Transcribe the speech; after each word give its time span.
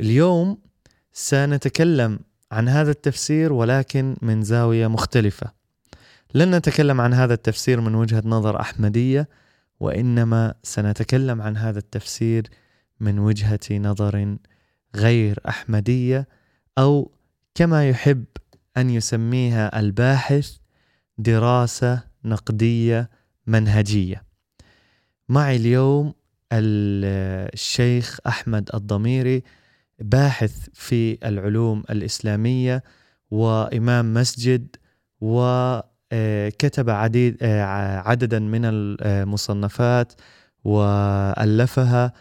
اليوم 0.00 0.58
سنتكلم 1.12 2.18
عن 2.52 2.68
هذا 2.68 2.90
التفسير 2.90 3.52
ولكن 3.52 4.16
من 4.22 4.42
زاوية 4.42 4.86
مختلفة. 4.86 5.52
لن 6.34 6.54
نتكلم 6.54 7.00
عن 7.00 7.14
هذا 7.14 7.34
التفسير 7.34 7.80
من 7.80 7.94
وجهة 7.94 8.22
نظر 8.24 8.60
أحمدية 8.60 9.28
وإنما 9.80 10.54
سنتكلم 10.62 11.42
عن 11.42 11.56
هذا 11.56 11.78
التفسير 11.78 12.48
من 13.00 13.18
وجهة 13.18 13.60
نظر 13.70 14.36
غير 14.96 15.38
أحمدية 15.48 16.28
أو 16.78 17.12
كما 17.54 17.88
يحب 17.88 18.24
أن 18.76 18.90
يسميها 18.90 19.80
الباحث 19.80 20.56
دراسة 21.18 22.02
نقدية 22.24 23.10
منهجية. 23.46 24.22
معي 25.28 25.56
اليوم 25.56 26.14
الشيخ 26.52 28.18
أحمد 28.26 28.70
الضميري 28.74 29.42
باحث 29.98 30.68
في 30.72 31.18
العلوم 31.28 31.82
الإسلامية 31.90 32.82
وإمام 33.30 34.14
مسجد 34.14 34.76
وكتب 35.20 36.90
عديد 36.90 37.44
عددا 38.04 38.38
من 38.38 38.60
المصنفات 38.64 40.12
وألفها 40.64 42.12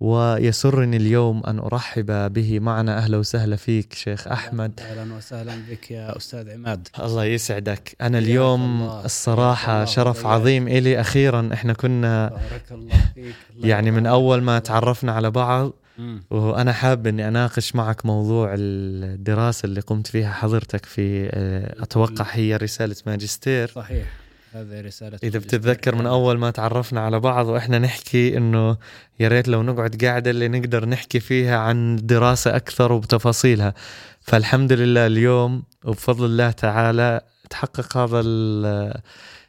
ويسرني 0.00 0.96
اليوم 0.96 1.42
أن 1.46 1.58
أرحب 1.58 2.32
به 2.32 2.60
معنا. 2.60 2.98
أهلا 2.98 3.16
وسهلا 3.16 3.56
فيك 3.56 3.92
شيخ 3.92 4.28
أحمد. 4.28 4.80
أهلا 4.80 5.14
وسهلا 5.14 5.52
بك 5.70 5.90
يا 5.90 6.16
أستاذ 6.16 6.50
عماد. 6.50 6.88
الله 7.00 7.24
يسعدك. 7.24 7.96
أنا 8.00 8.18
اليوم 8.18 8.82
الصراحة 8.82 9.84
شرف 9.84 10.26
عظيم 10.26 10.68
إلي. 10.68 11.00
أخيرا 11.00 11.50
إحنا 11.52 11.72
كنا 11.72 12.28
بارك 12.28 12.72
الله 12.72 12.94
فيك. 13.14 13.34
الله 13.56 13.68
يعني 13.68 13.90
من 13.90 14.06
أول 14.06 14.42
ما. 14.42 14.58
تعرفنا 14.58 15.12
على 15.12 15.30
بعض 15.30 15.72
مم. 15.98 16.22
وأنا 16.30 16.72
حاب 16.72 17.06
أني 17.06 17.28
أناقش 17.28 17.74
معك 17.74 18.06
موضوع 18.06 18.54
الدراسة 18.58 19.66
اللي 19.66 19.80
قمت 19.80 20.06
فيها 20.06 20.32
حضرتك 20.32 20.86
في 20.86 21.28
آه، 21.32 21.82
أتوقع 21.82 22.26
هي 22.30 22.56
رسالة 22.56 22.96
ماجستير. 23.06 23.68
صحيح. 23.68 24.06
هذه 24.52 24.80
رسالة 24.80 25.18
إذا 25.22 25.38
بتتذكر 25.38 25.94
من. 25.94 26.06
أول 26.06 26.38
ما 26.38 26.50
تعرفنا 26.50 27.00
على 27.00 27.20
بعض 27.20 27.46
وإحنا 27.46 27.78
نحكي 27.78 28.36
إنه 28.36 28.76
يا 29.20 29.28
ريت 29.28 29.48
لو 29.48 29.62
نقعد 29.62 30.04
قاعدة 30.04 30.30
اللي 30.30 30.48
نقدر 30.48 30.88
نحكي 30.88 31.20
فيها 31.20 31.58
عن 31.58 31.94
الدراسة 31.98 32.56
أكثر 32.56 32.92
وبتفاصيلها. 32.92 33.74
فالحمد 34.20 34.72
لله 34.72 35.06
اليوم 35.06 35.62
وبفضل 35.84 36.24
الله 36.24 36.50
تعالى 36.50 37.20
تحقق 37.50 37.96
هذا 37.96 38.20
ال- 38.24 39.00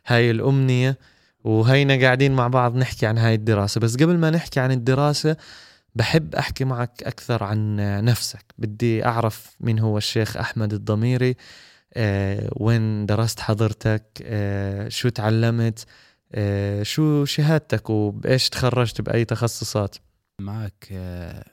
هاي 0.08 0.32
الأمنية. 0.32 0.98
وهينا 1.44 1.96
قاعدين 2.02 2.32
مع 2.32 2.48
بعض 2.48 2.76
نحكي 2.76 3.06
عن 3.06 3.18
هاي 3.18 3.34
الدراسة. 3.34 3.82
بس 3.82 3.96
قبل 3.96 4.18
ما 4.18 4.30
نحكي 4.30 4.60
عن 4.60 4.72
الدراسة 4.72 5.36
بحب 5.96 6.36
أحكي 6.36 6.66
معك 6.66 7.04
أكثر 7.04 7.44
عن 7.44 7.76
نفسك. 8.06 8.54
بدي 8.58 9.06
أعرف 9.06 9.56
مين 9.60 9.80
هو 9.80 9.98
الشيخ 9.98 10.38
أحمد 10.38 10.74
الضميري 10.74 11.36
آه، 11.94 12.50
وين 12.56 13.06
درست 13.06 13.40
حضرتك 13.40 14.06
آه، 14.24 14.90
شو 14.90 15.10
تعلمت 15.10 15.86
آه، 16.32 16.84
شو 16.84 17.26
شهادتك 17.26 17.90
وبإيش 17.90 18.50
تخرجت 18.50 19.02
بأي 19.02 19.26
تخصصات؟ 19.26 19.96
معك 20.42 20.88
آه، 20.92 21.46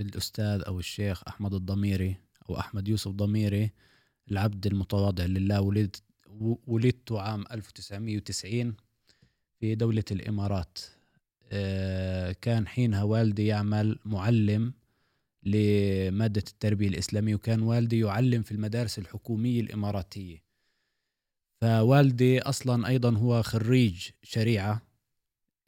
الأستاذ 0.00 0.62
أو 0.66 0.78
الشيخ 0.78 1.22
أحمد 1.28 1.54
الضميري 1.54 2.16
أو 2.50 2.58
أحمد 2.58 2.88
يوسف 2.88 3.10
ضميري 3.10 3.70
العبد 4.30 4.66
المتواضع 4.66 5.24
لله 5.24 5.60
ولدت 5.60 6.02
ولدت 6.66 7.12
عام 7.12 7.44
1990 7.52 8.74
في 9.60 9.74
دولة 9.74 10.04
الإمارات. 10.10 10.78
كان 12.40 12.66
حينها 12.66 13.02
والدي 13.02 13.46
يعمل 13.46 13.98
معلم 14.04 14.72
لمادة 15.42 16.44
التربية 16.48 16.88
الإسلامية 16.88 17.34
وكان 17.34 17.62
والدي 17.62 17.98
يعلم 17.98 18.42
في 18.42 18.52
المدارس 18.52 18.98
الحكومية 18.98 19.60
الإماراتية. 19.60 20.44
فوالدي 21.60 22.40
أصلا 22.40 22.88
أيضا 22.88 23.16
هو 23.16 23.42
خريج 23.42 24.08
شريعة 24.22 24.82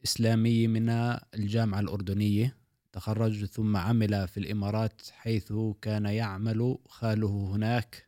إسلامية 0.03 0.67
من 0.67 0.89
الجامعة 1.33 1.79
الأردنية. 1.79 2.57
تخرج 2.93 3.45
ثم 3.45 3.77
عمل 3.77 4.27
في 4.27 4.39
الإمارات 4.39 5.01
حيث 5.11 5.53
كان 5.81 6.05
يعمل 6.05 6.77
خاله 6.87 7.51
هناك. 7.55 8.07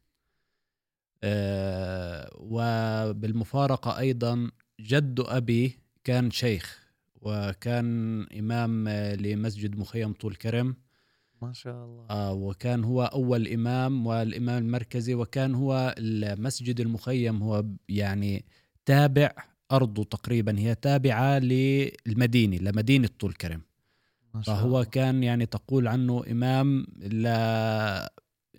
آه، 1.23 2.31
وبالمفارقة 2.35 3.99
أيضا 3.99 4.51
جد 4.79 5.19
أبي 5.19 5.79
كان 6.03 6.31
شيخ. 6.31 6.84
وكان 7.25 8.21
إمام 8.39 8.89
لمسجد 8.89 9.77
مخيم 9.77 10.13
طول 10.13 10.35
كرم. 10.35 10.75
ما 11.41 11.53
شاء 11.53 11.85
الله. 11.85 12.05
آه 12.09 12.33
وكان 12.33 12.83
هو 12.83 13.03
أول 13.03 13.47
إمام 13.47 14.07
والإمام 14.07 14.63
المركزي 14.65 15.13
وكان 15.15 15.55
هو 15.55 15.95
المسجد 15.97 16.79
المخيم. 16.79 17.43
هو 17.43 17.65
يعني 17.89 18.45
تابع 18.85 19.31
أرضه 19.71 20.03
تقريبا 20.03 20.59
هي 20.59 20.75
تابعة 20.75 21.39
للمدينة 21.39 22.57
لمدينة 22.57 23.09
طول 23.19 23.33
كرم. 23.33 23.61
ما 24.33 24.41
شاء 24.41 24.55
فهو 24.55 24.67
الله. 24.67 24.83
كان 24.83 25.23
يعني 25.23 25.45
تقول 25.45 25.87
عنه 25.87 26.23
إمام 26.31 26.87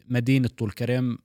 لمدينة 0.08 0.48
طول 0.48 0.70
كرم. 0.70 1.18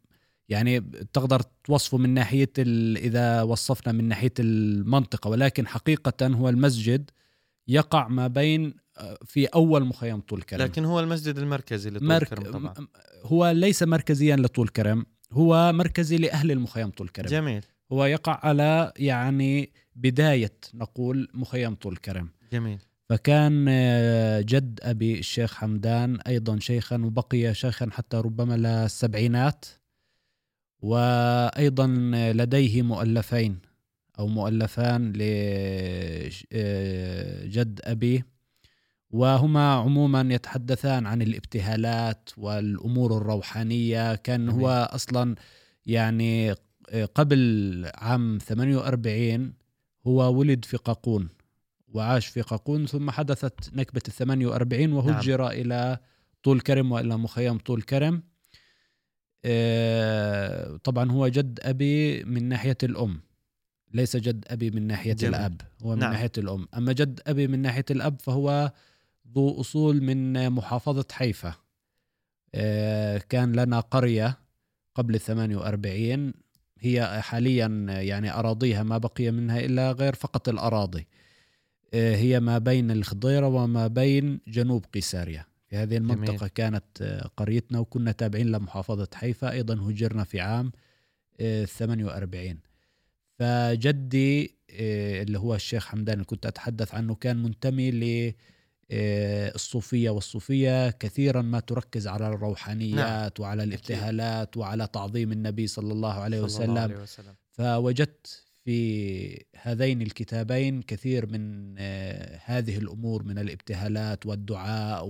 يعني 0.50 0.80
تقدر 1.14 1.42
توصفه 1.64 1.98
من 1.98 2.10
ناحية 2.10 2.52
ال- 2.58 2.98
إذا 2.98 3.42
وصفنا 3.42 3.94
من 3.94 4.04
ناحية 4.04 4.34
المنطقة 4.40 5.30
ولكن 5.30 5.68
حقيقة 5.68 6.28
هو 6.28 6.50
المسجد 6.50 7.12
يقع 7.68 8.08
ما 8.08 8.28
بين 8.28 8.74
آه، 8.98 9.18
في 9.26 9.46
أول 9.46 9.86
مخيم 9.86 10.20
طول 10.20 10.42
كرم 10.42 10.62
لكن 10.62 10.86
هو 10.86 11.00
المسجد 11.00 11.38
المركزي 11.38 11.90
لطول 11.90 12.08
مرك... 12.08 12.28
كرم 12.28 12.52
طبعا. 12.52 12.88
هو 13.24 13.50
ليس 13.50 13.84
مركزيا 13.84 14.36
لطول 14.36 14.68
كرم 14.68 15.06
هو 15.32 15.72
مركزي 15.74 16.18
لأهل 16.18 16.52
المخيم 16.52 16.90
طول 16.90 17.10
كرم 17.10 17.26
جميل. 17.26 17.66
هو 17.92 18.06
يقع 18.06 18.40
على 18.44 18.94
يعني 18.98 19.72
بداية 19.96 20.54
نقول 20.74 21.28
مخيم 21.34 21.76
طول 21.76 21.98
كرم 21.98 22.30
جميل. 22.54 22.80
فكان 23.10 23.66
آه، 23.70 24.42
جد 24.42 24.80
أبي 24.84 25.20
الشيخ 25.20 25.54
حمدان 25.54 26.20
أيضا 26.20 26.60
شيخا 26.60 26.98
وبقي 26.98 27.54
شيخا 27.54 27.90
حتى 27.92 28.18
ربما 28.18 28.58
للسبعينات 28.58 29.66
وأيضا 30.80 31.88
لديه 32.36 32.82
مؤلفين. 32.82 33.71
أو 34.22 34.28
مؤلفان 34.28 35.12
لجد 37.52 37.80
أبي 37.84 38.24
وهما 39.10 39.74
عموما 39.74 40.28
يتحدثان 40.34 41.06
عن 41.06 41.22
الابتهالات 41.22 42.30
والأمور 42.38 43.18
الروحانية 43.18 44.16
كان. 44.16 44.50
هو 44.50 44.90
أصلا 44.92 45.36
يعني 45.86 46.56
قبل 47.16 47.92
عام 47.96 48.38
48 48.42 49.54
هو 50.08 50.34
ولد 50.40 50.66
في 50.66 50.78
قاقون 50.78 51.30
وعاش 51.88 52.28
في 52.28 52.42
قاقون 52.42 52.86
ثم 52.86 53.12
حدثت 53.12 53.74
نكبة 53.74 54.02
ال 54.08 54.14
48 54.14 54.94
وهجر 54.94 55.42
نعم. 55.42 55.52
إلى 55.52 55.98
طول 56.44 56.60
كرم 56.62 56.92
وإلى 56.92 57.18
مخيم 57.18 57.58
طول 57.58 57.82
كرم 57.82 58.24
آه، 59.46 60.78
طبعا 60.78 61.12
هو 61.12 61.28
جد 61.28 61.60
أبي 61.64 62.24
من 62.24 62.44
ناحية 62.44 62.78
الأم 62.84 63.22
ليس 63.94 64.18
جد 64.18 64.46
أبي 64.48 64.72
من 64.72 64.88
ناحية 64.88 65.14
جميل. 65.14 65.36
الأب 65.36 65.62
هو 65.84 65.92
من 65.96 66.00
نعم. 66.00 66.12
ناحية 66.12 66.32
الأم 66.38 66.68
أما 66.78 66.94
جد 66.94 67.22
أبي 67.28 67.48
من 67.48 67.60
ناحية 67.60 67.86
الأب 67.92 68.22
فهو 68.22 68.72
ذو 69.36 69.62
أصول 69.62 70.02
من 70.02 70.50
محافظة 70.50 71.06
حيفا 71.12 71.54
آه، 72.56 73.18
كان 73.18 73.52
لنا 73.54 73.80
قرية 73.80 74.38
قبل 74.96 75.20
48 75.20 76.34
هي 76.80 77.22
حاليا 77.22 77.86
يعني 77.90 78.34
أراضيها 78.34 78.84
ما 78.84 78.98
بقي 78.98 79.32
منها 79.32 79.60
إلا 79.60 79.92
غير 79.92 80.16
فقط 80.16 80.50
الأراضي 80.50 81.08
آه، 81.94 82.16
هي 82.16 82.40
ما 82.40 82.58
بين 82.58 82.92
الخضيرة 82.92 83.48
وما 83.48 83.88
بين 83.88 84.40
جنوب 84.48 84.86
قيساريا 84.94 85.46
في 85.68 85.78
هذه 85.78 85.98
المنطقة 85.98 86.38
جميل. 86.38 86.48
كانت 86.48 87.02
آه، 87.02 87.30
قريتنا 87.38 87.80
وكنا 87.80 88.12
تابعين 88.12 88.52
لمحافظة 88.52 89.08
حيفا 89.14 89.52
أيضا 89.52 89.74
هجرنا 89.74 90.24
في 90.24 90.40
عام 90.40 90.72
آه، 91.40 91.66
48 91.66 92.60
فجدي 93.42 94.56
آه، 94.72 95.22
اللي 95.24 95.40
هو 95.40 95.56
الشيخ 95.56 95.86
حمدان 95.86 96.14
اللي 96.14 96.26
كنت 96.26 96.46
أتحدث 96.46 96.96
عنه 96.96 97.16
كان 97.16 97.44
منتمي 97.44 97.92
ل 97.92 98.34
آه، 98.92 99.56
الصوفية 99.56 100.10
والصوفية 100.10 100.90
كثيرا 100.90 101.42
ما 101.42 101.60
تركز 101.60 102.08
على 102.08 102.28
الروحانيات 102.28 102.96
نعم. 102.96 103.32
وعلى 103.40 103.64
الابتهالات 103.64 104.58
وعلى 104.58 104.88
تعظيم 104.88 105.32
النبي 105.32 105.68
صلى 105.68 105.94
الله 105.94 106.14
عليه 106.14 106.48
صلى 106.48 106.66
الله 106.66 106.84
وسلم. 106.84 106.94
عليه 106.94 107.04
وسلم. 107.04 107.36
فوجدت 107.52 108.44
في 108.66 109.46
هذين 109.62 110.02
الكتابين 110.02 110.82
كثير 110.82 111.26
من 111.26 111.76
آه، 111.78 112.40
هذه 112.46 112.78
الأمور 112.78 113.24
من 113.24 113.40
الابتهالات 113.40 114.26
والدعاء 114.26 115.06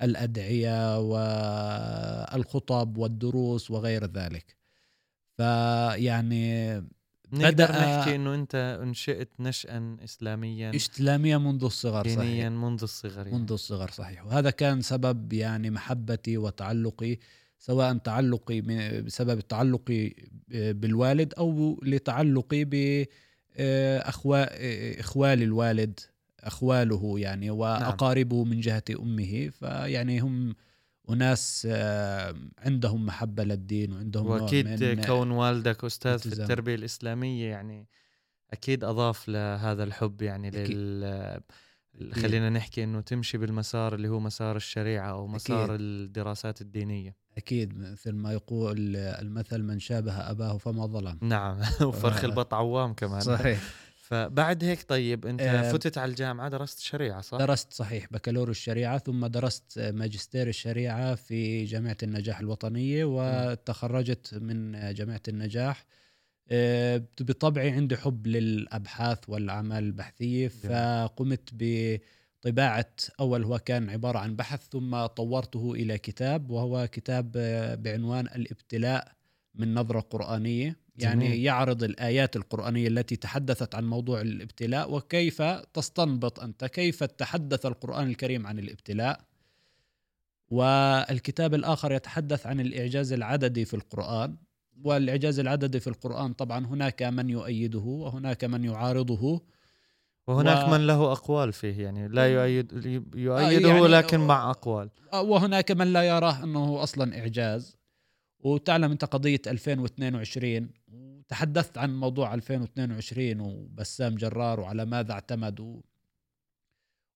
والأدعية 0.00 0.98
والخطب 2.34 2.96
والدروس 2.98 3.70
وغير 3.70 4.06
ذلك. 4.06 4.56
فيعني 5.36 6.82
بدأ- 7.32 7.70
نحكي 7.70 8.14
إنه 8.14 8.34
أنت 8.34 8.78
أنشئت 8.82 9.28
نشأ 9.40 9.96
اسلاميا 10.04 10.76
اسلاميه 10.76 11.36
منذ 11.36 11.64
الصغر 11.64 12.02
دينيا 12.02 12.16
صحيح 12.16 12.46
منذ 12.48 12.82
الصغر 12.82 13.26
يعني. 13.26 13.38
منذ 13.38 13.52
الصغر 13.52 13.90
صحيح. 13.90 14.26
وهذا 14.26 14.50
كان 14.50 14.80
سبب 14.82 15.32
يعني 15.32 15.70
محبتي 15.70 16.36
وتعلقي 16.38 17.18
سواء 17.58 17.96
تعلقي 17.96 18.60
بسبب 19.00 19.40
تعلقي 19.40 20.12
بالوالد 20.50 21.34
أو 21.34 21.80
لتعلقي 21.82 22.64
ب 22.64 23.04
اخوال 25.00 25.42
الوالد 25.42 26.00
أخواله 26.40 27.18
يعني 27.18 27.50
وأقاربه 27.50 28.44
من 28.44 28.60
جهة 28.60 28.82
أمه. 28.98 29.48
فيعني 29.60 30.20
هم 30.20 30.54
اناس 31.10 31.68
آه، 31.70 32.34
عندهم 32.58 33.06
محبة 33.06 33.44
للدين 33.44 33.92
وعندهم 33.92 34.26
وأكيد 34.26 35.04
كون 35.06 35.30
والدك 35.30 35.84
أستاذ 35.84 36.18
في. 36.18 36.26
التربية 36.26 36.74
الإسلامية 36.74 37.50
يعني 37.50 37.88
أكيد 38.50 38.84
أضاف 38.84 39.28
لهذا 39.28 39.84
الحب 39.84 40.22
يعني 40.22 40.48
أكيد. 40.48 40.76
لل 40.76 41.52
خلينا 42.12 42.50
نحكي 42.50 42.84
إنه 42.84 43.00
تمشي 43.00 43.38
بالمسار 43.38 43.94
اللي 43.94 44.08
هو 44.08 44.20
مسار 44.20 44.56
الشريعة 44.56 45.10
أو 45.10 45.26
مسار 45.26 45.64
أكيد. 45.64 45.76
الدراسات 45.80 46.60
الدينية 46.60 47.16
أكيد 47.36 47.78
مثل 47.78 48.12
ما 48.12 48.32
يقول 48.32 48.96
المثل 48.96 49.62
من 49.62 49.78
شابه 49.78 50.12
أباه 50.12 50.58
فما 50.58 50.86
ظلم 50.86 51.18
نعم 51.22 51.58
وفرخ 51.88 52.24
آه. 52.24 52.26
البط 52.26 52.54
عوام 52.54 52.94
كمان 52.94 53.20
صحيح 53.20 53.60
فبعد 54.08 54.64
هيك 54.64 54.82
طيب 54.88 55.26
انت 55.26 55.40
آه. 55.40 55.72
فتت 55.72 55.98
على 55.98 56.10
الجامعة 56.10 56.48
درست 56.48 56.80
شريعة 56.80 57.20
صح؟ 57.20 57.38
درست 57.38 57.72
صحيح 57.72 58.06
بكالوريوس 58.10 58.56
الشريعة 58.56 58.98
ثم 58.98 59.26
درست 59.26 59.78
ماجستير 59.78 60.48
الشريعة 60.48 61.14
في 61.14 61.64
جامعة 61.64 61.96
النجاح 62.02 62.40
الوطنية 62.40 63.04
وتخرجت 63.04 64.34
من 64.34 64.92
جامعة 64.94 65.20
النجاح. 65.28 65.86
آه، 66.50 67.04
بطبعي 67.20 67.70
عندي 67.70 67.96
حب 67.96 68.26
للأبحاث 68.26 69.18
والأعمال 69.28 69.84
البحثية 69.84 70.48
فقمت 70.48 71.50
بطباعة 71.52 72.94
أول 73.20 73.44
هو 73.44 73.58
كان 73.58 73.90
عبارة 73.90 74.18
عن 74.18 74.36
بحث 74.36 74.68
ثم 74.68 75.06
طورته 75.06 75.72
إلى 75.74 75.98
كتاب 75.98 76.50
وهو 76.50 76.88
كتاب 76.92 77.32
آه، 77.36 77.74
بعنوان 77.74 78.26
الابتلاء 78.26 79.12
من 79.54 79.74
نظرة 79.74 80.00
قرآنية. 80.00 80.76
يعني 80.98 81.26
جميل. 81.28 81.44
يعرض 81.44 81.82
الآيات 81.82 82.36
القرآنية 82.36 82.88
التي 82.88 83.16
تحدثت 83.16 83.74
عن 83.74 83.84
موضوع 83.84 84.20
الابتلاء 84.20 84.94
وكيف 84.94 85.42
تستنبط 85.42 86.40
أنت؟ 86.40 86.64
كيف 86.64 87.04
تحدث 87.04 87.66
القرآن 87.66 88.08
الكريم 88.08 88.46
عن 88.46 88.58
الابتلاء؟ 88.58 89.20
والكتاب 90.50 91.54
الآخر 91.54 91.92
يتحدث 91.92 92.46
عن 92.46 92.60
الإعجاز 92.60 93.12
العددي 93.12 93.64
في 93.64 93.74
القرآن 93.74 94.36
والإعجاز 94.84 95.38
العددي 95.38 95.80
في 95.80 95.86
القرآن 95.86 96.32
طبعا 96.32 96.66
هناك 96.66 97.02
من 97.02 97.30
يؤيده 97.30 97.78
وهناك 97.78 98.44
من 98.44 98.64
يعارضه 98.64 99.40
وهناك 100.26 100.68
و- 100.68 100.70
من 100.70 100.86
له 100.86 101.12
أقوال 101.12 101.52
فيه 101.52 101.82
يعني 101.82 102.08
لا 102.08 102.26
يؤيد 102.26 102.72
يؤيده 103.14 103.68
يعني- 103.68 103.80
ولكن 103.80 104.20
مع 104.20 104.50
أقوال. 104.50 104.90
وهناك 105.14 105.70
من 105.72 105.92
لا 105.92 106.02
يراه 106.02 106.44
أنه 106.44 106.82
أصلا 106.82 107.18
إعجاز. 107.18 107.76
وتعلم 108.40 108.90
أنت 108.90 109.04
قضية 109.04 109.40
2022 109.46 110.70
وتحدثت 111.28 111.78
عن 111.78 111.96
موضوع 111.96 112.34
2022 112.34 113.40
وبسام 113.40 114.14
جرار 114.14 114.60
وعلى 114.60 114.84
ماذا 114.84 115.12
اعتمدوا 115.12 115.80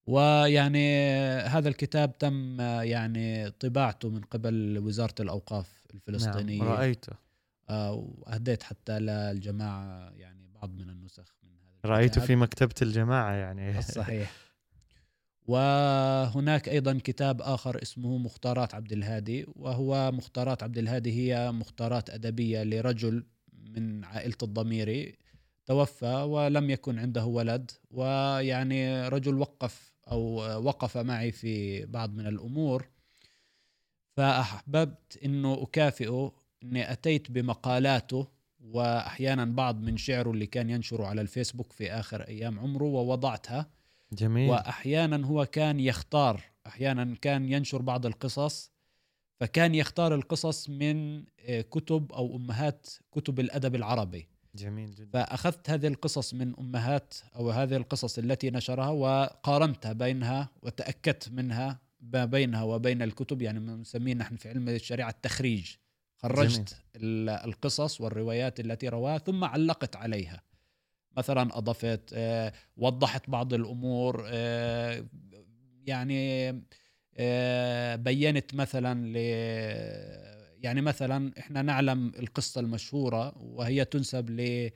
ويعني 0.07 0.99
هذا 1.41 1.69
الكتاب 1.69 2.19
تم 2.19 2.61
يعني 2.61 3.51
طباعته 3.51 4.09
من 4.09 4.21
قبل 4.21 4.79
وزارة 4.79 5.15
الأوقاف 5.21 5.87
الفلسطينية. 5.95 6.59
نعم 6.59 6.69
رأيته. 6.69 7.13
آه، 7.71 7.93
وأهديت 7.93 8.63
حتى 8.63 8.99
للجماعة 8.99 10.11
يعني 10.11 10.49
بعض 10.55 10.71
من 10.71 10.91
النسخ 10.91 11.35
من 11.43 11.51
هذا 11.51 11.95
رأيته 11.95 12.05
الكتاب. 12.05 12.25
في 12.25 12.37
مكتبة 12.37 12.75
الجماعة 12.83 13.33
يعني. 13.33 13.83
صحيح. 13.99 14.33
وهناك 15.49 16.69
أيضا 16.69 16.99
كتاب 17.05 17.43
آخر 17.43 17.83
اسمه 17.83 18.19
مختارات 18.19 18.75
عبد 18.75 18.93
الهادي 18.93 19.47
وهو 19.49 20.13
مختارات 20.13 20.63
عبد 20.63 20.79
الهادي 20.79 21.13
هي 21.13 21.53
مختارات 21.53 22.11
أدبية 22.11 22.63
لرجل 22.63 23.25
من 23.63 24.05
عائلة 24.05 24.37
الضميري 24.43 25.19
توفى 25.67 26.15
ولم 26.15 26.71
يكن 26.71 26.99
عنده 26.99 27.25
ولد 27.25 27.71
ويعني 27.91 29.09
رجل 29.09 29.35
وقف 29.35 29.93
أو 30.11 30.35
وقف 30.65 30.97
معي 30.97 31.33
في 31.33 31.87
بعض 31.87 32.15
من 32.15 32.27
الأمور. 32.27 32.89
فأحببت 34.17 35.19
إنه 35.25 35.63
أكافئه 35.63 36.33
إني 36.63 36.93
أتيت 36.93 37.31
بمقالاته 37.31 38.29
وأحيانا 38.61 39.45
بعض 39.45 39.81
من 39.81 39.97
شعره 39.97 40.31
اللي 40.31 40.47
كان 40.47 40.71
ينشره 40.71 41.07
على 41.07 41.21
الفيسبوك 41.21 41.73
في 41.73 41.93
آخر 41.93 42.23
أيام 42.23 42.59
عمره 42.59 42.85
ووضعتها. 42.85 43.71
جميل. 44.13 44.51
وأحيانا 44.51 45.27
هو 45.27 45.47
كان 45.47 45.81
يختار 45.81 46.41
أحيانا 46.67 47.17
كان 47.21 47.53
ينشر 47.53 47.83
بعض 47.83 48.07
القصص. 48.07 48.72
فكان 49.43 49.75
يختار 49.75 50.15
القصص 50.15 50.69
من 50.71 51.25
آه، 51.41 51.61
كتب 51.61 52.13
أو 52.13 52.37
أمهات 52.37 52.87
كتب 53.13 53.41
الأدب 53.41 53.75
العربي. 53.75 54.29
جميل 54.55 54.95
جدا. 54.95 55.11
فأخذت 55.13 55.71
هذه 55.71 55.87
القصص 55.87 56.35
من 56.35 56.55
أمهات 56.59 57.15
أو 57.37 57.51
هذه 57.51 57.77
القصص 57.77 58.19
التي 58.19 58.51
نشرها 58.51 58.89
وقارنتها 58.89 59.93
بينها 59.93 60.49
وتأكدت 60.63 61.29
منها 61.29 61.81
ما 62.01 62.25
بينها 62.25 62.63
وبين 62.63 63.03
الكتب 63.03 63.43
يعني 63.43 63.61
ما 63.61 63.77
نسميه 63.77 64.15
نحن 64.15 64.37
في 64.37 64.49
علم 64.49 64.69
الشريعة 64.69 65.11
التخريج. 65.11 65.71
خرجت 66.17 66.77
ال- 66.97 67.29
القصص 67.31 68.01
والروايات 68.01 68.61
التي 68.61 68.89
رواها 68.89 69.19
ثم 69.19 69.45
علقت 69.45 69.97
عليها. 69.97 70.43
مثلا 71.17 71.59
اضفت 71.59 72.11
آه، 72.13 72.53
وضحت 72.77 73.31
بعض 73.31 73.55
الأمور 73.55 74.25
آه، 74.27 75.05
يعني 75.87 76.49
بينت 77.97 78.55
مثلا 78.55 79.07
ل 79.07 79.17
يعني 80.65 80.81
مثلا 80.81 81.33
إحنا 81.39 81.63
نعلم 81.63 82.13
القصة 82.19 82.61
المشهورة 82.61 83.39
وهي 83.39 83.85
تنسب 83.85 84.31
ل 84.31 84.71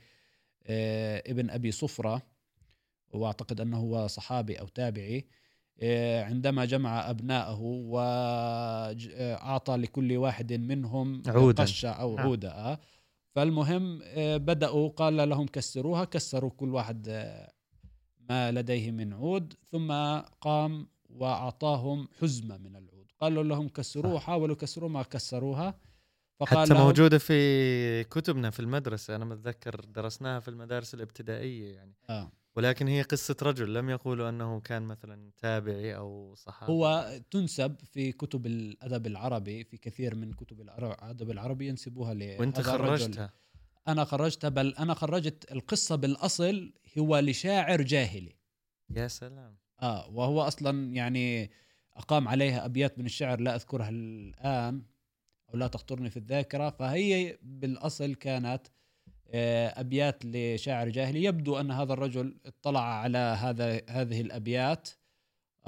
آه، 0.69 1.23
ابن 1.27 1.49
أبي 1.49 1.71
صفرة 1.71 2.21
وأعتقد 3.13 3.61
أنه 3.61 3.77
هو 3.77 4.07
صحابي 4.07 4.59
أو 4.59 4.67
تابعي 4.67 5.27
آه، 5.81 6.23
عندما 6.23 6.65
جمع 6.65 7.09
ابنائه 7.09 7.59
واعطى 7.61 9.75
لكل 9.75 10.17
واحد 10.17 10.53
منهم 10.53 11.23
عودا. 11.27 11.63
قشة 11.63 11.89
أو 11.89 12.15
نعم. 12.15 12.25
عودة 12.25 12.51
آه. 12.51 12.79
فالمهم 13.35 13.99
آه، 14.03 14.37
بدأوا 14.37 14.89
قال 14.89 15.29
لهم 15.29 15.47
كسروها 15.47 16.05
كسروا 16.05 16.49
كل 16.49 16.73
واحد 16.73 17.05
آه، 17.09 17.51
ما 18.29 18.51
لديه 18.51 18.91
من 18.91 19.13
عود 19.13 19.53
ثم 19.71 19.91
قام 20.41 20.87
وأعطاهم 21.21 22.07
حزمة 22.21 22.57
من 22.57 22.75
العود. 22.75 23.11
قالوا 23.21 23.43
لهم 23.43 23.69
كسروها 23.69 24.19
حاولوا 24.19 24.55
كسروا 24.55 24.89
ما 24.89 25.03
كسروها. 25.03 25.79
فقال 26.39 26.65
حتى 26.65 26.73
لهم 26.73 26.83
موجودة 26.83 27.17
في 27.17 28.03
كتبنا 28.03 28.49
في 28.49 28.59
المدرسة 28.59 29.15
أنا 29.15 29.25
متذكر 29.25 29.85
درسناها 29.85 30.39
في 30.39 30.47
المدارس 30.47 30.93
الابتدائية 30.93 31.75
يعني. 31.75 31.95
آه. 32.09 32.31
ولكن 32.55 32.87
هي 32.87 33.01
قصة 33.01 33.35
رجل 33.41 33.73
لم 33.73 33.89
يقولوا 33.89 34.29
أنه 34.29 34.59
كان 34.59 34.83
مثلا 34.83 35.31
تابعي 35.37 35.95
أو 35.95 36.35
صحابي. 36.35 36.71
هو 36.71 37.11
تنسب 37.31 37.75
في 37.79 38.11
كتب 38.11 38.45
الأدب 38.45 39.07
العربي 39.07 39.63
في 39.63 39.77
كثير 39.77 40.15
من 40.15 40.33
كتب 40.33 40.61
الأدب 40.61 41.31
العربي 41.31 41.67
ينسبوها 41.67 42.13
ل 42.13 42.23
الرجل. 42.23 42.63
خرجتها. 42.63 43.33
أنا 43.87 44.03
خرجتها 44.03 44.49
بل 44.49 44.75
أنا 44.75 44.93
خرجت 44.93 45.51
القصة 45.51 45.95
بالأصل 45.95 46.73
هو 46.97 47.19
لشاعر 47.19 47.81
جاهلي. 47.81 48.35
يا 48.89 49.07
سلام. 49.07 49.57
آه 49.81 50.09
وهو 50.09 50.41
أصلا 50.41 50.93
يعني 50.93 51.51
أقام 51.95 52.27
عليها 52.27 52.65
أبيات 52.65 52.99
من 52.99 53.05
الشعر 53.05 53.39
لا 53.39 53.55
أذكرها 53.55 53.89
الآن 53.89 54.81
أو 55.49 55.57
لا 55.57 55.67
تخطرني 55.67 56.09
في 56.09 56.17
الذاكرة 56.17 56.69
فهي 56.69 57.37
بالأصل 57.41 58.15
كانت 58.15 58.67
آه، 59.29 59.79
أبيات 59.79 60.25
لشاعر 60.25 60.89
جاهلي. 60.89 61.23
يبدو 61.23 61.59
أن 61.59 61.71
هذا 61.71 61.93
الرجل 61.93 62.37
اطلع 62.45 62.83
على 62.83 63.17
هذا 63.17 63.81
هذه 63.89 64.21
الأبيات 64.21 64.89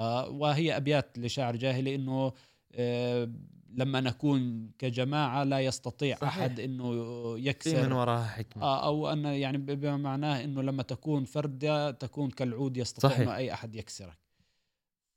آه، 0.00 0.28
وهي 0.28 0.76
أبيات 0.76 1.18
لشاعر 1.18 1.56
جاهلي 1.56 1.94
إنه 1.94 2.32
آه، 2.74 3.30
لما 3.74 4.00
نكون 4.00 4.70
كجماعة 4.78 5.44
لا 5.44 5.60
يستطيع 5.60 6.16
صحيح. 6.16 6.36
أحد 6.38 6.60
إنه 6.60 6.92
يكسر. 7.38 7.86
من 7.86 7.92
وراها 7.92 8.24
حكمة. 8.26 8.62
آه، 8.62 8.86
أو 8.86 9.12
أن 9.12 9.24
يعني 9.24 9.58
بما 9.58 9.96
معناه 9.96 10.44
إنه 10.44 10.62
لما 10.62 10.82
تكون 10.82 11.24
فردة 11.24 11.90
تكون 11.90 12.30
كالعود 12.30 12.76
يستطيع 12.76 13.10
صحيح. 13.10 13.20
إنه 13.20 13.36
أي 13.36 13.52
أحد 13.52 13.74
يكسرك. 13.74 14.18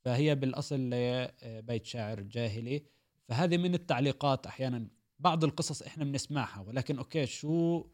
فهي 0.04 0.34
بالأصل 0.34 0.90
آه، 0.92 1.60
بيت 1.60 1.86
شاعر 1.86 2.20
جاهلي. 2.20 2.84
فهذه 3.28 3.56
من 3.56 3.74
التعليقات 3.74 4.46
أحيانا. 4.46 4.88
بعض 5.18 5.44
القصص 5.44 5.82
إحنا 5.82 6.04
بنسمعها 6.04 6.60
ولكن 6.60 6.98
أوكي 6.98 7.26
شو 7.26 7.84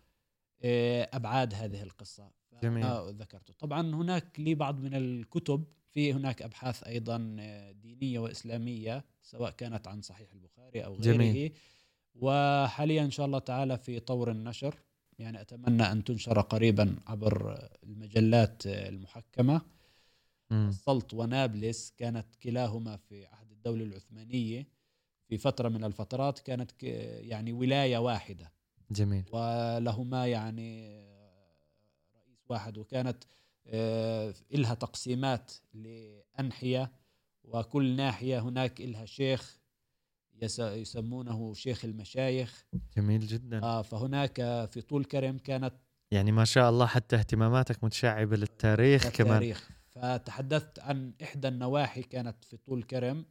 آه، 0.62 1.09
أبعاد 1.12 1.55
هذه 1.55 1.83
القصة؟ 1.83 2.31
جميل. 2.62 2.85
آه 2.85 3.11
ذكرته. 3.11 3.55
طبعا 3.59 3.95
هناك 3.95 4.40
لي 4.40 4.55
بعض 4.55 4.81
من 4.81 4.95
الكتب 4.95 5.64
في 5.90 6.12
هناك 6.12 6.42
أبحاث 6.42 6.85
أيضا 6.85 7.37
آه، 7.40 7.73
دينية 7.73 8.18
وإسلامية 8.18 9.04
سواء 9.23 9.50
كانت 9.50 9.88
عن 9.88 10.02
صحيح 10.02 10.32
البخاري 10.32 10.85
أو 10.85 10.94
غيره. 10.94 11.02
جميل. 11.02 11.52
وحاليا 12.14 13.04
إن 13.04 13.11
شاء 13.11 13.26
الله 13.26 13.38
تعالى 13.38 13.78
في 13.78 14.00
طور 14.00 14.30
النشر. 14.30 14.75
يعني 15.18 15.40
أتمنى 15.40 15.82
أن 15.82 16.04
تنشر 16.04 16.40
قريبا 16.40 16.97
عبر 17.06 17.59
المجلات 17.85 18.66
المحكمة. 18.66 19.62
مم. 20.50 20.68
السلط 20.68 21.14
ونابلس 21.14 21.94
كانت 21.97 22.37
كلاهما 22.42 22.97
في 22.97 23.26
عهد 23.26 23.50
الدولة 23.50 23.85
العثمانية. 23.85 24.66
في 25.28 25.38
فترة 25.38 25.68
من 25.68 25.85
الفترات 25.85 26.38
كانت 26.38 26.82
يعني 26.82 27.52
ولاية 27.52 27.99
واحدة. 27.99 28.52
جميل. 28.90 29.25
ولهما 29.32 30.26
يعني 30.26 30.87
رئيس 32.16 32.44
واحد. 32.49 32.78
وكانت 32.78 33.25
آه، 33.25 33.39
إلها 33.67 34.75
تقسيمات 34.75 35.52
لأنحية 35.75 36.93
وكل 37.45 37.97
ناحية 37.97 38.38
هناك 38.40 38.81
إلها 38.81 39.05
شيخ 39.05 39.61
يس- 40.43 40.59
يسمونه 40.59 41.55
شيخ 41.55 41.85
المشايخ. 41.85 42.67
جميل 42.97 43.26
جدا. 43.26 43.62
آه 43.62 43.83
فهناك 43.83 44.35
في 44.71 44.81
طول 44.88 45.05
كرم 45.05 45.38
كانت 45.38 45.75
يعني 46.11 46.33
ما 46.33 46.45
شاء 46.45 46.71
الله 46.71 46.87
حتى 46.87 47.17
اهتماماتك 47.17 47.85
متشعبة 47.85 48.37
للتاريخ 48.37 49.07
كمان. 49.09 49.31
التاريخ 49.33 49.71
فتحدثت 49.88 50.79
عن 50.79 51.12
إحدى 51.23 51.49
النواحي 51.49 52.02
كانت 52.02 52.45
في 52.45 52.57
طول 52.57 52.83
كرم. 52.83 53.25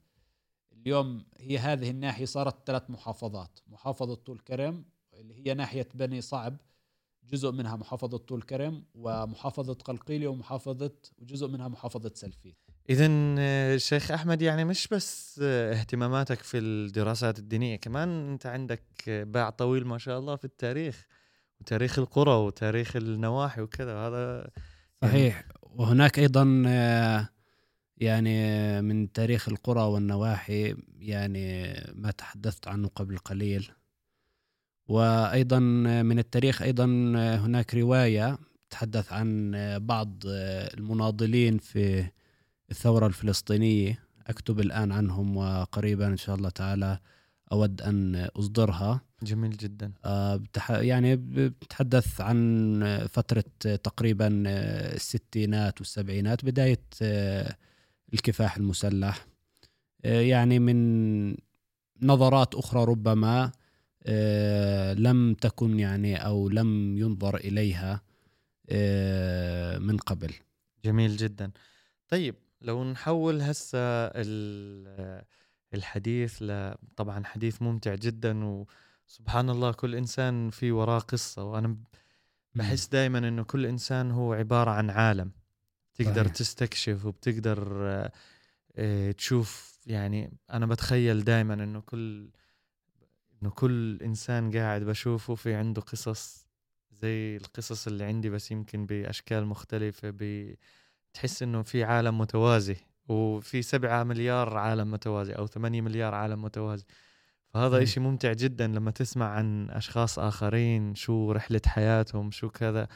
اليوم 0.74 1.26
هي 1.38 1.58
هذه 1.58 1.90
الناحية 1.90 2.26
صارت 2.26 2.68
ثلاث 2.68 2.90
محافظات. 2.90 3.60
محافظة 3.68 4.16
طول 4.16 4.40
كرم 4.40 4.86
اللي 5.14 5.48
هي 5.48 5.54
ناحية 5.54 5.88
بني 5.94 6.22
صعب 6.22 6.58
جزء 7.32 7.52
منها 7.52 7.76
محافظة 7.76 8.18
طول 8.18 8.42
كرم 8.42 8.84
ومحافظة 8.96 9.74
قلقيلية 9.74 10.28
ومحافظة 10.28 10.92
وجزء 11.18 11.48
منها 11.48 11.68
محافظة 11.68 12.12
سلفي 12.16 12.54
إذا 12.90 13.08
آه، 13.40 13.78
شيخ 13.78 14.12
أحمد 14.12 14.42
يعني 14.42 14.66
مش 14.66 14.88
بس 14.88 15.40
آه، 15.44 15.74
اهتماماتك 15.74 16.40
في 16.40 16.58
الدراسات 16.58 17.40
الدينية 17.40 17.76
كمان 17.76 18.32
أنت 18.32 18.46
عندك 18.46 18.84
آه، 19.08 19.24
باع 19.24 19.50
طويل 19.50 19.88
ما 19.88 19.98
شاء 19.98 20.20
الله 20.20 20.36
في 20.36 20.46
التاريخ 20.46 21.08
وتاريخ 21.62 22.00
القرى 22.00 22.32
وتاريخ 22.34 22.96
النواحي 22.96 23.62
وكذا 23.62 23.96
هذا 23.96 24.50
صحيح. 25.02 25.48
وهناك 25.62 26.20
أيضا 26.20 26.44
يعني 27.98 28.82
من 28.82 29.12
تاريخ 29.12 29.50
القرى 29.50 29.82
والنواحي 29.82 30.76
يعني 31.00 31.74
ما 31.94 32.12
تحدثت 32.12 32.68
عنه 32.68 32.88
قبل 32.88 33.18
قليل. 33.18 33.72
وأيضا 34.90 35.60
من 36.04 36.20
التاريخ 36.20 36.62
أيضا 36.62 36.86
هناك 37.36 37.76
رواية 37.76 38.38
تتحدث 38.70 39.14
عن 39.14 39.52
بعض 39.82 40.14
المناضلين 40.26 41.58
في 41.58 42.06
الثورة 42.72 43.08
الفلسطينية. 43.08 44.00
أكتب 44.28 44.60
الآن 44.60 44.92
عنهم 44.92 45.38
وقريبا 45.38 46.08
إن 46.08 46.18
شاء 46.18 46.36
الله 46.36 46.50
تعالى 46.50 47.00
أود 47.52 47.82
أن 47.82 48.16
أصدرها. 48.16 49.02
جميل 49.24 49.58
جدا. 49.58 49.92
آه، 50.06 50.36
بتح... 50.36 50.72
يعني 50.72 51.16
بتحدث 51.16 52.22
عن 52.22 53.08
فترة 53.12 53.44
تقريبا 53.84 54.44
الستينات 54.96 55.82
والسبعينات 55.82 56.46
بداية 56.46 56.82
آه، 57.02 57.56
الكفاح 58.14 58.58
المسلح. 58.58 59.28
آه، 60.06 60.22
يعني 60.22 60.60
من 60.60 61.36
نظرات 62.02 62.56
أخرى 62.56 62.84
ربما 62.86 63.52
لم 64.94 65.34
تكن 65.34 65.80
يعني 65.80 66.26
أو 66.26 66.50
لم 66.50 66.98
ينظر 66.98 67.36
إليها 67.38 68.02
آه، 68.70 69.78
من 69.78 69.98
قبل. 69.98 70.34
جميل 70.86 71.18
جدا. 71.18 71.52
طيب 72.08 72.36
لو 72.62 72.84
نحول 72.84 73.42
هسه 73.42 73.80
ال- 73.82 75.24
الحديث 75.74 76.42
ل 76.42 76.74
طبعا 76.96 77.26
حديث 77.26 77.62
ممتع 77.62 77.96
جدا 77.96 78.46
وسبحان 79.08 79.50
الله 79.50 79.72
كل 79.72 79.96
إنسان 79.96 80.50
في 80.50 80.72
وراه 80.72 81.00
قصة 81.00 81.44
وأنا 81.44 81.78
بحس 82.56 82.88
دائما 82.88 83.18
إنه 83.18 83.44
كل 83.44 83.66
إنسان 83.66 84.12
هو 84.12 84.34
عبارة 84.34 84.72
عن 84.72 84.90
عالم. 84.90 85.32
تقدر 85.96 86.24
صحيح. 86.24 86.36
تستكشف 86.36 87.06
وبتقدر 87.06 87.88
آه، 87.90 88.12
آه، 88.76 89.12
تشوف 89.12 89.80
يعني 89.86 90.32
أنا 90.54 90.66
بتخيل 90.66 91.24
دائما 91.24 91.54
إنه 91.54 91.80
كل 91.82 92.30
إنه 93.44 93.50
كل 93.50 94.00
إنسان 94.02 94.52
قاعد 94.52 94.84
بشوفه 94.84 95.36
في 95.36 95.54
عنده 95.54 95.82
قصص 95.82 96.48
زي 96.92 97.38
القصص 97.38 97.88
اللي 97.88 98.04
عندي 98.04 98.30
بس 98.30 98.52
يمكن 98.52 98.86
بأشكال 98.86 99.46
مختلفة 99.46 100.14
بتحس 100.16 101.44
إنه 101.44 101.62
في 101.62 101.84
عالم 101.84 102.18
متوازي 102.18 102.76
وفي 103.08 103.62
سبعة 103.62 104.04
مليار 104.04 104.58
عالم 104.58 104.92
متوازي 104.92 105.34
أو 105.34 105.48
ثمانية 105.48 105.82
مليار 105.82 106.16
عالم 106.16 106.42
متوازي. 106.42 106.86
فهذا. 107.54 107.84
إشي 107.84 108.00
ممتع 108.00 108.34
جدا 108.34 108.68
لما 108.68 108.92
تسمع 108.92 109.30
عن 109.30 109.70
أشخاص 109.70 110.20
آخرين 110.20 110.96
شو 110.96 111.32
رحلة 111.32 111.62
حياتهم 111.66 112.32
شو 112.32 112.50
كذا. 112.50 112.88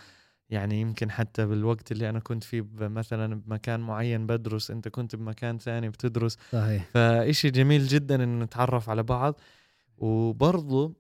يعني 0.49 0.81
يمكن 0.81 1.11
حتى 1.11 1.45
بالوقت 1.45 1.91
اللي 1.91 2.09
أنا 2.09 2.19
كنت 2.19 2.43
فيه 2.43 2.65
مثلا 2.79 3.35
بمكان 3.35 3.79
معين 3.79 4.27
بدرس 4.27 4.71
أنت 4.71 4.87
كنت 4.87 5.15
بمكان 5.15 5.57
ثاني 5.57 5.89
بتدرس. 5.89 6.37
صحيح. 6.51 6.85
فإشي 6.93 7.49
جميل 7.49 7.87
جدا 7.87 8.23
إن 8.23 8.39
نتعرف 8.39 8.89
على 8.89 9.03
بعض. 9.03 9.39
وبرضو 9.97 10.95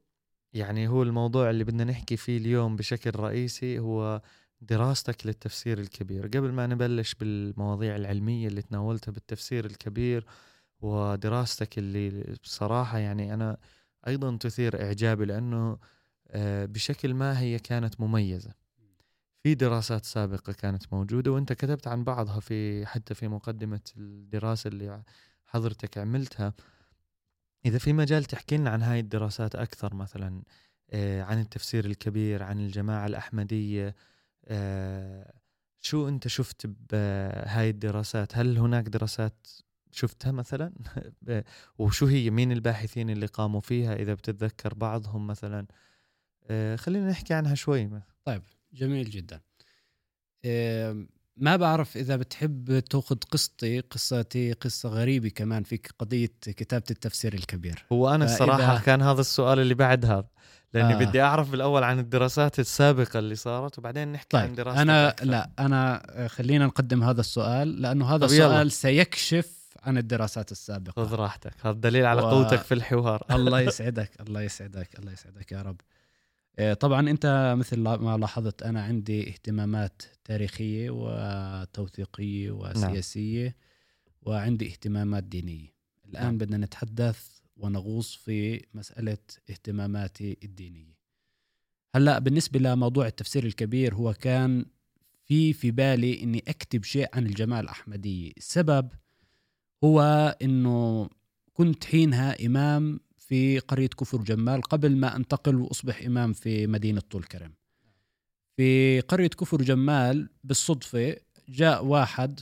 يعني 0.53 0.87
هو 0.87 1.03
الموضوع 1.03 1.49
اللي 1.49 1.63
بدنا 1.63 1.83
نحكي 1.83 2.17
فيه 2.17 2.37
اليوم 2.37 2.75
بشكل 2.75 3.11
رئيسي 3.19 3.79
هو 3.79 4.21
دراستك 4.61 5.25
للتفسير 5.27 5.79
الكبير. 5.79 6.27
قبل 6.27 6.51
ما 6.51 6.67
نبلش 6.67 7.13
بالمواضيع 7.15 7.95
العلمية 7.95 8.47
اللي 8.47 8.61
تناولتها 8.61 9.11
بالتفسير 9.11 9.65
الكبير 9.65 10.25
ودراستك 10.81 11.77
اللي 11.77 12.35
بصراحة 12.43 12.97
يعني 12.97 13.33
أنا 13.33 13.57
أيضا 14.07 14.37
تثير 14.37 14.81
إعجابي 14.83 15.25
لأنه 15.25 15.77
آه، 16.31 16.65
بشكل 16.65 17.13
ما 17.13 17.39
هي 17.39 17.59
كانت 17.59 18.01
مميزة. 18.01 18.53
في 19.43 19.55
دراسات 19.55 20.05
سابقة 20.05 20.53
كانت 20.53 20.93
موجودة 20.93 21.31
وأنت 21.31 21.53
كتبت 21.53 21.87
عن 21.87 22.03
بعضها 22.03 22.39
في 22.39 22.85
حتى 22.85 23.13
في 23.13 23.27
مقدمة 23.27 23.81
الدراسة 23.97 24.67
اللي 24.67 25.03
حضرتك 25.45 25.97
عملتها. 25.97 26.53
إذا 27.65 27.77
في 27.77 27.93
مجال 27.93 28.23
تحكي 28.23 28.57
لنا 28.57 28.69
عن 28.69 28.81
هاي 28.81 28.99
الدراسات 28.99 29.55
أكثر 29.55 29.93
مثلا 29.93 30.43
آه، 30.91 31.21
عن 31.23 31.39
التفسير 31.39 31.85
الكبير 31.85 32.43
عن 32.43 32.59
الجماعة 32.59 33.05
الأحمدية 33.05 33.95
آه، 34.45 35.33
شو 35.79 36.07
أنت 36.07 36.27
شفت 36.27 36.67
بهاي 36.91 37.69
الدراسات؟ 37.69 38.37
هل 38.37 38.57
هناك 38.57 38.83
دراسات 38.89 39.47
شفتها 39.91 40.31
مثلا؟ 40.31 40.73
ب- 41.21 41.41
وشو 41.79 42.05
هي؟ 42.05 42.29
مين 42.29 42.51
الباحثين 42.51 43.09
اللي 43.09 43.25
قاموا 43.25 43.61
فيها؟ 43.61 43.95
إذا 43.95 44.13
بتتذكر 44.13 44.73
بعضهم 44.73 45.27
مثلا. 45.27 45.67
آه، 46.49 46.75
خلينا 46.75 47.09
نحكي 47.09 47.33
عنها 47.33 47.55
شوي 47.55 47.87
جميل 48.73 49.09
جدا. 49.09 49.41
ما 51.37 51.55
بعرف 51.55 51.97
إذا 51.97 52.15
بتحب 52.15 52.79
تأخذ 52.79 53.15
قصتي 53.31 53.79
قصتي 53.79 54.53
قصة 54.53 54.89
غريبة 54.89 55.29
كمان 55.29 55.63
في 55.63 55.79
قضية 55.99 56.31
كتابة 56.41 56.83
التفسير 56.91 57.33
الكبير 57.33 57.85
هو 57.91 58.09
أنا 58.15 58.27
فإذا- 58.27 58.31
الصراحة 58.31 58.79
كان 58.79 59.01
هذا 59.01 59.21
السؤال 59.21 59.59
اللي 59.59 59.73
بعد 59.73 60.05
هذا 60.05 60.25
لأني 60.73 60.93
آه. 60.93 60.97
بدي 60.97 61.21
أعرف 61.21 61.51
بالأول 61.51 61.83
عن 61.83 61.99
الدراسات 61.99 62.59
السابقة 62.59 63.19
اللي 63.19 63.35
صارت 63.35 63.79
وبعدين 63.79 64.11
نحكي 64.11 64.37
عن 64.37 64.47
طيب 64.47 64.55
دراستك 64.55 64.81
أنا 64.81 65.09
أكثر. 65.09 65.25
لا 65.25 65.49
أنا 65.59 66.01
آه، 66.23 66.27
خلينا 66.27 66.65
نقدم 66.65 67.03
هذا 67.03 67.19
السؤال 67.21 67.81
لأنه 67.81 68.05
هذا 68.15 68.27
طب 68.27 68.33
يلا. 68.33 68.45
السؤال 68.47 68.71
سيكشف 68.71 69.63
عن 69.83 69.97
الدراسات 69.97 70.51
السابقة 70.51 71.03
خذ 71.05 71.15
راحتك 71.15 71.53
هذا 71.65 71.71
دليل 71.79 72.05
على 72.05 72.21
و- 72.21 72.29
قوتك 72.29 72.61
في 72.61 72.73
الحوار 72.73 73.23
الله 73.31 73.61
يسعدك 73.67 74.11
الله 74.27 74.41
يسعدك 74.41 74.99
الله 74.99 75.11
يسعدك 75.11 75.51
يا 75.51 75.61
رب 75.61 75.81
طبعا 76.79 77.09
أنت 77.09 77.55
مثل 77.57 77.79
ما 77.79 78.17
لاحظت 78.17 78.63
أنا 78.63 78.83
عندي 78.83 79.29
اهتمامات 79.29 80.01
تاريخية 80.23 80.89
وتوثيقية 80.89 82.51
وسياسية 82.51 83.55
وعندي 84.21 84.67
اهتمامات 84.67 85.23
دينية. 85.23 85.73
الآن 86.05 86.23
نعم. 86.23 86.37
بدنا 86.37 86.57
نتحدث 86.57 87.39
ونغوص 87.57 88.15
في 88.15 88.65
مسألة 88.73 89.17
اهتماماتي 89.49 90.37
الدينية. 90.43 90.97
هلأ 91.95 92.19
بالنسبة 92.19 92.59
لموضوع 92.59 93.07
التفسير 93.07 93.45
الكبير 93.45 93.95
هو 93.95 94.13
كان 94.13 94.65
في 95.25 95.53
في 95.53 95.71
بالي 95.71 96.23
إني 96.23 96.43
أكتب 96.47 96.83
شيء 96.83 97.07
عن 97.13 97.25
الجماعة 97.25 97.59
الأحمدية. 97.59 98.31
السبب 98.37 98.89
هو 99.83 100.01
إنه 100.41 101.09
كنت 101.53 101.83
حينها 101.83 102.45
إمام 102.45 102.99
في 103.33 103.59
قرية 103.59 103.87
كفر 103.87 104.21
جمال 104.21 104.61
قبل 104.61 104.95
ما 104.95 105.15
أنتقل 105.15 105.55
وأصبح 105.55 106.01
إمام 106.01 106.33
في 106.33 106.67
مدينة 106.67 106.99
طول 106.99 107.23
كرم. 107.23 107.53
في 108.57 108.99
قرية 109.01 109.27
كفر 109.27 109.61
جمال 109.61 110.29
بالصدفة 110.43 111.15
جاء 111.49 111.85
واحد 111.85 112.39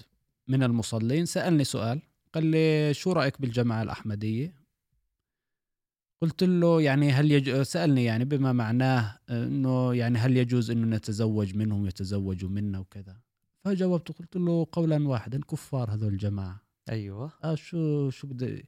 من 0.48 0.64
المصلين 0.64 1.26
سألني 1.26 1.64
سؤال 1.64 2.02
قال 2.34 2.46
لي 2.46 2.94
شو 2.94 3.12
رأيك 3.12 3.42
بالجماعة 3.42 3.84
الأحمدية؟ 3.84 4.54
قلت 6.22 6.44
له 6.44 6.82
يعني 6.82 7.12
هل 7.12 7.32
يج... 7.32 7.62
سألني 7.62 8.06
يعني 8.06 8.26
بما 8.26 8.54
معناه 8.54 9.20
إنه 9.30 9.96
يعني 9.96 10.18
هل 10.18 10.38
يجوز 10.38 10.72
إنه 10.72 10.96
نتزوج 10.96 11.56
منهم 11.56 11.88
يتزوجوا 11.88 12.50
منا 12.50 12.80
وكذا 12.80 13.18
فجاوبت 13.66 14.12
قلت 14.12 14.36
له 14.36 14.68
قولا 14.72 15.08
واحدا 15.08 15.42
كفار 15.42 15.94
هذول 15.94 16.14
الجماعة 16.14 16.62
أيوه 16.90 17.32
آه 17.44 17.56
شو 17.56 18.10
شو 18.10 18.28
بدي 18.28 18.66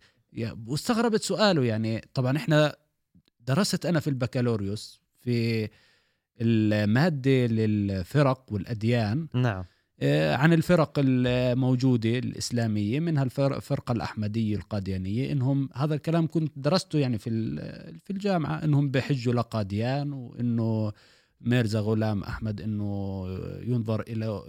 واستغربت 0.67 1.21
سؤاله 1.21 1.63
يعني. 1.63 2.01
طبعا 2.13 2.37
إحنا 2.37 2.75
درست 3.39 3.85
أنا 3.85 3.99
في 3.99 4.07
البكالوريوس 4.07 5.01
في 5.21 5.69
المادة 6.41 7.45
للفرق 7.45 8.45
والأديان 8.51 9.27
نعم. 9.33 9.63
آه، 9.99 10.35
عن 10.35 10.53
الفرق 10.53 10.93
الموجودة 10.97 12.09
الإسلامية 12.09 12.99
منها 12.99 13.23
الفرقة 13.23 13.91
الأحمدية 13.91 14.55
القاديانية 14.55 15.31
إنهم 15.31 15.69
هذا 15.75 15.95
الكلام 15.95 16.27
كنت 16.27 16.51
درسته 16.55 16.99
يعني 16.99 17.17
في 17.17 17.29
في 18.03 18.13
الجامعة 18.13 18.63
إنهم 18.63 18.91
بحجوا 18.91 19.33
لقاديان 19.33 20.13
وإنه 20.13 20.91
ميرزا 21.41 21.79
غلام 21.79 22.23
أحمد 22.23 22.61
إنه 22.61 23.25
ينظر 23.61 24.01
إلى 24.01 24.43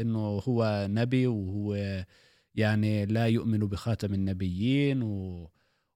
إنه 0.00 0.42
هو 0.48 0.86
نبي 0.90 1.26
وهو 1.26 2.04
يعني 2.60 3.06
لا 3.06 3.26
يؤمن 3.26 3.58
بخاتم 3.58 4.14
النبيين 4.14 5.02
و 5.02 5.50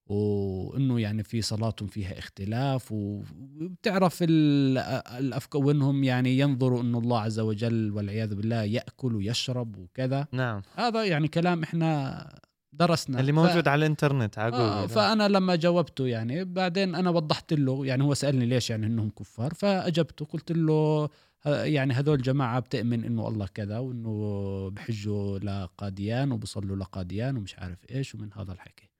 وانه 0.06 1.00
يعني 1.00 1.22
في 1.22 1.42
صلاتهم 1.42 1.88
فيها 1.88 2.18
اختلاف 2.18 2.92
وبتعرف 2.92 4.18
الافكار 4.22 5.64
وإنهم 5.64 6.04
يعني 6.04 6.38
ينظروا 6.38 6.82
إنه 6.82 6.98
الله 6.98 7.20
عز 7.20 7.40
وجل 7.40 7.92
والعياذ 7.92 8.34
بالله 8.34 8.62
يأكل 8.62 9.14
ويشرب 9.14 9.76
وكذا. 9.78 10.26
نعم. 10.32 10.62
هذا 10.74 11.04
يعني 11.04 11.28
كلام 11.28 11.62
إحنا 11.62 12.28
درسنا 12.72 13.20
اللي 13.20 13.32
موجود 13.32 13.64
ف... 13.64 13.68
على 13.68 13.78
الإنترنت 13.78 14.38
على 14.38 14.50
جوجل. 14.50 14.62
آه 14.62 14.86
فأنا 14.86 15.28
لما 15.28 15.56
جاوبته 15.56 16.06
يعني 16.06 16.44
بعدين 16.44 16.94
أنا 16.94 17.10
وضحت 17.10 17.52
له 17.52 17.86
يعني 17.86 18.02
هو 18.04 18.14
سألني 18.14 18.46
ليش 18.46 18.70
يعني 18.70 18.86
إنهم 18.86 19.10
كفار 19.10 19.54
فأجبته 19.54 20.24
قلت 20.24 20.52
له 20.52 21.08
يعني 21.46 21.94
هذول 21.94 22.22
جماعة 22.22 22.60
بتأمن 22.60 23.04
إنه 23.04 23.28
الله 23.28 23.46
كذا 23.46 23.78
وإنه 23.78 24.70
بحجوا 24.70 25.38
لقاديان 25.38 26.32
وبصلوا 26.32 26.76
لقاديان 26.76 27.36
ومش 27.36 27.58
عارف 27.58 27.78
إيش 27.90 28.14
ومن 28.14 28.32
هذا 28.32 28.52
الحكي. 28.52 28.90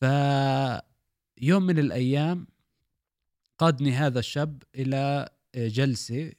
فيوم 0.00 1.62
من 1.62 1.78
الأيام 1.78 2.46
قادني 3.58 3.92
هذا 3.92 4.18
الشاب 4.18 4.62
إلى 4.74 5.28
جلسة 5.56 6.32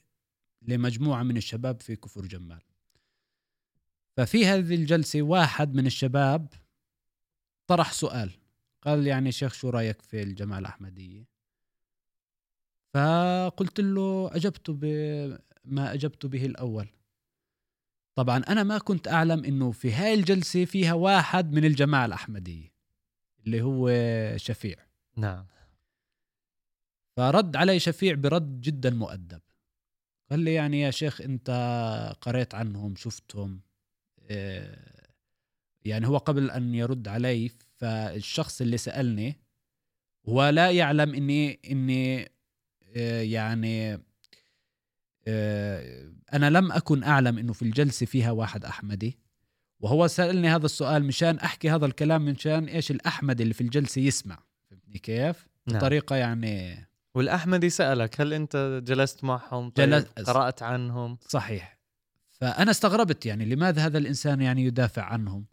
لمجموعة 0.62 1.22
من 1.22 1.36
الشباب 1.36 1.80
في 1.80 1.96
كفر 1.96 2.26
جمال. 2.26 2.62
ففي 4.16 4.46
هذه 4.46 4.74
الجلسة 4.74 5.22
واحد 5.22 5.74
من 5.74 5.86
الشباب 5.86 6.48
طرح 7.66 7.92
سؤال 7.92 8.30
قال 8.82 9.06
يعني 9.06 9.32
شيخ 9.32 9.54
شو 9.54 9.70
رأيك 9.70 10.02
في 10.02 10.22
الجماعة 10.22 10.58
الأحمدية؟ 10.58 11.35
فقلت 12.96 13.80
له 13.80 14.30
أجبت 14.32 14.70
بما 14.70 15.94
أجبت 15.94 16.26
به 16.26 16.46
الأول. 16.46 16.88
طبعا 18.14 18.38
أنا 18.38 18.62
ما 18.62 18.78
كنت 18.78 19.08
أعلم 19.08 19.44
أنه 19.44 19.70
في 19.72 19.92
هاي 19.92 20.14
الجلسة 20.14 20.64
فيها 20.64 20.92
واحد 20.92 21.52
من 21.52 21.64
الجماعة 21.64 22.06
الأحمدية 22.06 22.72
اللي 23.46 23.62
هو 23.62 23.90
شفيع. 24.36 24.76
نعم. 25.16 25.46
فرد 27.16 27.56
علي 27.56 27.80
شفيع 27.80 28.14
برد 28.14 28.60
جدا 28.60 28.90
مؤدب. 28.90 29.40
قال 30.30 30.40
لي 30.40 30.54
يعني 30.54 30.80
يا 30.80 30.90
شيخ 30.90 31.20
أنت 31.20 31.50
قريت 32.20 32.54
عنهم 32.54 32.96
شفتهم. 32.96 33.60
آه، 34.30 35.06
يعني 35.84 36.06
هو 36.06 36.16
قبل 36.16 36.50
أن 36.50 36.74
يرد 36.74 37.08
علي 37.08 37.48
فالشخص 37.48 38.60
اللي 38.60 38.76
سألني 38.76 39.40
هو 40.28 40.48
لا 40.48 40.70
يعلم 40.70 41.14
إني 41.14 41.60
إني 41.70 42.35
يعني 43.22 43.98
آه، 45.28 46.12
أنا 46.32 46.50
لم 46.50 46.72
أكن 46.72 47.02
أعلم 47.02 47.38
إنه 47.38 47.52
في 47.52 47.62
الجلسة 47.62 48.06
فيها 48.06 48.30
واحد 48.30 48.64
أحمدي. 48.64 49.18
وهو 49.80 50.06
سألني 50.06 50.48
هذا 50.48 50.66
السؤال 50.66 51.04
مشان 51.04 51.38
أحكي 51.38 51.70
هذا 51.70 51.86
الكلام 51.86 52.24
مشان 52.24 52.64
إيش 52.64 52.90
الاحمدي 52.90 53.42
اللي 53.42 53.54
في 53.54 53.60
الجلسة 53.60 54.00
يسمع. 54.00 54.38
فهمتني 54.70 54.98
كيف؟ 54.98 55.46
نعم. 55.66 55.78
بطريقة 55.78 56.16
يعني 56.16 56.86
والأحمدي 57.14 57.70
سألك 57.70 58.20
هل 58.20 58.32
أنت 58.32 58.82
جلست 58.84 59.24
معهم؟ 59.24 59.70
طيب 59.70 59.90
جلس... 59.90 60.04
قرأت 60.04 60.62
عنهم؟ 60.62 61.18
صحيح. 61.28 61.78
فأنا 62.30 62.70
استغربت 62.70 63.26
يعني 63.26 63.44
لماذا 63.44 63.86
هذا 63.86 63.98
الإنسان 63.98 64.40
يعني 64.40 64.64
يدافع 64.64 65.02
عنهم؟ 65.02 65.46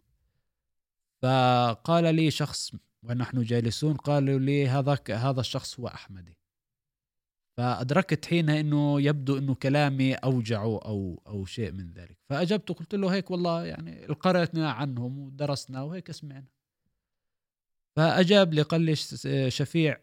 فقال 1.22 2.14
لي 2.14 2.30
شخص 2.30 2.72
ونحن 3.02 3.42
جالسون 3.42 3.96
قالوا 3.96 4.38
لي 4.38 4.68
هذا 4.68 4.98
هذا 5.10 5.40
الشخص 5.40 5.80
هو 5.80 5.88
أحمدي. 5.88 6.38
فأدركت 7.56 8.26
حينها 8.26 8.60
إنه 8.60 9.00
يبدو 9.00 9.38
إنه 9.38 9.54
كلامي 9.54 10.14
أوجعه 10.14 10.78
أو 10.78 11.22
أو 11.26 11.44
شيء 11.44 11.72
من 11.72 11.92
ذلك. 11.92 12.18
فأجبت 12.28 12.72
قلت 12.72 12.94
له 12.94 13.14
هيك 13.14 13.30
والله 13.30 13.64
يعني 13.64 14.06
قرأتنا 14.06 14.70
عنهم 14.70 15.18
ودرسنا 15.18 15.82
وهيك 15.82 16.10
سمعنا. 16.10 16.46
فأجاب 17.96 18.54
لي 18.54 18.62
قال 18.62 18.80
لي 18.80 18.96
شفيع 19.50 19.98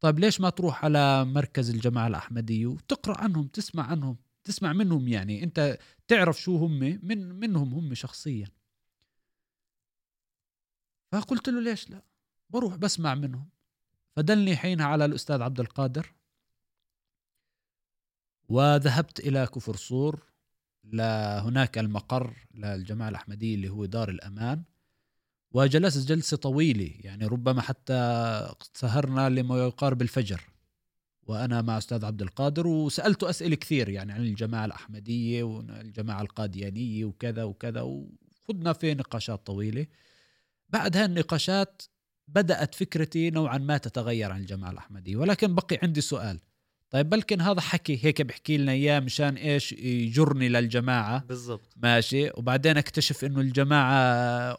طيب 0.00 0.18
ليش 0.18 0.40
ما 0.40 0.50
تروح 0.50 0.84
على 0.84 1.24
مركز 1.24 1.70
الجماعة 1.70 2.06
الأحمدية 2.06 2.66
وتقرأ 2.66 3.20
عنهم 3.20 3.46
تسمع 3.46 3.86
عنهم 3.86 4.16
تسمع 4.44 4.72
منهم 4.72 5.08
يعني؟ 5.08 5.44
أنت 5.44 5.78
تعرف 6.08 6.40
شو 6.40 6.56
هم 6.56 6.78
من 7.02 7.34
منهم 7.40 7.74
هم 7.74 7.94
شخصيا. 7.94 8.48
فقلت 11.12 11.48
له 11.48 11.60
ليش 11.60 11.90
لا؟ 11.90 12.02
بروح 12.50 12.76
بسمع 12.76 13.14
منهم. 13.14 13.48
فدلني 14.16 14.56
حينها 14.56 14.86
على 14.86 15.04
الأستاذ 15.04 15.42
عبد 15.42 15.60
القادر 15.60 16.12
وذهبت 18.50 19.20
إلى 19.20 19.46
كفر 19.46 19.76
صور 19.76 20.22
لهناك 20.84 21.78
المقر 21.78 22.34
للجماعة 22.54 23.08
الأحمدية 23.08 23.54
اللي 23.54 23.68
هو 23.68 23.84
دار 23.84 24.08
الأمان. 24.08 24.62
وجلست 25.52 26.08
جلسة 26.08 26.36
طويلة 26.36 26.90
يعني 27.00 27.26
ربما 27.26 27.60
حتى 27.60 28.54
سهرنا 28.74 29.28
لما 29.28 29.58
يقارب 29.58 30.02
الفجر 30.02 30.40
وأنا 31.22 31.62
مع 31.62 31.78
أستاذ 31.78 32.04
عبد 32.04 32.22
القادر 32.22 32.66
وسألته 32.66 33.30
أسئلة 33.30 33.56
كثير 33.56 33.88
يعني 33.88 34.12
عن 34.12 34.20
الجماعة 34.20 34.64
الأحمدية 34.64 35.42
والجماعة 35.42 36.22
القاديانية 36.22 37.04
وكذا 37.04 37.44
وكذا 37.44 37.80
وخذنا 37.80 38.72
في 38.72 38.94
نقاشات 38.94 39.46
طويلة. 39.46 39.86
بعد 40.68 40.96
هالنقاشات 40.96 41.82
بدأت 42.28 42.74
فكرتي 42.74 43.30
نوعا 43.30 43.58
ما 43.58 43.78
تتغير 43.78 44.32
عن 44.32 44.40
الجماعة 44.40 44.70
الأحمدية. 44.70 45.16
ولكن 45.16 45.54
بقي 45.54 45.78
عندي 45.82 46.00
سؤال. 46.00 46.40
طيب 46.90 47.10
بلكن 47.10 47.40
هذا 47.40 47.60
حكي 47.60 48.04
هيك 48.04 48.22
بحكي 48.22 48.56
لنا 48.56 48.72
إياه 48.72 49.00
مشان 49.00 49.36
إيش 49.36 49.72
يجرني 49.72 50.48
للجماعة. 50.48 51.24
بالضبط. 51.24 51.72
ماشي. 51.76 52.30
وبعدين 52.34 52.76
اكتشف 52.76 53.24
إنه 53.24 53.40
الجماعة 53.40 53.92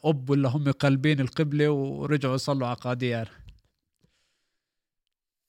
أب 0.04 0.30
ولا 0.30 0.50
هم 0.50 0.72
قلبين 0.72 1.20
القبلة 1.20 1.70
ورجعوا 1.70 2.36
يصلوا 2.36 2.68
على 2.68 2.76
قاديان. 2.76 3.26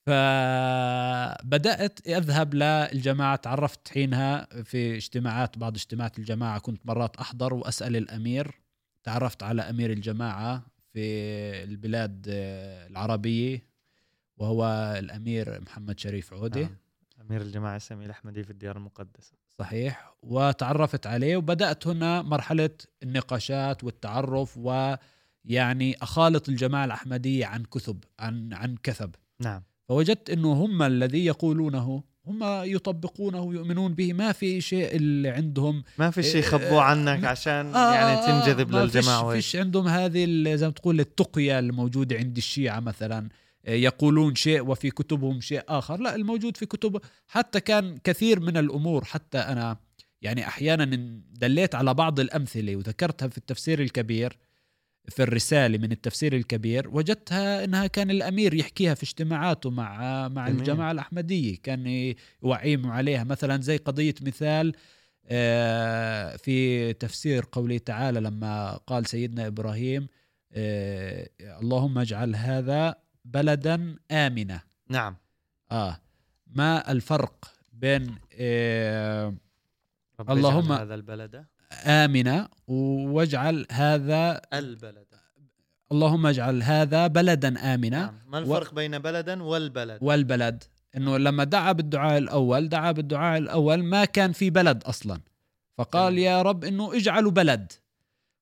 فبدأت 0.06 2.08
أذهب 2.08 2.54
للجماعة. 2.54 3.36
تعرفت 3.36 3.88
حينها 3.88 4.62
في 4.64 4.96
اجتماعات 4.96 5.58
بعض 5.58 5.74
اجتماعات 5.74 6.18
الجماعة. 6.18 6.58
كنت 6.58 6.86
مرات 6.86 7.16
أحضر 7.16 7.54
وأسأل 7.54 7.96
الأمير. 7.96 8.60
تعرفت 9.04 9.42
على 9.42 9.62
أمير 9.62 9.90
الجماعة 9.90 10.66
في 10.92 11.00
البلاد 11.64 12.24
العربية. 12.90 13.71
وهو 14.42 14.94
الأمير 14.98 15.60
محمد 15.60 16.00
شريف 16.00 16.32
عوده 16.34 16.60
آه. 16.60 16.70
أمير 17.28 17.42
الجماعة 17.42 17.72
الاسلاميه 17.72 18.06
الاحمديه 18.06 18.42
في 18.42 18.50
الديار 18.50 18.76
المقدسة. 18.76 19.32
صحيح. 19.58 20.14
وتعرفت 20.22 21.06
عليه 21.06 21.36
وبدأت 21.36 21.86
هنا 21.86 22.22
مرحلة 22.22 22.70
النقاشات 23.02 23.84
والتعرف 23.84 24.58
ويعني 24.58 25.96
أخالط 26.02 26.48
الجماعة 26.48 26.84
الأحمدية 26.84 27.46
عن 27.46 27.64
كثب 27.64 28.04
عن 28.20 28.52
عن 28.52 28.76
كثب. 28.82 29.14
نعم. 29.40 29.62
فوجدت 29.88 30.30
إنه 30.30 30.52
هم 30.52 30.82
الذي 30.82 31.24
يقولونه 31.24 32.02
هم 32.26 32.38
يطبقونه 32.64 33.40
ويؤمنون 33.40 33.94
به. 33.94 34.12
ما 34.12 34.32
في 34.32 34.60
شيء 34.60 34.96
اللي 34.96 35.28
عندهم 35.28 35.84
ما 35.98 36.10
في 36.10 36.22
شيء 36.22 36.40
يخبوه 36.40 36.82
عنك 36.82 37.24
عشان 37.24 37.74
آه 37.74 37.94
يعني 37.94 38.26
تنجذب 38.26 38.72
ما 38.72 38.78
للجماعة 38.78 39.24
ما 39.24 39.32
فيش 39.32 39.56
عندهم 39.56 39.88
هذه 39.88 40.54
زي 40.54 40.66
ما 40.66 40.72
تقول 40.72 41.00
التقية 41.00 41.58
الموجودة 41.58 42.16
عند 42.16 42.36
الشيعة 42.36 42.80
مثلا. 42.80 43.28
يقولون 43.68 44.34
شيء 44.34 44.62
وفي 44.62 44.90
كتبهم 44.90 45.40
شيء 45.40 45.62
آخر. 45.68 46.00
لا 46.00 46.14
الموجود 46.14 46.56
في 46.56 46.66
كتب 46.66 47.00
حتى 47.28 47.60
كان 47.60 47.98
كثير 48.04 48.40
من 48.40 48.56
الأمور. 48.56 49.04
حتى 49.04 49.38
أنا 49.38 49.76
يعني 50.22 50.46
أحيانا 50.46 50.84
دليت 51.30 51.74
على 51.74 51.94
بعض 51.94 52.20
الأمثلة 52.20 52.76
وذكرتها 52.76 53.28
في 53.28 53.38
التفسير 53.38 53.80
الكبير 53.82 54.38
في 55.08 55.22
الرسالة 55.22 55.78
من 55.78 55.92
التفسير 55.92 56.36
الكبير 56.36 56.88
وجدتها 56.88 57.64
إنها 57.64 57.86
كان 57.86 58.10
الأمير 58.10 58.54
يحكيها 58.54 58.94
في 58.94 59.02
اجتماعاته 59.02 59.70
مع 59.70 60.28
مع 60.28 60.48
جميل. 60.48 60.60
الجماعة 60.60 60.92
الأحمدية. 60.92 61.56
كان 61.62 62.14
يوعيهم 62.42 62.90
عليها. 62.90 63.24
مثلا 63.24 63.60
زي 63.62 63.76
قضية 63.76 64.14
مثال 64.22 64.72
آه، 65.26 66.36
في 66.36 66.92
تفسير 66.92 67.44
قوله 67.52 67.78
تعالى 67.78 68.20
لما 68.20 68.76
قال 68.76 69.06
سيدنا 69.06 69.46
إبراهيم 69.46 70.06
آه، 70.52 71.28
اللهم 71.40 71.98
اجعل 71.98 72.36
هذا 72.36 72.94
بلدا 73.24 73.96
آمنة. 74.10 74.60
نعم. 74.88 75.16
آه. 75.72 76.00
ما 76.46 76.92
الفرق 76.92 77.34
بين 77.72 78.18
آه 78.40 79.34
اللهم 80.30 80.72
هذا 80.72 80.94
البلد 80.94 81.44
آمنة 81.84 82.48
واجعل 82.68 83.66
هذا 83.70 84.40
البلد. 84.52 85.06
اللهم 85.92 86.26
اجعل 86.26 86.62
هذا 86.62 87.06
بلدا 87.06 87.74
آمنا 87.74 88.00
نعم. 88.00 88.14
ما 88.26 88.38
الفرق 88.38 88.72
و... 88.72 88.74
بين 88.74 88.98
بلدا 88.98 89.42
والبلد؟ 89.42 89.98
والبلد. 90.02 90.64
إنه 90.96 91.16
لما 91.18 91.44
دعا 91.44 91.72
بالدعاء 91.72 92.18
الأول 92.18 92.68
دعا 92.68 92.92
بالدعاء 92.92 93.38
الأول 93.38 93.84
ما 93.84 94.04
كان 94.04 94.32
في 94.32 94.50
بلد 94.50 94.84
أصلا. 94.84 95.20
فقال. 95.78 96.18
يا 96.18 96.42
رب 96.42 96.64
إنه 96.64 96.96
اجعلوا 96.96 97.30
بلد. 97.30 97.72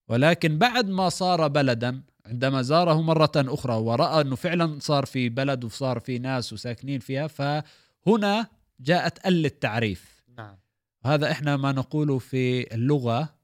ولكن 0.09 0.59
بعد 0.59 0.89
ما 0.89 1.09
صار 1.09 1.49
بلدا 1.49 2.03
عندما 2.31 2.63
زاره 2.63 3.01
مرة 3.01 3.33
أخرى 3.37 3.75
ورأى 3.75 4.21
أنه 4.21 4.37
فعلا 4.37 4.79
صار 4.81 5.07
في 5.07 5.29
بلد 5.29 5.65
وصار 5.65 6.01
في 6.01 6.19
ناس 6.19 6.53
وساكنين 6.53 7.01
فيها 7.01 7.27
فهنا 7.27 8.47
جاءت 8.81 9.27
أل 9.27 9.47
التعريف 9.47 10.25
نعم. 10.37 10.57
هذا 11.05 11.31
إحنا 11.31 11.57
ما 11.57 11.73
نقوله 11.73 12.19
في 12.19 12.75
اللغة 12.75 13.35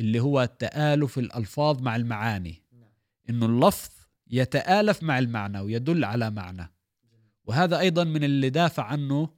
اللي 0.00 0.20
هو 0.20 0.44
تآلف 0.58 1.18
الألفاظ 1.18 1.82
مع 1.82 1.96
المعاني. 1.96 2.62
إنه 3.30 3.46
اللفظ 3.46 3.90
يتآلف 4.30 5.02
مع 5.02 5.18
المعنى 5.18 5.60
ويدل 5.60 6.04
على 6.04 6.30
معنى. 6.30 6.70
وهذا 7.44 7.78
أيضا 7.78 8.04
من 8.04 8.24
اللي 8.24 8.50
دافع 8.50 8.84
عنه 8.84 9.28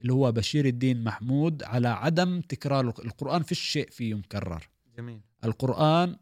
اللي 0.00 0.12
هو 0.12 0.32
بشير 0.32 0.66
الدين 0.66 1.04
محمود 1.04 1.62
على 1.62 1.88
عدم 1.88 2.40
تكرار 2.40 2.88
القرآن 2.88 3.42
في 3.42 3.52
الشيء 3.52 3.90
فيه 3.90 4.14
مكرر. 4.14 4.68
جميل. 4.96 5.20
القرآن 5.44 6.16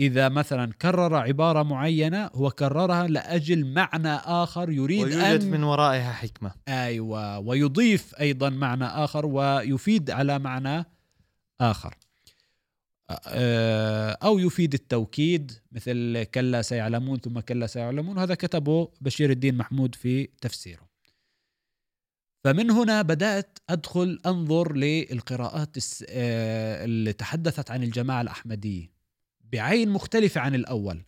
إذا 0.00 0.28
مثلا 0.28 0.72
كرر 0.72 1.14
عبارة 1.14 1.62
معينة 1.62 2.30
هو 2.34 2.50
كررها 2.50 3.06
لأجل 3.06 3.66
معنى 3.66 4.14
آخر 4.14 4.70
يريد 4.70 5.04
ويوجد 5.04 5.42
أن 5.42 5.50
من 5.50 5.62
ورائها 5.62 6.12
حكمة. 6.12 6.54
أيوه 6.68 7.38
ويضيف 7.38 8.14
أيضا 8.20 8.50
معنى 8.50 8.84
آخر 8.84 9.26
ويفيد 9.26 10.10
على 10.10 10.38
معنى 10.38 10.84
آخر. 11.60 11.94
أو 14.22 14.38
يفيد 14.38 14.74
التوكيد 14.74 15.52
مثل 15.72 16.22
كلا 16.22 16.62
سيعلمون 16.62 17.18
ثم 17.18 17.40
كلا 17.40 17.66
سيعلمون. 17.66 18.18
هذا 18.18 18.34
كتبه 18.34 18.88
بشير 19.00 19.30
الدين 19.30 19.56
محمود 19.56 19.94
في 19.94 20.28
تفسيره. 20.40 20.88
فمن 22.44 22.70
هنا 22.70 23.02
بدأت 23.02 23.58
أدخل 23.70 24.20
أنظر 24.26 24.72
للقراءات 24.72 25.76
آه، 26.08 26.84
اللي 26.84 27.12
تحدثت 27.12 27.70
عن 27.70 27.82
الجماعة 27.82 28.20
الأحمدية. 28.20 28.97
بعين 29.52 29.88
مختلفة 29.88 30.40
عن 30.40 30.54
الأول. 30.54 31.04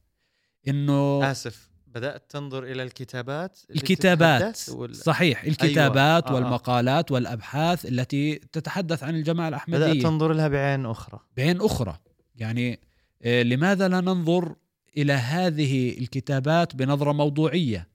إنه 0.69 1.31
آسف. 1.31 1.71
بدأت 1.87 2.31
تنظر 2.31 2.65
إلى 2.65 2.83
الكتابات 2.83 3.59
الكتابات. 3.71 4.69
وال... 4.69 4.97
صحيح. 4.97 5.45
الكتابات 5.45 6.27
آه، 6.27 6.31
آه. 6.31 6.35
والمقالات 6.35 7.11
والأبحاث 7.11 7.87
التي 7.87 8.35
تتحدث 8.35 9.03
عن 9.03 9.15
الجماعة 9.15 9.49
بدأت 9.49 9.69
الاحمديه 9.69 10.03
تنظر 10.03 10.33
لها 10.33 10.49
بعين 10.49 10.87
أخرى. 10.87 11.21
بعين 11.37 11.61
أخرى. 11.61 11.99
يعني 12.35 12.81
آه، 13.23 13.43
لماذا 13.43 13.89
لا 13.89 14.01
ننظر 14.01 14.57
إلى 14.97 15.13
هذه 15.13 15.99
الكتابات 15.99 16.77
بنظرة 16.77 17.13
موضوعية؟ 17.13 17.89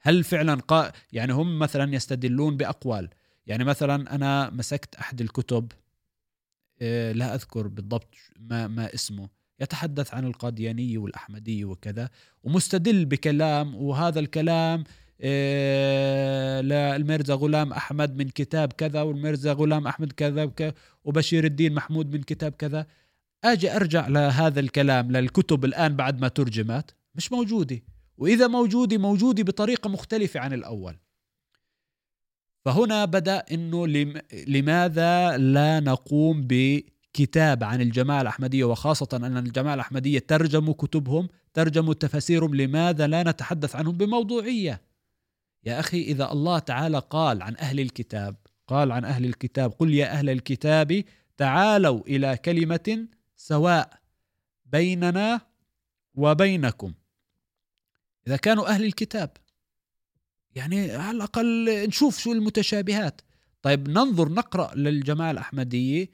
هل 0.00 0.24
فعلا 0.24 0.54
قا... 0.54 0.92
يعني 1.12 1.32
هم 1.32 1.58
مثلا 1.58 1.94
يستدلون 1.94 2.56
بأقوال. 2.56 3.08
يعني 3.46 3.64
مثلا 3.64 4.14
أنا 4.14 4.50
مسكت 4.50 4.94
أحد 4.94 5.20
الكتب 5.20 5.72
آه، 6.82 7.12
لا 7.12 7.34
أذكر 7.34 7.66
بالضبط 7.66 8.14
ما 8.40 8.66
ما 8.66 8.94
اسمه. 8.94 9.28
يتحدث 9.60 10.14
عن 10.14 10.24
القاديانيه 10.24 10.98
والاحمديه 10.98 11.64
وكذا 11.64 12.10
ومستدل 12.42 13.04
بكلام 13.04 13.74
وهذا 13.74 14.20
الكلام 14.20 14.84
آه، 15.22 16.60
للميرزا 16.60 17.34
غلام 17.34 17.72
أحمد 17.72 18.16
من 18.16 18.28
كتاب 18.28 18.72
كذا 18.72 19.02
والميرزا 19.02 19.52
غلام 19.52 19.86
أحمد 19.86 20.12
كذا 20.12 20.52
وبشير 21.04 21.44
الدين 21.44 21.74
محمود 21.74 22.12
من 22.12 22.22
كتاب 22.22 22.52
كذا. 22.52 22.86
آجي 23.44 23.76
أرجع 23.76 24.08
لهذا 24.08 24.60
الكلام 24.60 25.12
للكتب 25.12 25.64
الآن 25.64 25.96
بعد 25.96 26.20
ما 26.20 26.28
ترجمت 26.28 26.94
مش 27.14 27.32
موجودة. 27.32 27.80
وإذا 28.16 28.46
موجودة 28.46 28.98
موجودة 28.98 29.42
بطريقة 29.42 29.90
مختلفة 29.90 30.40
عن 30.40 30.52
الأول. 30.52 30.96
فهنا 32.64 33.04
بدأ 33.04 33.44
إنه 33.52 33.86
لم... 33.86 34.20
لماذا 34.46 35.36
لا 35.36 35.80
نقوم 35.80 36.46
بكتاب 37.14 37.64
عن 37.64 37.80
الجماعة 37.80 38.22
الأحمدية 38.22 38.64
وخاصة 38.64 39.08
أن 39.12 39.36
الجماعة 39.36 39.74
الأحمدية 39.74 40.18
ترجموا 40.18 40.74
كتبهم 40.74 41.28
ترجموا 41.54 41.94
تفاسيرهم 41.94 42.54
لماذا 42.54 43.06
لا 43.06 43.22
نتحدث 43.22 43.76
عنهم 43.76 43.96
بموضوعية؟ 43.96 44.82
يا 45.64 45.80
أخي 45.80 46.02
إذا 46.02 46.32
الله 46.32 46.58
تعالى 46.58 46.98
قال 46.98 47.42
عن 47.42 47.56
أهل 47.56 47.80
الكتاب 47.80 48.36
قال 48.66 48.92
عن 48.92 49.04
أهل 49.04 49.24
الكتاب 49.24 49.70
قل 49.70 49.94
يا 49.94 50.12
أهل 50.12 50.30
الكتاب 50.30 51.04
تعالوا 51.36 52.00
إلى 52.06 52.36
كلمة 52.36 53.06
سواء 53.36 54.00
بيننا 54.66 55.40
وبينكم. 56.14 56.92
إذا 58.26 58.36
كانوا 58.36 58.68
أهل 58.68 58.84
الكتاب 58.84 59.30
يعني 60.54 60.92
على 60.92 61.16
الأقل 61.16 61.86
نشوف 61.86 62.18
شو 62.18 62.32
المتشابهات. 62.32 63.20
طيب 63.62 63.88
ننظر 63.88 64.28
نقرأ 64.28 64.74
للجماعة 64.74 65.30
الأحمدية 65.30 66.08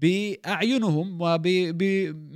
بأعينهم 0.00 1.22
وب 1.22 1.42
ب 1.48 1.82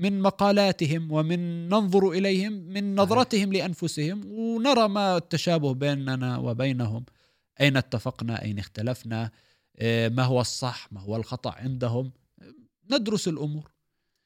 من 0.03 0.21
مقالاتهم 0.21 1.13
ومن 1.13 1.69
ننظر 1.69 2.11
إليهم 2.11 2.53
من 2.53 2.95
نظرتهم 2.95 3.53
لأنفسهم 3.53 4.21
ونرى 4.27 4.89
ما 4.89 5.17
التشابه 5.17 5.75
بيننا 5.75 6.39
وبينهم. 6.39 7.05
أين 7.61 7.77
اتفقنا؟ 7.77 8.43
أين 8.43 8.59
اختلفنا؟ 8.59 9.31
آه، 9.77 10.09
ما 10.09 10.23
هو 10.23 10.41
الصح؟ 10.41 10.89
ما 10.93 11.01
هو 11.01 11.17
الخطأ 11.17 11.51
عندهم؟ 11.51 12.13
ندرس 12.91 13.29
الأمور. 13.29 13.71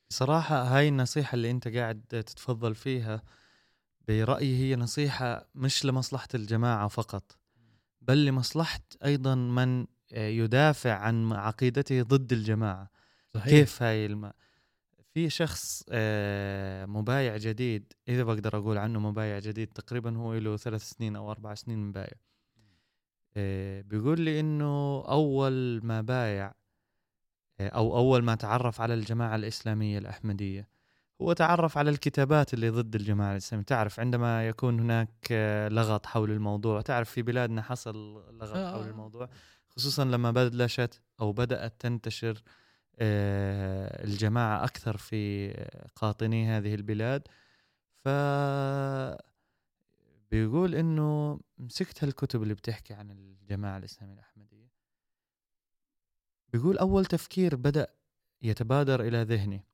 صراحة 0.08 0.62
هاي 0.62 0.88
النصيحة 0.88 1.34
اللي 1.34 1.50
أنت 1.50 1.68
قاعد 1.68 2.00
تتفضل 2.08 2.74
فيها 2.74 3.22
برأيي 4.08 4.56
هي 4.56 4.76
نصيحة 4.76 5.48
مش 5.54 5.84
لمصلحة 5.84 6.28
الجماعة 6.34 6.88
فقط 6.88 7.38
بل 8.00 8.24
لمصلحة 8.24 8.80
أيضا 9.04 9.34
من 9.34 9.86
يدافع 10.12 10.92
عن 10.92 11.32
عقيدته 11.32 12.02
ضد 12.02 12.32
الجماعة. 12.32 12.90
صحيح. 13.34 13.48
كيف 13.50 13.82
هاي 13.82 14.06
الم... 14.06 14.32
في 15.14 15.30
شخص 15.30 15.84
آه، 15.90 16.86
مبايع 16.86 17.36
جديد 17.36 17.92
إذا 18.08 18.22
بقدر 18.22 18.56
أقول 18.58 18.78
عنه 18.78 18.98
مبايع 19.00 19.38
جديد 19.38 19.68
تقريبا 19.68 20.16
هو 20.16 20.34
له 20.34 20.56
ثلاث 20.56 20.82
سنين 20.82 21.16
أو 21.16 21.30
أربع 21.30 21.54
سنين 21.54 21.78
مبايع 21.78 22.14
آه، 23.36 23.80
بيقول 23.80 24.20
لي 24.20 24.40
إنه 24.40 25.04
أول 25.08 25.80
ما 25.82 26.00
بايع 26.00 26.52
آه، 27.60 27.68
أو 27.68 27.96
أول 27.96 28.22
ما 28.22 28.34
تعرف 28.34 28.80
على 28.80 28.94
الجماعة 28.94 29.36
الإسلامية 29.36 29.98
الأحمدية 29.98 30.68
هو 31.22 31.32
تعرف 31.32 31.78
على 31.78 31.90
الكتابات 31.90 32.54
اللي 32.54 32.70
ضد 32.70 32.94
الجماعة 32.94 33.32
الإسلامية 33.32 33.64
تعرف 33.64 34.00
عندما 34.00 34.48
يكون 34.48 34.80
هناك 34.80 35.32
لغط 35.72 36.06
حول 36.06 36.30
الموضوع 36.30 36.80
تعرف 36.80 37.10
في 37.10 37.22
بلادنا 37.22 37.62
حصل 37.62 37.94
لغط. 38.38 38.74
حول 38.74 38.88
الموضوع 38.88 39.28
خصوصا 39.68 40.04
لما 40.04 40.30
بلشت 40.30 41.00
أو 41.20 41.32
بدأت 41.32 41.74
تنتشر 41.78 42.42
الجماعة 43.00 44.64
أكثر 44.64 44.96
في 44.96 45.50
قاطني 45.96 46.48
هذه 46.48 46.74
البلاد. 46.74 47.22
ف 48.04 48.08
بيقول 50.30 50.74
إنه 50.74 51.40
مسكت 51.58 52.04
هالكتب 52.04 52.42
اللي 52.42 52.54
بتحكي 52.54 52.94
عن 52.94 53.10
الجماعة 53.10 53.78
الإسلامية 53.78 54.14
الأحمدية. 54.14 54.70
بيقول 56.52 56.78
أول 56.78 57.06
تفكير 57.06 57.56
بدأ 57.56 57.86
يتبادر 58.42 59.00
إلى 59.00 59.22
ذهني. 59.22 59.64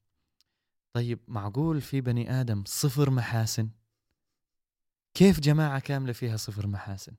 طيب 0.93 1.21
معقول 1.29 1.81
في 1.81 2.01
بني 2.01 2.41
آدم 2.41 2.65
صفر 2.67 3.11
محاسن؟ 3.11 3.71
كيف 5.15 5.41
جماعة 5.41 5.81
كاملة 5.81 6.13
فيها 6.13 6.37
صفر 6.37 6.67
محاسن؟ 6.67 7.13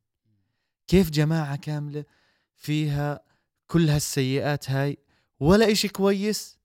كيف 0.87 1.09
جماعة 1.09 1.55
كاملة 1.55 2.05
فيها 2.55 3.19
كل 3.67 3.89
هالسيئات 3.89 4.69
هاي 4.69 4.97
ولا 5.39 5.71
إشي 5.71 5.87
كويس؟ 5.87 6.57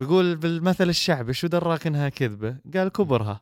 بيقول 0.00 0.36
بالمثل 0.36 0.88
الشعبي 0.88 1.32
شو 1.32 1.46
دراك 1.46 1.86
إنها 1.86 2.08
كذبة؟ 2.08 2.56
قال 2.74 2.88
كبرها. 2.88 3.40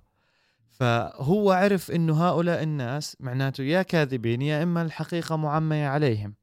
فهو 0.70 1.52
عرف 1.52 1.90
إنه 1.90 2.28
هؤلاء 2.28 2.62
الناس 2.62 3.16
معناته 3.20 3.64
يا 3.64 3.82
كاذبين 3.82 4.42
يا 4.42 4.62
إما 4.62 4.82
الحقيقة 4.82 5.36
معمية 5.36 5.88
عليهم. 5.88 6.34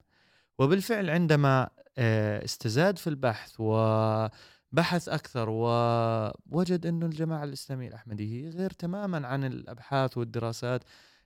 وبالفعل 0.59 1.09
عندما 1.09 1.69
آه، 1.97 2.45
استزاد 2.45 2.97
في 2.97 3.07
البحث 3.07 3.55
وبحث 3.59 5.09
أكثر 5.09 5.49
ووجد 5.49 6.85
إنه 6.85 7.05
الجماعة 7.05 7.43
الإسلامية 7.43 7.87
الأحمدية 7.87 8.45
هي 8.45 8.49
غير 8.49 8.69
تماما 8.69 9.27
عن 9.27 9.43
الأبحاث 9.43 10.17
والدراسات 10.17 10.83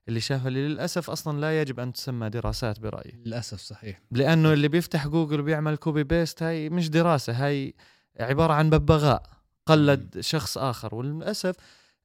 اللي 0.08 0.20
شافها 0.20 0.48
اللي 0.48 0.68
للأسف 0.68 1.10
أصلا 1.10 1.40
لا 1.40 1.62
يجب 1.62 1.80
أن 1.80 1.94
تسمى 1.94 2.30
دراسات 2.30 2.80
برأيي. 2.80 3.20
للأسف 3.26 3.60
صحيح. 3.60 4.02
لأنه 4.12 4.54
اللي 4.54 4.68
بيفتح 4.68 5.08
جوجل 5.08 5.40
وبيعمل 5.40 5.76
copy 5.78 6.04
paste 6.04 6.44
هاي 6.44 6.70
مش 6.70 6.90
دراسة 6.90 7.34
هاي 7.46 7.74
عبارة 8.20 8.54
عن 8.54 8.70
ببغاء 8.70 9.24
قلد 9.66 10.20
شخص 10.20 10.58
آخر. 10.58 10.96
وللأسف 10.96 11.56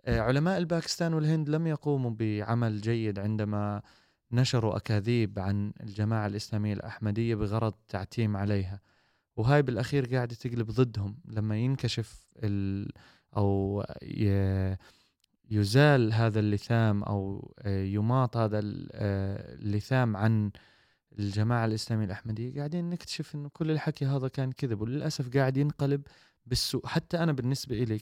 آه، 0.05 0.21
علماء 0.21 0.59
الباكستان 0.59 1.15
والهند 1.15 1.49
لم 1.49 1.67
يقوموا 1.67 2.11
بعمل 2.11 2.81
جيد 2.81 3.19
عندما 3.19 3.83
نشروا 4.33 4.77
أكاذيب 4.77 5.39
عن 5.39 5.73
الجماعة 5.83 6.27
الإسلامية 6.27 6.73
الأحمدية 6.73 7.35
بغرض 7.35 7.75
تعتيم 7.89 8.37
عليها. 8.37 8.81
وهاي 9.37 9.63
بالأخير 9.63 10.15
قاعدة 10.15 10.35
تقلب 10.35 10.71
ضدهم. 10.71 11.19
لما 11.25 11.57
ينكشف 11.57 12.27
ال 12.37 12.89
أو 13.37 13.85
ي- 14.03 14.77
يزال 15.53 16.13
هذا 16.13 16.41
اللثام 16.41 17.03
أو 17.03 17.53
آه، 17.59 17.85
يماط 17.85 18.37
هذا 18.37 18.59
آه، 18.93 19.55
اللثام 19.55 20.17
عن 20.17 20.51
الجماعة 21.19 21.65
الإسلامية 21.65 22.05
الأحمدية. 22.05 22.57
قاعدين 22.59 22.91
نكتشف 22.91 23.35
إنه 23.35 23.49
كل 23.49 23.71
الحكي 23.71 24.07
هذا 24.07 24.29
كان 24.29 24.53
كذب 24.53 24.81
وللأسف 24.81 25.37
قاعد 25.37 25.57
ينقلب 25.57 26.03
بالسوء. 26.47 26.87
حتى 26.87 27.19
أنا 27.19 27.33
بالنسبة 27.33 27.83
إلي 27.83 27.99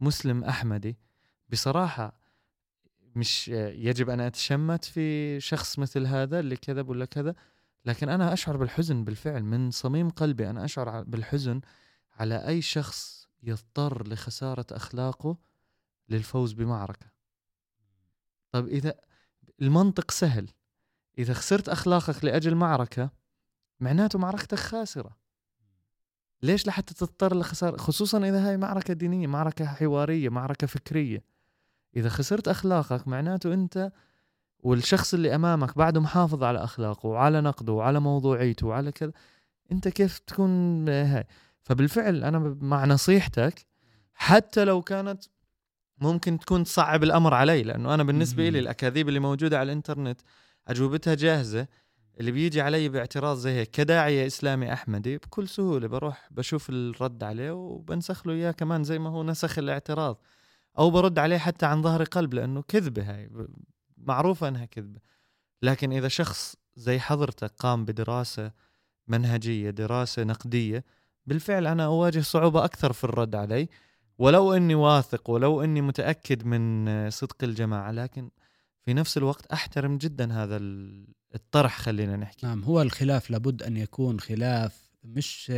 كمسلم 0.00 0.44
أحمدي 0.44 0.96
بصراحة 1.48 2.20
مش 3.16 3.48
يجب 3.48 4.10
أن 4.10 4.20
أتشمت 4.20 4.84
في 4.84 5.40
شخص 5.40 5.78
مثل 5.78 6.06
هذا 6.06 6.40
اللي 6.40 6.56
كذب 6.56 6.88
ولا 6.88 7.04
كذا 7.04 7.34
لكن 7.84 8.08
أنا 8.08 8.32
أشعر 8.32 8.56
بالحزن 8.56 9.04
بالفعل. 9.04 9.42
من 9.42 9.70
صميم 9.70 10.10
قلبي 10.10 10.50
أنا 10.50 10.64
أشعر 10.64 11.02
بالحزن 11.02 11.60
على 12.18 12.46
أي 12.46 12.62
شخص 12.62 13.28
يضطر 13.42 14.08
لخسارة 14.08 14.66
أخلاقه 14.72 15.49
للفوز 16.10 16.52
بمعركة. 16.52 17.06
طب 18.52 18.66
إذا 18.66 18.94
المنطق 19.60 20.10
سهل. 20.10 20.48
إذا 21.18 21.34
خسرت 21.34 21.68
أخلاقك 21.68 22.24
لأجل 22.24 22.54
معركة 22.54 23.10
معناته 23.80 24.18
معركتك 24.18 24.58
خاسرة. 24.58 25.16
ليش 26.42 26.66
لحتى 26.66 26.94
تضطر 26.94 27.36
لخسارة؟ 27.36 27.76
خصوصا 27.76 28.18
إذا 28.18 28.48
هاي 28.48 28.56
معركة 28.56 28.94
دينية 28.94 29.26
معركة 29.26 29.64
حوارية 29.64 30.28
معركة 30.28 30.66
فكرية. 30.66 31.24
إذا 31.96 32.08
خسرت 32.08 32.48
أخلاقك 32.48 33.08
معناته 33.08 33.54
أنت 33.54 33.92
والشخص 34.58 35.14
اللي 35.14 35.34
أمامك 35.34 35.78
بعده 35.78 36.00
محافظ 36.00 36.42
على 36.42 36.64
أخلاقه 36.64 37.06
وعلى 37.06 37.40
نقده 37.40 37.72
وعلى 37.72 38.00
موضوعيته 38.00 38.66
وعلى 38.66 38.92
كذا. 38.92 39.12
أنت 39.72 39.88
كيف 39.88 40.18
تكون 40.18 40.88
هاي؟ 40.88 41.26
فبالفعل 41.62 42.24
أنا 42.24 42.38
مع 42.60 42.84
نصيحتك 42.84 43.66
حتى 44.14 44.64
لو 44.64 44.82
كانت 44.82 45.24
ممكن 46.00 46.38
تكون 46.38 46.64
تصعب 46.64 47.02
الأمر 47.02 47.34
علي 47.34 47.62
لأنه 47.62 47.94
أنا 47.94 48.02
بالنسبة 48.02 48.48
لي 48.48 48.58
الأكاذيب 48.58 49.08
اللي 49.08 49.20
موجودة 49.20 49.58
على 49.58 49.72
الإنترنت 49.72 50.20
أجوبتها 50.68 51.14
جاهزة. 51.14 51.66
اللي 52.20 52.32
بيجي 52.32 52.60
علي 52.60 52.88
باعتراض 52.88 53.36
زي 53.36 53.50
هيك 53.50 53.70
كداعية 53.70 54.26
إسلامي 54.26 54.72
أحمدي 54.72 55.16
بكل 55.16 55.48
سهولة 55.48 55.88
بروح 55.88 56.28
بشوف 56.30 56.70
الرد 56.70 57.24
عليه 57.24 57.50
وبنسخ 57.50 58.26
له 58.26 58.32
إياه 58.32 58.50
كمان 58.50 58.84
زي 58.84 58.98
ما 58.98 59.10
هو 59.10 59.22
نسخ 59.22 59.58
الاعتراض. 59.58 60.22
أو 60.78 60.90
برد 60.90 61.18
عليه 61.18 61.38
حتى 61.38 61.66
عن 61.66 61.82
ظهر 61.82 62.04
قلب 62.04 62.34
لأنه 62.34 62.62
كذبة 62.68 63.02
هاي 63.02 63.30
معروفة 63.96 64.48
أنها 64.48 64.64
كذبة. 64.64 65.00
لكن 65.62 65.92
إذا 65.92 66.08
شخص 66.08 66.56
زي 66.76 66.98
حضرتك 66.98 67.52
قام 67.58 67.84
بدراسة 67.84 68.52
منهجية 69.08 69.70
دراسة 69.70 70.24
نقدية 70.24 70.84
بالفعل 71.26 71.66
أنا 71.66 71.84
أواجه 71.84 72.20
صعوبة 72.20 72.64
أكثر 72.64 72.92
في 72.92 73.04
الرد 73.04 73.34
عليه 73.34 73.68
ولو 74.20 74.52
أني 74.52 74.74
واثق 74.74 75.30
ولو 75.30 75.64
أني 75.64 75.80
متأكد 75.80 76.46
من 76.46 77.10
صدق 77.10 77.44
الجماعة 77.44 77.90
لكن 77.90 78.30
في 78.84 78.94
نفس 78.94 79.16
الوقت 79.16 79.46
أحترم 79.46 79.98
جدا 79.98 80.32
هذا 80.32 80.56
الطرح 81.34 81.80
خلينا 81.80 82.16
نحكي. 82.16 82.46
نعم 82.46 82.64
هو 82.64 82.82
الخلاف 82.82 83.30
لابد 83.30 83.62
أن 83.62 83.76
يكون 83.76 84.20
خلاف 84.20 84.90
مش 85.04 85.52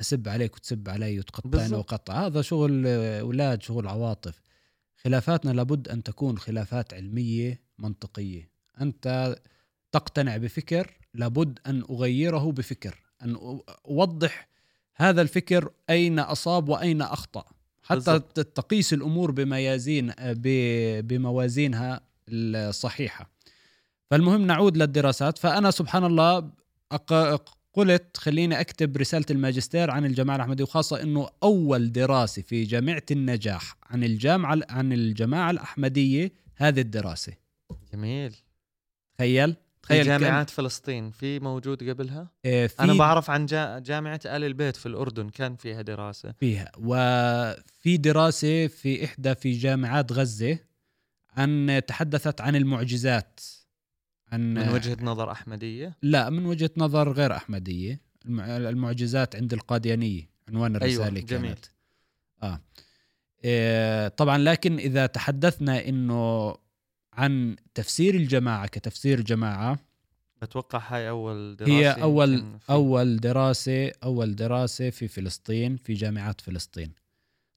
أسب 0.00 0.28
عليك 0.28 0.56
وتسب 0.56 0.88
علي 0.88 1.18
وتقطعني 1.18 1.74
وقطع. 1.74 2.26
هذا 2.26 2.42
شغل 2.42 2.86
أولاد 2.86 3.62
شغل 3.62 3.88
عواطف. 3.88 4.40
خلافاتنا 4.96 5.50
لابد 5.50 5.88
أن 5.88 6.02
تكون 6.02 6.38
خلافات 6.38 6.94
علمية 6.94 7.60
منطقية. 7.78 8.50
أنت 8.80 9.36
تقتنع 9.92 10.36
بفكر 10.36 10.90
لابد 11.14 11.58
أن 11.66 11.82
أغيره 11.90 12.52
بفكر 12.52 13.02
أن 13.22 13.60
أوضح 13.88 14.48
هذا 14.96 15.22
الفكر 15.22 15.70
أين 15.90 16.18
أصاب 16.18 16.68
وأين 16.68 17.02
أخطأ. 17.02 17.44
حتى 17.90 17.94
بالزبط. 17.94 18.40
تقيس 18.40 18.92
الأمور 18.92 19.30
بميازين 19.30 20.12
بموازينها 21.00 22.00
الصحيحة. 22.28 23.30
فالمهم 24.10 24.46
نعود 24.46 24.76
للدراسات. 24.76 25.38
فأنا 25.38 25.70
سبحان 25.70 26.04
الله 26.04 26.50
قلت 27.72 28.16
خليني 28.16 28.60
أكتب 28.60 28.96
رسالة 28.96 29.26
الماجستير 29.30 29.90
عن 29.90 30.04
الجماعه 30.04 30.36
الأحمدية 30.36 30.64
وخاصة 30.64 31.02
إنه 31.02 31.28
أول 31.42 31.92
دراسة 31.92 32.42
في 32.42 32.64
جامعة 32.64 33.02
النجاح 33.10 33.76
عن 33.82 34.04
الجامعة 34.04 34.58
عن 34.68 34.92
الجماعة 34.92 35.50
الأحمدية 35.50 36.32
هذه 36.56 36.80
الدراسة. 36.80 37.32
جميل. 37.92 38.36
تخيل. 39.18 39.56
تخيل 39.82 40.04
جامعات 40.04 40.46
كان... 40.46 40.56
فلسطين 40.56 41.10
في 41.10 41.40
موجود 41.40 41.90
قبلها؟ 41.90 42.28
إيه 42.44 42.66
في 42.66 42.80
أنا 42.82 42.94
بعرف 42.94 43.30
عن 43.30 43.46
جا... 43.46 43.78
جامعة 43.78 44.20
آل 44.26 44.44
البيت 44.44 44.76
في 44.76 44.86
الأردن 44.86 45.28
كان 45.28 45.56
فيها 45.56 45.82
دراسة. 45.82 46.32
فيها. 46.32 46.72
وفي 46.78 47.96
دراسة 47.96 48.66
في 48.66 49.04
إحدى 49.04 49.34
في 49.34 49.52
جامعات 49.52 50.12
غزة 50.12 50.58
عن 51.36 51.80
تحدثت 51.86 52.40
عن 52.40 52.56
المعجزات 52.56 53.40
عن 54.32 54.54
من 54.54 54.68
وجهة 54.68 54.96
نظر 55.00 55.30
أحمدية؟ 55.32 55.96
لا 56.02 56.30
من 56.30 56.46
وجهة 56.46 56.70
نظر 56.76 57.12
غير 57.12 57.36
أحمدية. 57.36 58.00
المعجزات 58.48 59.36
عند 59.36 59.52
القاديانية 59.52 60.30
عنوان 60.48 60.76
أيوة، 60.76 60.84
الرسالة 60.84 61.16
أيوة 61.16 61.26
جميل. 61.26 61.52
كانت 61.52 61.64
آه. 62.42 62.60
إيه 63.44 64.08
طبعا 64.08 64.38
لكن 64.38 64.78
إذا 64.78 65.06
تحدثنا 65.06 65.88
إنه 65.88 66.54
عن 67.12 67.56
تفسير 67.74 68.14
الجماعة 68.14 68.66
كتفسير 68.66 69.20
جماعة. 69.20 69.78
أتوقع 70.42 70.78
هاي 70.88 71.08
أول 71.08 71.56
دراسة 71.56 71.72
هي 71.72 72.02
أول 72.02 72.44
أول 72.70 73.16
دراسة 73.16 73.92
أول 74.04 74.36
دراسة 74.36 74.90
في 74.90 75.08
فلسطين 75.08 75.76
في 75.76 75.94
جامعات 75.94 76.40
فلسطين. 76.40 76.92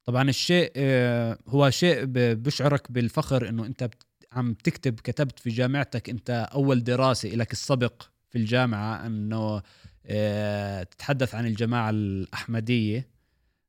طبعا 0.06 0.30
الشيء 0.30 0.72
آه، 0.76 1.38
هو 1.48 1.70
شيء 1.70 2.00
بشعرك 2.06 2.92
بالفخر 2.92 3.50
إنه 3.50 3.66
أنت 3.66 3.90
عم 4.32 4.54
تكتب 4.54 5.00
كتبت 5.00 5.40
في 5.40 5.50
جامعتك 5.50 6.10
أنت 6.10 6.48
أول 6.54 6.84
دراسة 6.84 7.30
لك 7.30 7.52
السبق 7.52 8.04
في 8.30 8.38
الجامعة 8.38 9.06
إنه 9.06 9.62
آه 10.06 10.84
تتحدث 10.84 11.36
عن 11.36 11.46
الجماعة 11.46 11.90
الأحمدية. 11.90 13.08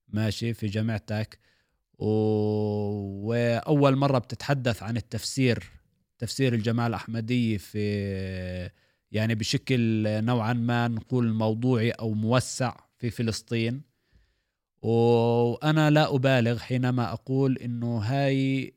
ماشي 0.09 0.55
في 0.55 0.67
جامعتك. 0.67 1.39
و... 1.99 2.07
واول 3.69 3.97
مرة 3.97 4.19
بتتحدث 4.19 4.83
عن 4.83 4.97
التفسير 4.97 5.71
تفسير 6.19 6.55
الجماعه 6.55 6.87
الاحمديه 6.87 7.59
في 7.59 8.71
يعني 9.13 9.35
بشكل 9.35 10.03
نوعا 10.25 10.53
ما 10.53 10.89
نقول 10.89 11.33
موضوعي 11.33 11.91
أو 11.91 12.15
موسع 12.15 12.77
في 12.99 13.11
فلسطين. 13.11 13.83
وأنا 14.83 15.91
لا 15.91 16.15
أبالغ 16.15 16.59
حينما 16.59 17.13
أقول 17.13 17.59
إنه 17.59 17.99
هاي 17.99 18.75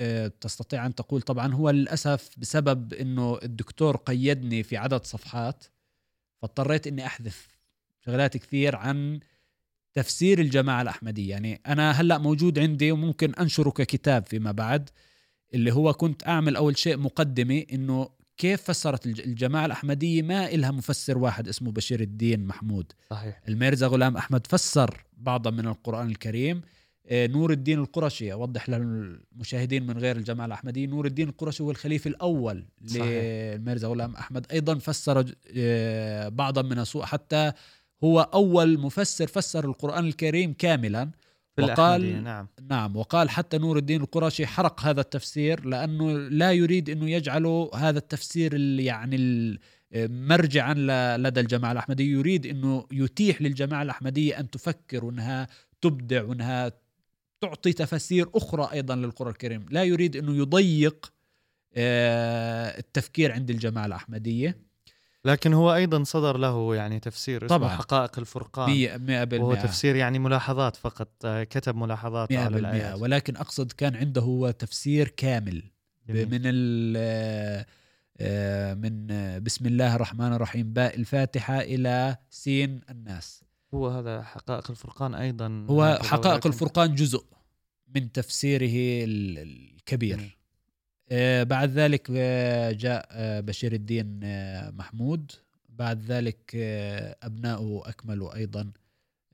آه، 0.00 0.32
تستطيع 0.40 0.86
أن 0.86 0.94
تقول 0.94 1.22
طبعا 1.22 1.54
هو 1.54 1.70
للأسف 1.70 2.30
بسبب 2.38 2.94
أنه 2.94 3.38
الدكتور 3.42 3.96
قيدني 3.96 4.62
في 4.62 4.76
عدد 4.76 5.04
صفحات 5.04 5.64
فاضطريت 6.42 6.86
أني 6.86 7.06
أحذف 7.06 7.48
شغلات 8.00 8.36
كثير 8.36 8.76
عن 8.76 9.20
تفسير 9.94 10.38
الجماعة 10.38 10.82
الأحمدية. 10.82 11.30
يعني 11.30 11.60
أنا 11.66 11.90
هلأ 11.90 12.18
موجود 12.18 12.58
عندي 12.58 12.92
وممكن 12.92 13.34
أنشره 13.34 13.70
ككتاب 13.70 14.26
فيما 14.26 14.52
بعد 14.52 14.90
اللي 15.54 15.72
هو 15.72 15.92
كنت 15.92 16.28
أعمل 16.28 16.56
أول 16.56 16.78
شيء 16.78 16.96
مقدمة 16.96 17.64
أنه 17.72 18.08
كيف 18.36 18.62
فسرت 18.62 19.06
الجماعة 19.06 19.66
الأحمدية 19.66 20.22
ما 20.22 20.48
إلها 20.50 20.70
مفسر 20.70 21.18
واحد 21.18 21.48
اسمه 21.48 21.72
بشير 21.72 22.00
الدين 22.00 22.44
محمود. 22.44 22.92
صحيح. 23.10 23.40
الميرزا 23.48 23.86
غلام 23.86 24.16
أحمد 24.16 24.46
فسر 24.46 25.04
بعضا 25.16 25.50
من 25.50 25.66
القرآن 25.66 26.06
الكريم. 26.08 26.62
آه، 27.06 27.26
نور 27.26 27.52
الدين 27.52 27.78
القرشي 27.78 28.32
أوضح 28.32 28.68
للمشاهدين 28.68 29.86
من 29.86 29.98
غير 29.98 30.16
الجماعة 30.16 30.46
الأحمدية 30.46 30.86
نور 30.86 31.06
الدين 31.06 31.28
القرشي 31.28 31.62
هو 31.62 31.70
الخليفة 31.70 32.08
الأول 32.08 32.64
لميرزا 32.94 33.88
غلام 33.88 34.16
أحمد. 34.16 34.46
أيضا 34.52 34.78
فسر 34.78 35.34
آه، 35.56 36.28
بعضا 36.28 36.62
من 36.62 36.78
السوء 36.78 37.04
حتى 37.04 37.52
هو 38.04 38.20
أول 38.20 38.78
مفسر 38.78 39.26
فسر 39.26 39.64
القرآن 39.64 40.06
الكريم 40.06 40.52
كاملا. 40.52 41.10
وقال 41.58 42.24
نعم. 42.24 42.48
نعم 42.70 42.96
وقال 42.96 43.30
حتى 43.30 43.58
نور 43.58 43.78
الدين 43.78 44.00
القرشي 44.00 44.46
حرق 44.46 44.80
هذا 44.80 45.00
التفسير 45.00 45.66
لأنه 45.66 46.18
لا 46.18 46.52
يريد 46.52 46.90
إنه 46.90 47.10
يجعله 47.10 47.70
هذا 47.74 47.98
التفسير 47.98 48.54
يعني 48.80 49.58
مرجعا 49.94 50.74
لدى 51.18 51.40
الجماعة 51.40 51.72
الأحمدية. 51.72 52.12
يريد 52.12 52.46
إنه 52.46 52.86
يتيح 52.92 53.42
للجماعة 53.42 53.82
الأحمدية 53.82 54.40
أن 54.40 54.50
تفكر 54.50 55.04
وأنها 55.04 55.48
تبدع 55.80 56.22
وأنها 56.22 56.72
تعطي 57.40 57.72
تفاسير 57.72 58.28
أخرى 58.34 58.68
أيضا 58.72 58.96
للقرآن 58.96 59.30
الكريم. 59.30 59.66
لا 59.70 59.84
يريد 59.84 60.16
أنه 60.16 60.36
يضيق 60.36 61.12
آه، 61.74 62.78
التفكير 62.78 63.32
عند 63.32 63.50
الجماعة 63.50 63.86
الأحمدية. 63.86 64.71
لكن 65.24 65.52
هو 65.52 65.74
أيضا 65.74 66.04
صدر 66.04 66.36
له 66.36 66.74
يعني 66.76 67.00
تفسير 67.00 67.46
اسمه 67.46 67.56
طبعا. 67.56 67.68
حقائق 67.68 68.18
الفرقان. 68.18 68.68
100% 68.68 69.40
وهو 69.40 69.54
تفسير 69.54 69.96
يعني 69.96 70.18
ملاحظات 70.18 70.76
فقط 70.76 71.08
آه، 71.24 71.44
كتب 71.44 71.76
ملاحظات 71.76 72.32
على 72.32 72.58
الآيات. 72.58 73.00
ولكن 73.00 73.36
أقصد 73.36 73.72
كان 73.72 73.96
عنده 73.96 74.22
هو 74.22 74.50
تفسير 74.50 75.08
كامل. 75.08 75.62
جميل. 76.08 76.30
من 76.30 76.40
ال 76.44 76.96
آه، 78.20 78.74
من 78.74 79.06
بسم 79.44 79.66
الله 79.66 79.96
الرحمن 79.96 80.32
الرحيم 80.32 80.72
باء 80.72 80.96
الفاتحة 80.96 81.60
إلى 81.60 82.16
سين 82.30 82.80
الناس. 82.90 83.44
هو 83.74 83.88
هذا 83.88 84.22
حقائق 84.22 84.70
الفرقان 84.70 85.14
أيضا 85.14 85.66
هو 85.70 85.98
حقائق 86.02 86.46
الفرقان 86.46 86.94
جزء 86.94 87.24
من 87.94 88.12
تفسيره 88.12 89.04
الكبير. 89.04 90.18
آه، 90.18 90.41
بعد 91.44 91.70
ذلك 91.70 92.06
آه، 92.16 92.72
جاء 92.72 93.06
آه، 93.10 93.40
بشير 93.40 93.72
الدين 93.72 94.20
آه، 94.24 94.70
محمود. 94.70 95.32
بعد 95.68 96.02
ذلك 96.02 96.52
آه، 96.56 97.16
أبناؤه 97.22 97.88
أكملوا 97.88 98.34
أيضا 98.36 98.70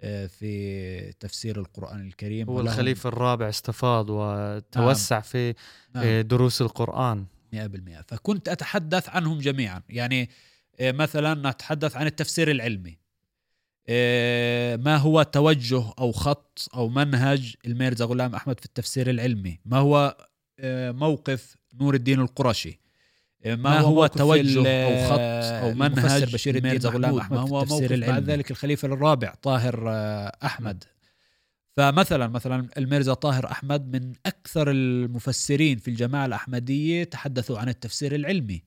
آه، 0.00 0.26
في 0.26 1.12
تفسير 1.12 1.60
القرآن 1.60 2.06
الكريم. 2.06 2.48
هو 2.50 2.60
الخليفة 2.60 3.08
الرابع 3.08 3.48
استفاض 3.48 4.06
وتوسع 4.10 5.20
في 5.20 5.54
نعم. 5.94 6.04
آه، 6.06 6.20
دروس 6.20 6.62
القرآن. 6.62 7.26
100% 7.52 8.04
فكنت 8.08 8.48
أتحدث 8.48 9.08
عنهم 9.08 9.38
جميعا. 9.38 9.82
يعني 9.88 10.30
آه، 10.80 10.92
مثلا 10.92 11.50
نتحدث 11.50 11.96
عن 11.96 12.06
التفسير 12.06 12.50
العلمي. 12.50 12.98
آه، 13.88 14.76
ما 14.76 14.96
هو 14.96 15.22
توجه 15.22 15.82
أو 15.98 16.12
خط 16.12 16.68
أو 16.74 16.88
منهج 16.88 17.54
الميرزا 17.66 18.04
غلام 18.04 18.34
أحمد 18.34 18.60
في 18.60 18.66
التفسير 18.66 19.10
العلمي؟ 19.10 19.60
ما 19.64 19.78
هو 19.78 20.16
آه، 20.60 20.90
موقف 20.90 21.56
نور 21.74 21.94
الدين 21.94 22.20
القرشي. 22.20 22.80
آه، 23.44 23.54
ما, 23.54 23.80
هو, 23.80 23.94
موقف 23.94 24.18
توجه 24.18 24.84
أو 24.84 25.10
خط 25.10 25.18
أو 25.64 25.70
المفسر 25.70 26.02
منهج 26.02 26.34
بشير 26.34 26.54
الدين 26.54 26.70
الميرزا 26.70 26.88
غلام 26.88 27.14
محمود؟ 27.14 27.38
ما 27.38 27.44
هو 27.44 27.64
موقف 27.64 27.92
العلمي 27.92 28.06
بعد 28.06 28.30
ذلك 28.30 28.50
الخليفة 28.50 28.88
الرابع 28.88 29.34
طاهر 29.42 29.84
آه، 29.88 30.36
أحمد. 30.44 30.84
فمثلا 31.76 32.26
مثلا 32.28 32.68
الميرزا 32.76 33.14
طاهر 33.14 33.46
أحمد 33.46 33.96
من 33.96 34.12
أكثر 34.26 34.70
المفسرين 34.70 35.78
في 35.78 35.88
الجماعة 35.88 36.26
الأحمدية 36.26 37.04
تحدثوا 37.04 37.58
عن 37.58 37.68
التفسير 37.68 38.14
العلمي. 38.14 38.62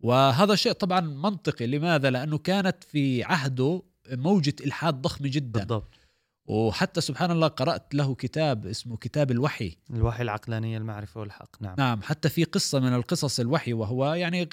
وهذا 0.00 0.54
شيء 0.54 0.72
طبعا 0.72 1.00
منطقي. 1.00 1.66
لماذا؟ 1.66 2.10
لأنه 2.10 2.38
كانت 2.38 2.84
في 2.84 3.24
عهده 3.24 3.82
موجة 4.10 4.54
إلحاد 4.64 4.94
ضخمه 5.02 5.28
جدا. 5.28 5.60
بالضبط. 5.60 6.01
وحتى 6.46 7.00
سبحان 7.00 7.30
الله 7.30 7.48
قرأت 7.48 7.94
له 7.94 8.14
كتاب 8.14 8.66
اسمه 8.66 8.96
كتاب 8.96 9.30
الوحي. 9.30 9.76
الوحي 9.90 10.22
العقلانية 10.22 10.78
المعرفة 10.78 11.20
والحق 11.20 11.62
نعم. 11.62 11.74
نعم 11.78 12.02
حتى 12.02 12.28
في 12.28 12.44
قصة 12.44 12.80
من 12.80 12.94
القصص 12.94 13.40
الوحي 13.40 13.72
وهو 13.72 14.14
يعني 14.14 14.48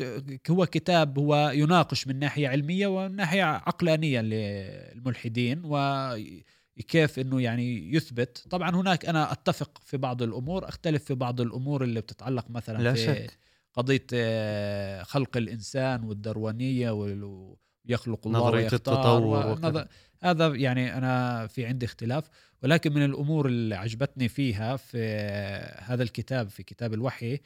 هو 0.50 0.66
كتاب 0.66 1.20
هو 1.20 1.52
يناقش 1.56 2.08
من 2.08 2.20
ناحية 2.20 2.48
علمية 2.48 2.88
وناحية 2.88 3.44
عقلانية 3.44 4.22
للملحدين 4.22 5.62
وكيف 5.66 7.20
إنه 7.20 7.42
يعني 7.42 7.94
يثبت. 7.96 8.46
طبعا 8.50 8.76
هناك 8.76 9.06
أنا 9.06 9.32
أتفق 9.32 9.82
في 9.86 9.98
بعض 9.98 10.22
الأمور 10.22 10.70
أختلف 10.70 11.04
في 11.04 11.14
بعض 11.14 11.42
الأمور 11.42 11.84
اللي 11.84 12.02
بتتعلق 12.02 12.50
مثلا 12.50 12.84
لا 12.84 12.94
في 12.94 13.06
شك. 13.06 13.38
قضية 13.74 14.06
آه، 14.14 15.04
خلق 15.04 15.38
الإنسان 15.38 16.04
والدروانية 16.04 16.92
وال- 16.92 17.56
ويخلق 17.90 18.28
الله 18.28 18.40
نظرية 18.40 18.64
ويختار 18.64 18.96
التطور 18.96 19.48
وكذا. 19.52 19.88
هذا 20.22 20.48
يعني 20.48 20.98
أنا 20.98 21.48
في 21.48 21.66
عندي 21.66 21.86
اختلاف 21.86 22.30
ولكن 22.64 22.94
من 22.94 23.06
الأمور 23.06 23.48
اللي 23.48 23.76
عجبتني 23.76 24.30
فيها 24.30 24.76
في 24.76 25.04
هذا 25.78 26.04
الكتاب 26.04 26.50
في 26.50 26.64
كتاب 26.64 26.94
الوحي 26.94 27.40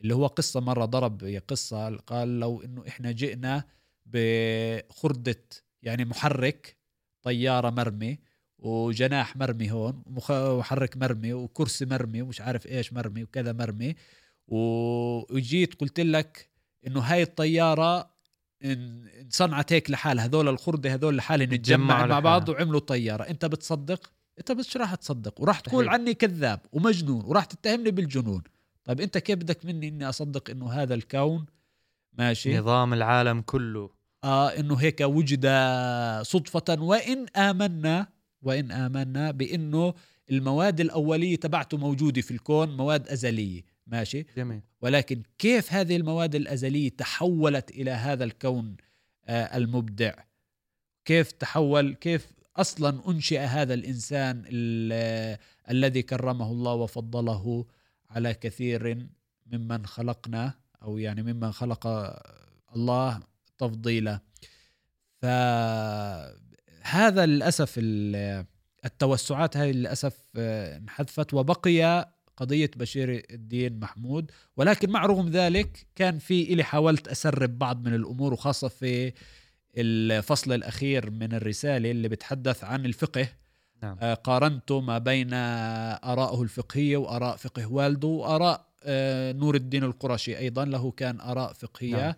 اللي 0.00 0.14
هو 0.14 0.26
قصة 0.26 0.60
مرة 0.60 0.84
ضرب 0.84 1.40
قصة 1.48 1.96
قال 1.96 2.40
لو 2.40 2.62
إنه 2.62 2.84
إحنا 2.88 3.12
جئنا 3.12 3.64
بخردة 4.06 5.44
يعني 5.82 6.04
محرك 6.04 6.76
طيارة 7.22 7.70
مرمي 7.70 8.18
وجناح 8.58 9.36
مرمي 9.36 9.70
هون 9.70 10.02
ومحرك 10.06 10.96
مرمي 10.96 11.32
وكرسي 11.32 11.84
مرمي 11.84 12.22
ومش 12.22 12.40
عارف 12.40 12.66
إيش 12.66 12.92
مرمي 12.92 13.22
وكذا 13.22 13.52
مرمي 13.52 13.94
وجيت 14.48 15.74
قلت 15.74 16.00
لك 16.00 16.48
إنه 16.86 17.00
هاي 17.00 17.22
الطيارة 17.22 18.13
انصنعت 18.64 19.72
هيك 19.72 19.90
لحالها 19.90 20.24
هذول 20.24 20.48
الخردة 20.48 20.94
هذول 20.94 21.16
لحالهم 21.16 21.52
اتجمعوا 21.52 22.06
مع 22.06 22.20
بعض. 22.20 22.48
وعملوا 22.48 22.80
طيارة. 22.80 23.22
انت 23.22 23.44
بتصدق؟ 23.44 24.10
انت 24.38 24.52
مش 24.52 24.76
راح 24.76 24.94
تصدق. 24.94 25.40
وراح 25.40 25.60
تقول. 25.60 25.88
عني 25.88 26.14
كذاب 26.14 26.60
ومجنون 26.72 27.24
وراح 27.24 27.44
تتهمني 27.44 27.90
بالجنون. 27.90 28.42
طيب 28.84 29.00
انت 29.00 29.18
كيف 29.18 29.36
بدك 29.36 29.64
مني 29.64 29.88
إني 29.88 30.08
أصدق 30.08 30.50
إنه 30.50 30.72
هذا 30.72 30.94
الكون؟ 30.94 31.46
ماشي. 32.12 32.58
نظام 32.58 32.92
العالم 32.92 33.40
كله. 33.40 33.90
آه 34.24 34.48
إنه 34.48 34.74
هيك 34.74 35.00
وجد 35.00 35.46
صدفة 36.22 36.64
وإن 36.82 37.26
آمنا 37.36 38.06
وإن 38.42 38.72
آمنا 38.72 39.30
بإنه 39.30 39.94
المواد 40.30 40.80
الأولية 40.80 41.36
تبعته 41.36 41.76
موجودة 41.76 42.20
في 42.20 42.30
الكون 42.30 42.76
مواد 42.76 43.08
أزلية. 43.08 43.73
ماشي؟ 43.86 44.26
جميل. 44.36 44.60
ولكن 44.80 45.22
كيف 45.38 45.72
هذه 45.72 45.96
المواد 45.96 46.34
الأزلية 46.34 46.88
تحولت 46.88 47.70
إلى 47.70 47.90
هذا 47.90 48.24
الكون 48.24 48.76
آه 49.26 49.56
المبدع؟ 49.56 50.14
كيف 51.04 51.32
تحول 51.32 51.94
كيف 51.94 52.32
أصلا 52.56 53.08
أنشئ 53.10 53.38
هذا 53.38 53.74
الإنسان 53.74 54.42
ال- 54.46 55.38
الذي 55.70 56.02
كرمه 56.02 56.50
الله 56.50 56.72
وفضله 56.74 57.66
على 58.10 58.34
كثير 58.34 59.06
ممن 59.46 59.86
خلقنا 59.86 60.54
أو 60.82 60.98
يعني 60.98 61.22
ممن 61.22 61.52
خلق 61.52 61.86
الله 62.76 63.20
تفضيلا. 63.58 64.20
فهذا 66.82 67.26
للأسف 67.26 67.74
ال- 67.78 68.46
التوسعات 68.84 69.56
هذه 69.56 69.70
للأسف 69.70 70.18
آه، 70.36 70.76
انحذفت 70.76 71.34
وبقي 71.34 72.13
قضية 72.36 72.70
بشير 72.76 73.26
الدين 73.30 73.80
محمود 73.80 74.30
ولكن 74.56 74.90
مع 74.90 75.06
رغم 75.06 75.28
ذلك 75.28 75.86
كان 75.94 76.18
في 76.18 76.52
إلي 76.52 76.62
حاولت 76.64 77.08
أسرب 77.08 77.58
بعض 77.58 77.84
من 77.86 77.94
الأمور 77.94 78.32
وخاصة 78.32 78.68
في 78.68 79.12
الفصل 79.76 80.52
الأخير 80.52 81.10
من 81.10 81.34
الرسالة 81.34 81.90
اللي 81.90 82.08
بتحدث 82.08 82.64
عن 82.64 82.86
الفقه 82.86 83.28
نعم. 83.82 83.96
آه، 84.00 84.14
قارنته 84.14 84.80
ما 84.80 84.98
بين 84.98 85.30
آرائه 85.32 86.42
الفقهية 86.42 86.96
وآراء 86.96 87.36
فقه 87.36 87.72
والده 87.72 88.08
وآراء 88.08 88.66
آه، 88.84 89.32
نور 89.32 89.54
الدين 89.54 89.84
القرشي 89.84 90.38
أيضا 90.38 90.64
له 90.64 90.90
كان 90.90 91.20
آراء 91.20 91.52
فقهية 91.52 91.96
نعم. 91.96 92.14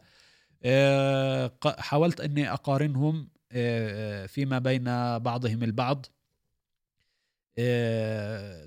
آه، 0.65 1.53
حاولت 1.79 2.21
أني 2.21 2.53
أقارنهم 2.53 3.29
آه، 3.53 4.25
آه، 4.25 4.27
فيما 4.27 4.59
بين 4.59 4.85
بعضهم 5.19 5.63
البعض 5.63 6.07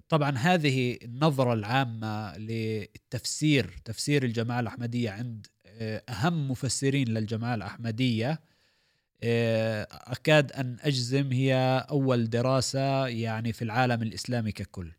طبعا 0.09 0.37
هذه 0.37 0.97
النظرة 1.03 1.53
العامة 1.53 2.37
للتفسير 2.37 3.81
تفسير 3.85 4.23
الجماعة 4.23 4.59
الأحمدية 4.59 5.09
عند 5.09 5.47
آه، 5.65 6.03
أهم 6.09 6.51
مفسرين 6.51 7.07
للجماعة 7.07 7.55
الأحمدية. 7.55 8.41
آه، 9.23 9.87
أكاد 9.91 10.51
أن 10.51 10.77
أجزم 10.81 11.31
هي 11.31 11.85
أول 11.89 12.29
دراسة 12.29 13.07
يعني 13.07 13.53
في 13.53 13.61
العالم 13.61 14.01
الإسلامي 14.01 14.51
ككل. 14.51 14.91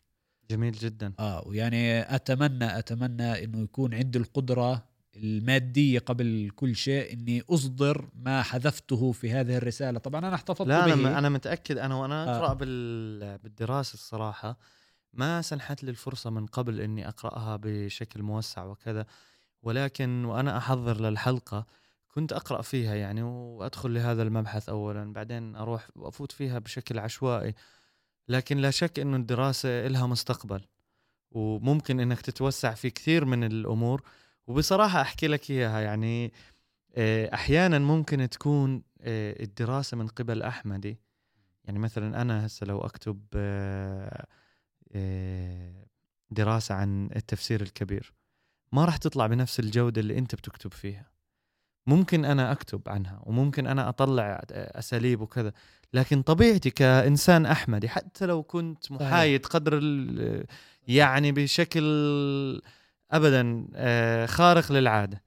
جميل 0.50 0.72
جدا. 0.72 1.12
آه 1.18 1.48
ويعني 1.48 2.14
أتمنى 2.14 2.78
أتمنى 2.78 3.44
أنه 3.44 3.62
يكون 3.62 3.94
عندي 3.94 4.18
القدرة 4.18 4.89
المادية 5.22 5.98
قبل 5.98 6.50
كل 6.56 6.76
شيء 6.76 7.12
أني 7.12 7.42
أصدر 7.50 8.08
ما 8.14 8.42
حذفته 8.42 9.12
في 9.12 9.32
هذه 9.32 9.56
الرسالة. 9.56 9.98
طبعا 9.98 10.20
أنا 10.20 10.34
احتفظت 10.34 10.68
لا 10.68 10.86
به. 10.86 10.94
أنا 10.94 11.18
أنا 11.18 11.28
متأكد 11.28 11.78
أنا 11.78 11.94
وأنا 11.94 12.24
آه. 12.24 12.36
أقرأ 12.36 12.54
بال... 12.54 13.38
بالدراسة 13.38 13.94
الصراحة 13.94 14.58
ما 15.12 15.42
سنحت 15.42 15.84
لي 15.84 15.90
الفرصة 15.90 16.30
من 16.30 16.46
قبل 16.46 16.80
إني 16.80 17.08
أقرأها 17.08 17.58
بشكل 17.62 18.22
موسع 18.22 18.64
وكذا. 18.64 19.06
ولكن 19.62 20.24
وأنا 20.24 20.56
أحضر 20.56 21.00
للحلقة 21.00 21.66
كنت 22.14 22.32
أقرأ 22.32 22.62
فيها 22.62 22.94
يعني 22.94 23.22
وأدخل 23.22 23.94
لهذا 23.94 24.22
المبحث 24.22 24.68
اولا 24.68 25.12
بعدين 25.12 25.56
أروح 25.56 25.88
وأفوت 25.96 26.32
فيها 26.32 26.58
بشكل 26.58 26.98
عشوائي. 26.98 27.54
لكن 28.28 28.58
لا 28.58 28.70
شك 28.70 28.98
إنه 28.98 29.16
الدراسة 29.16 29.86
لها 29.86 30.06
مستقبل 30.06 30.60
وممكن 31.30 32.00
إنك 32.00 32.20
تتوسع 32.20 32.74
في 32.74 32.90
كثير 32.90 33.24
من 33.24 33.44
الأمور. 33.44 34.02
وبصراحة 34.46 35.00
أحكي 35.00 35.26
لك 35.28 35.50
إياها 35.50 35.80
يعني 35.80 36.32
آه، 36.94 37.34
أحيانا 37.34 37.78
ممكن 37.78 38.28
تكون 38.28 38.82
آه، 39.00 39.42
الدراسة 39.42 39.96
من 39.96 40.06
قبل 40.08 40.42
أحمدي. 40.42 40.98
يعني 41.64 41.78
مثلا 41.78 42.22
أنا 42.22 42.46
هسه 42.46 42.66
لو 42.66 42.80
أكتب 42.80 43.20
آه، 43.34 44.26
دراسة 46.30 46.74
عن 46.74 47.10
التفسير 47.16 47.62
الكبير 47.62 48.12
ما 48.72 48.84
راح 48.84 48.96
تطلع 48.96 49.26
بنفس 49.26 49.60
الجودة 49.60 50.00
اللي 50.00 50.18
أنت 50.18 50.34
بتكتب 50.34 50.72
فيها. 50.72 51.10
ممكن 51.86 52.24
أنا 52.24 52.52
أكتب 52.52 52.82
عنها 52.86 53.22
وممكن 53.22 53.66
أنا 53.66 53.88
أطلع 53.88 54.42
أساليب 54.52 55.20
وكذا 55.20 55.52
لكن 55.94 56.22
طبيعتي 56.22 56.70
كإنسان 56.70 57.46
أحمدي 57.46 57.88
حتى 57.88 58.26
لو 58.26 58.42
كنت 58.42 58.92
محايد 58.92 59.46
قدر 59.46 59.80
يعني 60.88 61.32
بشكل 61.32 61.82
ابدا 63.10 63.68
آه، 63.74 64.26
خارق 64.26 64.72
للعادة. 64.72 65.22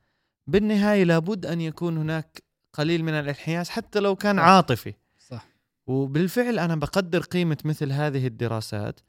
بالنهاية 0.48 1.04
لابد 1.04 1.46
أن 1.46 1.62
يكون 1.62 1.98
هناك 1.98 2.44
قليل 2.74 3.04
من 3.04 3.14
الانحياز 3.14 3.70
حتى 3.70 4.00
لو 4.00 4.16
كان 4.16 4.38
صح. 4.38 4.44
عاطفي. 4.44 4.94
صح. 5.20 5.46
وبالفعل 5.88 6.60
أنا 6.60 6.76
بقدر 6.76 7.20
قيمة 7.22 7.58
مثل 7.66 7.92
هذه 7.92 8.28
الدراسات 8.28 9.00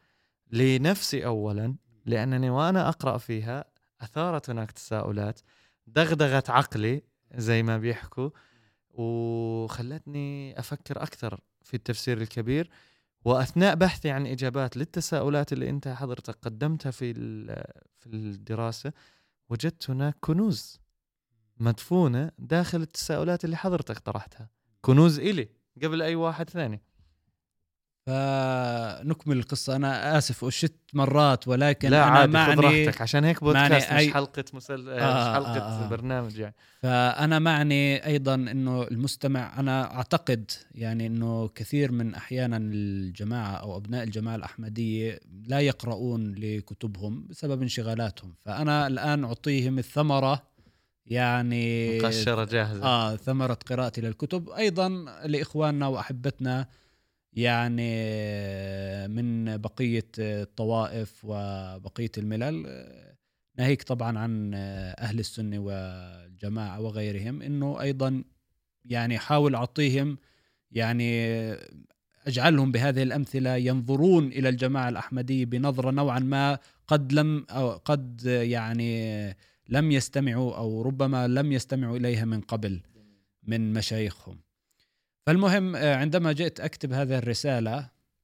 لنفسي 0.52 1.26
اولا 1.26 1.74
لأنني 2.06 2.50
وأنا 2.50 2.88
أقرأ 2.88 3.18
فيها 3.18 3.64
أثارت 4.00 4.50
هناك 4.50 4.72
تساؤلات 4.72 5.40
دغدغت 5.86 6.50
عقلي 6.50 7.02
زي 7.34 7.62
ما 7.62 7.78
بيحكوا 7.78 8.30
وخلتني 8.90 10.58
أفكر 10.58 11.02
أكثر 11.02 11.40
في 11.62 11.74
التفسير 11.74 12.20
الكبير. 12.22 12.70
وأثناء 13.24 13.74
بحثي 13.74 14.10
عن 14.10 14.26
إجابات 14.26 14.76
للتساؤلات 14.76 15.52
اللي 15.52 15.70
أنت 15.70 15.88
حضرتك 15.88 16.38
قدمتها 16.42 16.90
في 16.90 17.14
في 17.98 18.06
الدراسة 18.06 18.92
وجدت 19.50 19.90
هناك 19.90 20.16
كنوز 20.20 20.80
مدفونة 21.56 22.30
داخل 22.38 22.82
التساؤلات 22.82 23.44
اللي 23.44 23.56
حضرتك 23.56 23.98
طرحتها. 23.98 24.48
كنوز 24.80 25.18
إلي 25.18 25.48
قبل 25.82 26.02
أي 26.02 26.14
واحد 26.14 26.50
ثاني. 26.50 26.82
فنكمل 28.06 29.36
القصة. 29.38 29.76
أنا 29.76 30.18
آسف 30.18 30.44
أشت 30.44 30.74
مرات 30.94 31.48
ولكن 31.48 31.90
لا 31.90 32.08
أنا 32.08 32.10
عادي 32.18 32.32
خذ 32.32 32.32
معني 32.62 32.84
راحتك. 32.86 33.00
عشان 33.02 33.24
هيك 33.24 33.44
بودكاست 33.44 33.90
معني 33.90 34.04
مش 34.06 34.10
أي- 34.10 34.14
حلقة 34.14 34.44
مسل... 34.54 34.88
آه، 34.90 34.94
مش 35.30 35.34
حلقة 35.34 35.58
آه، 35.58 35.84
آه. 35.84 35.88
برنامج 35.88 36.38
يعني. 36.38 36.54
فأنا 36.82 37.38
معني 37.38 38.06
أيضا 38.06 38.34
أنه 38.34 38.82
المستمع 38.82 39.60
أنا 39.60 39.96
أعتقد 39.96 40.50
يعني 40.74 41.06
أنه 41.06 41.48
كثير 41.48 41.92
من 41.92 42.14
أحيانا 42.14 42.56
الجماعة 42.56 43.52
أو 43.54 43.76
أبناء 43.76 44.02
الجماعة 44.04 44.36
الأحمدية 44.36 45.20
لا 45.46 45.60
يقرؤون 45.60 46.34
لكتبهم 46.34 47.26
بسبب 47.30 47.62
انشغالاتهم. 47.62 48.34
فأنا 48.44 48.86
الآن 48.86 49.24
أعطيهم 49.24 49.78
الثمرة 49.78 50.42
يعني 51.06 51.98
مقشرة 51.98 52.44
جاهزة. 52.44 52.82
آه 52.84 53.16
ثمرة 53.16 53.58
قراءتي 53.70 54.00
للكتب. 54.00 54.50
أيضا 54.50 54.88
لإخواننا 55.26 55.86
وأحبتنا 55.86 56.66
يعني 57.34 57.88
من 59.08 59.56
بقية 59.56 60.08
الطوائف 60.18 61.20
وبقية 61.24 62.10
الملل 62.18 62.66
ناهيك 63.58 63.82
طبعا 63.82 64.18
عن 64.18 64.54
أهل 64.98 65.18
السنة 65.18 65.58
والجماعة 65.58 66.80
وغيرهم 66.80 67.42
إنه 67.42 67.80
أيضا 67.80 68.24
يعني 68.84 69.18
حاول 69.18 69.54
أعطيهم 69.54 70.18
يعني 70.70 71.32
أجعلهم 72.26 72.72
بهذه 72.72 73.02
الأمثلة 73.02 73.56
ينظرون 73.56 74.26
إلى 74.26 74.48
الجماعة 74.48 74.88
الأحمدية 74.88 75.44
بنظرة 75.44 75.90
نوعا 75.90 76.18
ما 76.18 76.58
قد 76.86 77.12
لم 77.12 77.46
أو 77.50 77.70
قد 77.70 78.22
يعني 78.24 79.28
لم 79.68 79.92
يستمعوا 79.92 80.56
أو 80.56 80.82
ربما 80.82 81.28
لم 81.28 81.52
يستمعوا 81.52 81.96
إليها 81.96 82.24
من 82.24 82.40
قبل 82.40 82.80
من 83.42 83.72
مشايخهم. 83.72 84.38
فالمهم 85.26 85.76
آه، 85.76 85.96
عندما 85.96 86.32
جئت 86.32 86.60
أكتب 86.60 86.92
هذه 86.92 87.18
الرسالة 87.18 87.76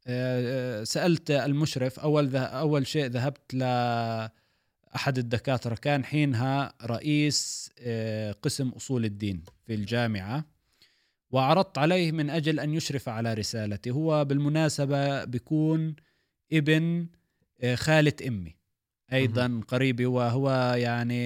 آه، 0.06 0.80
آه، 0.80 0.84
سألت 0.84 1.30
المشرف 1.30 2.00
أول 2.00 2.28
ذه 2.28 2.42
أول 2.42 2.86
شيء 2.86 3.06
ذهبت 3.06 3.54
لأحد 3.54 5.18
الدكاترة 5.18 5.74
كان 5.74 6.04
حينها 6.04 6.72
رئيس 6.82 7.70
قسم 8.42 8.68
أصول 8.68 9.04
الدين 9.04 9.42
في 9.66 9.74
الجامعة 9.74 10.44
وعرضت 11.30 11.78
عليه 11.78 12.12
من 12.12 12.30
أجل 12.30 12.60
أن 12.60 12.74
يشرف 12.74 13.08
على 13.08 13.34
رسالتي. 13.34 13.90
هو 13.90 14.24
بالمناسبة 14.24 15.24
بيكون 15.24 15.96
ابن 16.52 17.06
خالة 17.74 18.12
أمي. 18.28 18.59
أيضا 19.12 19.60
قريبي 19.68 20.06
وهو 20.06 20.74
يعني 20.78 21.20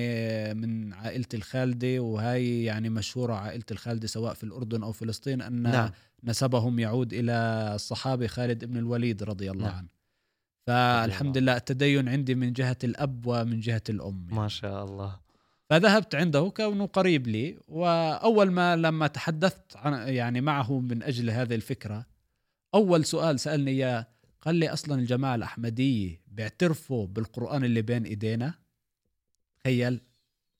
من 0.55 0.93
عائلة 0.93 1.26
الخالدة 1.35 2.01
وهي 2.01 2.64
يعني 2.64 2.89
مشهوره 2.89 3.35
عائلة 3.35 3.64
الخالدة 3.70 4.07
سواء 4.07 4.35
في 4.35 4.45
الأردن 4.45 4.82
أو 4.82 4.93
فلسطين 4.93 5.43
أن 5.43 5.62
نعم. 5.62 5.91
نسبهم 6.24 6.78
يعود 6.78 7.12
إلى 7.12 7.32
الصحابي 7.74 8.28
خالد 8.28 8.64
بن 8.64 8.76
الوليد 8.76 9.22
رضي 9.22 9.51
الله 9.51 9.66
نعم. 9.66 9.76
عنه. 9.76 9.89
فالحمد 10.66 11.39
لله 11.39 11.57
التدين 11.57 12.09
عندي 12.09 12.35
من 12.35 12.53
جهة 12.53 12.76
الأب 12.85 13.26
ومن 13.26 13.61
جهة 13.61 13.82
الأم 13.89 14.26
ما 14.30 14.49
شاء 14.49 14.85
الله. 14.85 15.16
فذهبت 15.70 16.14
عنده 16.14 16.53
كونه 16.57 16.87
قريب 16.87 17.26
لي 17.28 17.59
وأول 17.68 18.51
ما 18.51 18.76
لما 18.76 19.07
تحدثت 19.07 19.76
عن 19.76 20.09
يعني 20.09 20.41
معه 20.41 20.78
من 20.78 21.03
أجل 21.03 21.30
هذه 21.30 21.55
الفكرة 21.55 22.07
أول 22.74 23.05
سؤال 23.05 23.41
سألني 23.41 23.70
إياه 23.70 24.07
قال 24.45 24.55
لي 24.55 24.68
أصلا 24.68 24.95
الجماعة 24.95 25.34
الأحمدية 25.34 26.20
بيعترفوا 26.26 27.07
بالقرآن 27.07 27.64
اللي 27.64 27.82
بين 27.82 28.05
إيدينا. 28.05 28.55
تخيل 29.64 30.01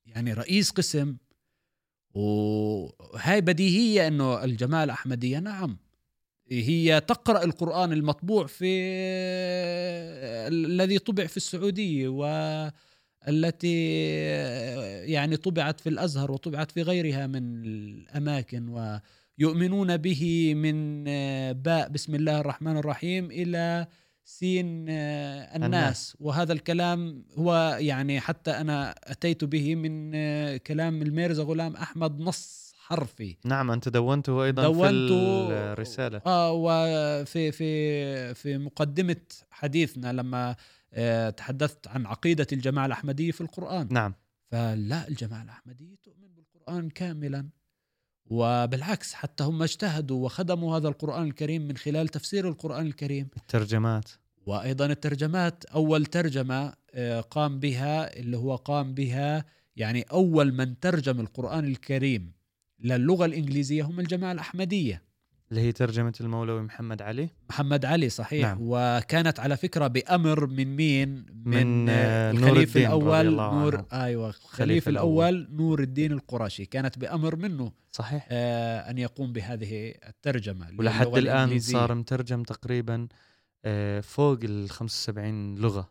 يعني 0.07 0.33
رئيس 0.33 0.71
قسم. 0.71 1.17
وهاي 2.15 3.41
بديهية 3.41 4.09
إنه 4.09 4.45
الجماعة 4.45 4.85
الأحمدية 4.85 5.39
نعم. 5.39 5.79
هي 6.51 7.01
تقرأ 7.01 7.45
القرآن 7.45 7.93
المطبوع 7.93 8.47
في 8.47 8.67
الذي 10.49 10.99
طبع 10.99 11.27
في 11.27 11.37
السعودية 11.37 12.09
والتي 13.29 13.97
يعني 15.13 15.37
طبعت 15.37 15.81
في 15.81 15.89
الأزهر 15.89 16.33
وطبعت 16.33 16.71
في 16.71 16.83
غيرها 16.83 17.27
من 17.27 17.65
الأماكن 17.65 18.69
ويؤمنون 19.39 19.97
به 19.97 20.55
من 20.55 21.05
باء 21.63 21.89
بسم 21.89 22.15
الله 22.15 22.41
الرحمن 22.41 22.77
الرحيم 22.77 23.31
إلى 23.31 23.87
سين 24.25 24.67
الناس, 24.89 25.65
الناس. 25.65 26.17
وهذا 26.21 26.53
الكلام 26.53 27.25
هو 27.39 27.77
يعني 27.81 28.21
حتى 28.21 28.51
أنا 28.51 28.95
أتيت 29.05 29.45
به 29.45 29.75
من 29.75 30.13
كلام 30.57 31.03
الميرزا 31.03 31.43
غلام 31.43 31.77
أحمد 31.77 32.21
نص 32.21 32.73
حرفي. 32.77 33.37
نعم 33.45 33.71
أنت 33.71 33.89
دونته 33.89 34.45
أيضا 34.45 34.63
دونته 34.63 35.49
في 35.49 35.53
الرسالة. 35.53 36.21
آه 36.27 36.53
وفي 36.53 37.53
في 37.53 38.35
في 38.35 38.59
مقدمة 38.59 39.21
حديثنا 39.51 40.13
لما 40.13 40.57
آه 40.93 41.31
تحدثت 41.31 41.89
عن 41.89 42.07
عقيدة 42.07 42.47
الجماعة 42.53 42.87
الأحمدية 42.87 43.31
في 43.31 43.41
القرآن. 43.41 43.89
نعم. 43.91 44.15
فلا 44.51 45.09
الجماعة 45.09 45.43
الأحمدية 45.43 45.95
تؤمن 46.05 46.29
بالقرآن 46.35 46.91
كاملا. 46.91 47.49
وبالعكس 48.31 49.15
حتى 49.15 49.45
هم 49.45 49.63
اجتهدوا 49.63 50.25
وخدموا 50.25 50.77
هذا 50.77 50.89
القرآن 50.89 51.23
الكريم 51.27 51.69
من 51.69 51.77
خلال 51.77 52.09
تفسير 52.09 52.49
القرآن 52.49 52.87
الكريم. 52.87 53.29
الترجمات. 53.37 54.11
وأيضا 54.47 54.87
الترجمات 54.87 55.65
أول 55.65 56.07
ترجمة 56.07 56.73
قام 57.31 57.61
بها 57.61 58.17
اللي 58.17 58.37
هو 58.37 58.57
قام 58.57 58.95
بها 58.95 59.45
يعني 59.77 60.03
أول 60.03 60.53
من 60.55 60.81
ترجم 60.81 61.21
القرآن 61.21 61.65
الكريم 61.65 62.33
للغة 62.81 63.25
الإنجليزية 63.25 63.83
هم 63.83 64.01
الجماعة 64.01 64.33
الأحمدية. 64.33 65.03
اللي 65.51 65.61
هي 65.61 65.73
ترجمة 65.73 66.13
المولوي 66.21 66.63
محمد 66.63 67.03
علي 67.03 67.29
محمد 67.51 67.85
علي 67.85 68.09
صحيح 68.09 68.49
نعم. 68.49 68.59
وكانت 68.61 69.41
على 69.41 69.57
فكرة 69.57 69.87
بأمر 69.87 70.47
من 70.47 70.77
مين 70.77 71.27
من، 71.45 71.87
آه، 71.89 72.33
نور 72.33 72.49
الخليفة 72.49 72.81
الأول 72.81 73.27
الله 73.27 73.55
نور 73.55 73.77
عنه. 73.77 74.05
أيوة 74.05 74.29
الخليفة 74.29 74.89
الأول. 74.91 75.29
الأول 75.29 75.57
نور 75.57 75.81
الدين 75.81 76.13
القرشي 76.13 76.67
كانت 76.67 76.99
بأمر 76.99 77.37
منه 77.37 77.73
صحيح 77.93 78.29
آه، 78.31 78.91
أن 78.91 78.99
يقوم 78.99 79.33
بهذه 79.33 79.95
الترجمة 80.09 80.69
ولحد 80.79 81.17
الإنجليزية. 81.17 81.73
صار 81.73 81.95
مترجم 81.95 82.43
تقريبا 82.43 83.09
آه، 83.65 84.01
فوق 84.01 84.39
ال 84.43 84.71
75 84.71 85.55
لغة 85.59 85.91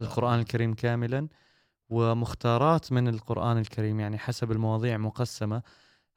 القران 0.00 0.38
الكريم 0.38 0.74
كاملا 0.74 1.28
ومختارات 1.88 2.92
من 2.92 3.08
القرآن 3.08 3.58
الكريم 3.58 4.00
يعني 4.00 4.18
حسب 4.18 4.52
المواضيع 4.52 4.96
مقسمة 4.96 5.62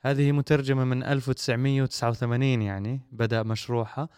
هذه 0.08 0.32
مترجمة 0.32 0.84
من 0.84 1.03
1989 1.03 2.62
يعني 2.62 3.01
بدأ 3.12 3.43
مشروعها 3.43 4.10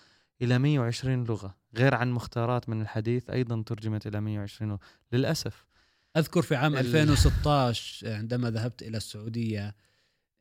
إلى 0.42 0.60
120 0.60 1.24
لغة 1.24 1.56
غير 1.76 1.96
عن 1.96 2.12
مختارات 2.12 2.70
من 2.70 2.82
الحديث 2.82 3.30
أيضا 3.30 3.64
ترجمت 3.64 4.08
إلى 4.08 4.22
120 4.22 4.72
لغة 4.72 4.80
للأسف. 5.12 5.66
أذكر 6.18 6.42
في 6.42 6.56
عام 6.56 6.74
ال- 6.74 6.80
2016 6.80 8.10
عندما 8.14 8.52
ذهبت 8.52 8.82
إلى 8.82 8.98
السعودية 8.98 9.76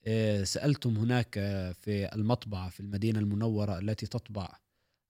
آه، 0.06 0.44
سألتم 0.44 0.96
هناك 0.96 1.34
آه، 1.38 1.72
في 1.72 2.14
المطبعة 2.14 2.68
في 2.68 2.80
المدينة 2.80 3.18
المنورة 3.18 3.78
التي 3.78 4.06
تطبع 4.06 4.48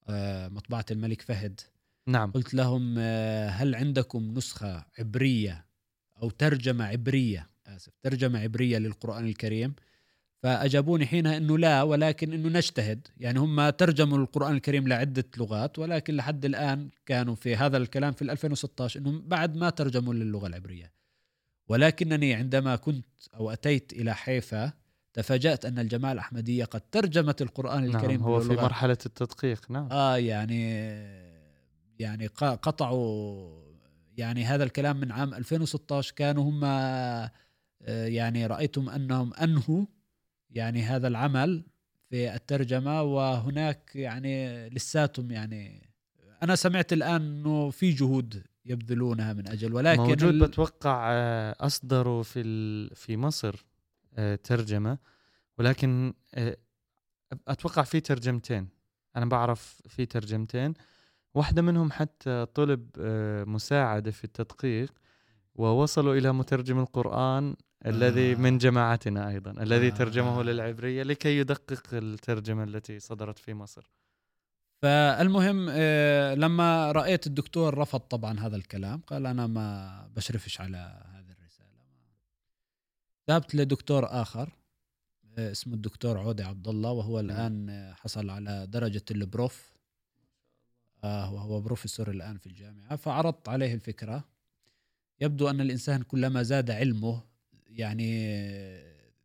آه، 0.08 0.48
مطبعة 0.48 0.84
الملك 0.90 1.22
فهد. 1.22 1.60
نعم. 2.06 2.30
قلت 2.30 2.54
لهم 2.54 2.94
آه، 2.98 3.48
هل 3.48 3.74
عندكم 3.74 4.34
نسخة 4.34 4.84
عبرية 4.98 5.66
أو 6.22 6.30
ترجمة 6.30 6.84
عبرية؟ 6.84 7.50
آسف 7.66 7.92
ترجمة 8.02 8.38
عبرية 8.40 8.78
للقرآن 8.78 9.26
الكريم. 9.26 9.74
فأجابوني 10.42 11.06
حينها 11.06 11.36
أنه 11.36 11.58
لا 11.58 11.82
ولكن 11.82 12.32
أنه 12.32 12.48
نجتهد. 12.48 13.08
يعني 13.16 13.38
هم 13.38 13.70
ترجموا 13.70 14.18
القرآن 14.18 14.54
الكريم 14.54 14.88
لعدة 14.88 15.24
لغات 15.38 15.78
ولكن 15.78 16.16
لحد 16.16 16.44
الآن 16.44 16.88
كانوا 17.06 17.34
في 17.34 17.56
هذا 17.56 17.76
الكلام 17.76 18.12
في 18.12 18.22
2016 18.22 19.00
أنهم 19.00 19.22
بعد 19.26 19.56
ما 19.56 19.70
ترجموا 19.70 20.14
للغة 20.14 20.46
العبرية. 20.46 20.92
ولكنني 21.68 22.34
عندما 22.34 22.76
كنت 22.76 23.06
أو 23.34 23.50
أتيت 23.50 23.92
إلى 23.92 24.14
حيفا 24.14 24.72
تفاجأت 25.12 25.64
أن 25.64 25.78
الجماعة 25.78 26.12
الأحمدية 26.12 26.64
قد 26.64 26.80
ترجمت 26.80 27.42
القرآن 27.42 27.84
الكريم 27.84 28.20
نعم 28.20 28.30
هو 28.30 28.40
في 28.40 28.52
مرحلة 28.52 28.98
التدقيق 29.06 29.70
نعم. 29.70 29.88
آه 29.92 30.16
يعني 30.16 30.70
يعني 31.98 32.26
قطعوا 32.36 33.68
يعني 34.16 34.44
هذا 34.44 34.64
الكلام 34.64 34.96
من 34.96 35.12
عام 35.12 35.34
2016 35.34 36.14
كانوا 36.16 36.50
هم 36.50 36.64
آه، 36.64 37.30
يعني 38.06 38.46
رأيتم 38.46 38.88
أنهم 38.88 39.34
أنهوا 39.34 39.84
يعني 40.50 40.82
هذا 40.82 41.08
العمل 41.08 41.64
في 42.10 42.34
الترجمة 42.34 43.02
وهناك 43.02 43.90
يعني 43.94 44.68
لساتهم 44.68 45.30
يعني 45.30 45.90
أنا 46.42 46.54
سمعت 46.56 46.92
الآن 46.92 47.22
إنه 47.22 47.70
في 47.70 47.90
جهود 47.90 48.44
يبذلونها 48.64 49.32
من 49.32 49.48
أجل 49.48 49.74
ولكن 49.74 50.00
موجود 50.02 50.22
ال- 50.24 50.40
بتوقع 50.46 51.08
آه، 51.12 51.56
أصدروا 51.60 52.22
في 52.22 52.40
ال- 52.40 52.96
في 52.96 53.16
مصر 53.16 53.64
آه، 54.16 54.34
ترجمة 54.34 54.98
ولكن 55.58 56.14
آه، 56.34 56.56
أتوقع 57.48 57.82
في 57.82 58.00
ترجمتين. 58.00 58.68
أنا 59.16 59.26
بعرف 59.26 59.82
في 59.88 60.06
ترجمتين. 60.06 60.74
واحدة 61.34 61.62
منهم 61.62 61.92
حتى 61.92 62.46
طلب 62.54 62.90
مساعدة 63.48 64.10
في 64.10 64.24
التدقيق 64.24 64.92
ووصلوا 65.54 66.14
إلى 66.14 66.32
مترجم 66.32 66.78
القرآن 66.78 67.56
الذي 67.86 68.32
آه. 68.32 68.36
من 68.36 68.58
جماعتنا 68.58 69.28
أيضا 69.28 69.50
الذي 69.50 69.86
آه. 69.86 69.90
ترجمه 69.90 70.42
للعبرية 70.42 71.02
لكي 71.02 71.38
يدقق 71.38 71.82
الترجمة 71.92 72.64
التي 72.64 73.00
صدرت 73.00 73.38
في 73.38 73.54
مصر 73.54 73.90
فالمهم 74.82 75.66
آه، 75.70 76.34
لما 76.34 76.92
رأيت 76.92 77.26
الدكتور 77.26 77.78
رفض 77.78 78.00
طبعا 78.00 78.40
هذا 78.40 78.56
الكلام 78.56 79.00
قال 79.00 79.26
أنا 79.26 79.46
ما 79.46 80.08
بشرفش 80.16 80.60
على 80.60 81.02
هذه 81.14 81.32
الرسالة 81.40 81.68
ذهبت 83.28 83.54
لدكتور 83.54 84.06
آخر 84.22 84.52
آه، 85.38 85.50
اسمه 85.50 85.74
الدكتور 85.74 86.18
عودي 86.18 86.42
عبد 86.42 86.68
الله 86.68 86.90
وهو 86.90 87.20
الآن 87.20 87.70
آه، 87.70 87.92
حصل 87.92 88.30
على 88.30 88.66
درجة 88.66 89.04
البروف 89.10 89.78
آه 91.04 91.32
وهو 91.32 91.60
بروفيسور 91.60 92.10
الآن 92.10 92.38
في 92.38 92.46
الجامعة 92.46 92.96
فعرضت 92.96 93.48
عليه 93.48 93.74
الفكرة 93.74 94.24
يبدو 95.20 95.50
أن 95.50 95.60
الإنسان 95.60 96.02
كلما 96.02 96.42
زاد 96.42 96.70
علمه 96.70 97.22
يعني 97.68 98.48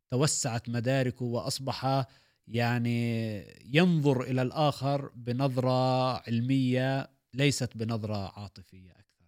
توسعت 0.09 0.69
مداركه 0.69 1.25
وأصبح 1.25 2.05
يعني 2.47 3.39
ينظر 3.65 4.21
إلى 4.21 4.41
الآخر 4.41 5.11
بنظرة 5.15 6.13
علمية 6.17 7.09
ليست 7.33 7.77
بنظرة 7.77 8.39
عاطفية 8.39 8.91
أكثر. 8.91 9.25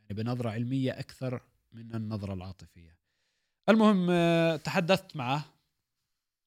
يعني 0.00 0.22
بنظرة 0.22 0.50
علمية 0.50 0.98
أكثر 0.98 1.40
من 1.72 1.94
النظرة 1.94 2.34
العاطفية. 2.34 2.98
المهم 3.68 4.06
تحدثت 4.56 5.16
معه 5.16 5.44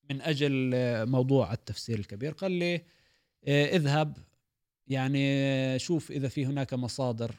من 0.09 0.21
أجل 0.21 0.71
موضوع 1.05 1.53
التفسير 1.53 1.99
الكبير. 1.99 2.31
قال 2.31 2.51
لي 2.51 2.81
اذهب 3.47 4.17
يعني 4.87 5.79
شوف 5.79 6.11
إذا 6.11 6.27
في 6.27 6.45
هناك 6.45 6.73
مصادر 6.73 7.35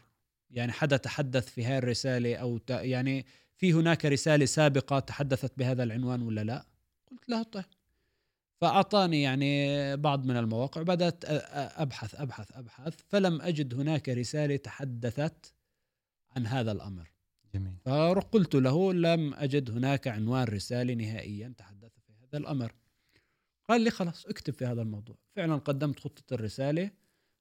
يعني 0.50 0.72
حدا 0.72 0.96
تحدث 0.96 1.48
في 1.48 1.64
هذه 1.64 1.78
الرسالة 1.78 2.36
أو 2.36 2.60
يعني 2.70 3.26
في 3.58 3.72
هناك 3.72 4.04
رسالة 4.04 4.46
سابقة 4.46 4.98
تحدثت 4.98 5.52
بهذا 5.58 5.82
العنوان 5.82 6.22
ولا 6.22 6.44
لا؟ 6.44 6.66
قلت 7.10 7.28
له 7.28 7.42
طيب. 7.42 7.64
فأعطاني 8.60 9.22
يعني 9.22 9.96
بعض 9.96 10.24
من 10.26 10.36
المواقع 10.36 10.82
أ- 10.82 10.86
أبحث 11.80 12.14
أبحث 12.14 12.52
أبحث. 12.52 12.94
فلم 13.08 13.42
أجد 13.42 13.74
هناك 13.74 14.08
رسالة 14.08 14.56
تحدثت 14.56 15.54
عن 16.36 16.46
هذا 16.46 16.72
الأمر. 16.72 17.12
جميل. 17.54 17.72
فقلت 17.84 18.54
له 18.54 18.92
لم 18.92 19.34
أجد 19.34 19.70
هناك 19.70 20.08
عنوان 20.08 20.44
رسالة 20.44 20.94
نهائيا 20.94 21.54
تحدث 21.58 21.92
في 22.06 22.12
هذا 22.12 22.38
الأمر. 22.38 22.74
قال 23.68 23.80
لي 23.80 23.90
خلاص 23.90 24.26
اكتب 24.26 24.54
في 24.54 24.66
هذا 24.66 24.82
الموضوع. 24.82 25.16
فعلا 25.36 25.56
قدمت 25.56 26.00
خطة 26.00 26.34
الرسالة 26.34 26.90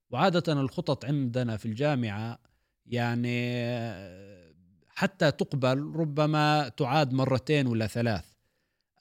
وعادة 0.09 0.53
الخطط 0.53 1.05
عندنا 1.05 1.57
في 1.57 1.65
الجامعة 1.65 2.39
يعني 2.86 3.53
حتى 4.98 5.32
تقبل 5.32 5.91
ربما 5.95 6.70
تعاد 6.70 7.14
مرتين 7.14 7.68
ولا 7.68 7.88
ثلاث. 7.88 8.26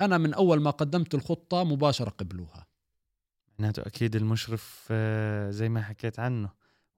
أنا 0.00 0.18
من 0.18 0.34
أول 0.34 0.60
ما 0.60 0.70
قدمت 0.70 1.14
الخطة 1.14 1.64
مباشرة 1.64 2.10
قبلوها. 2.10 2.66
معناته 3.58 3.82
أكيد 3.86 4.16
المشرف 4.16 4.88
آه، 4.90 5.50
زي 5.50 5.68
ما 5.68 5.82
حكيت 5.82 6.18
عنه 6.18 6.48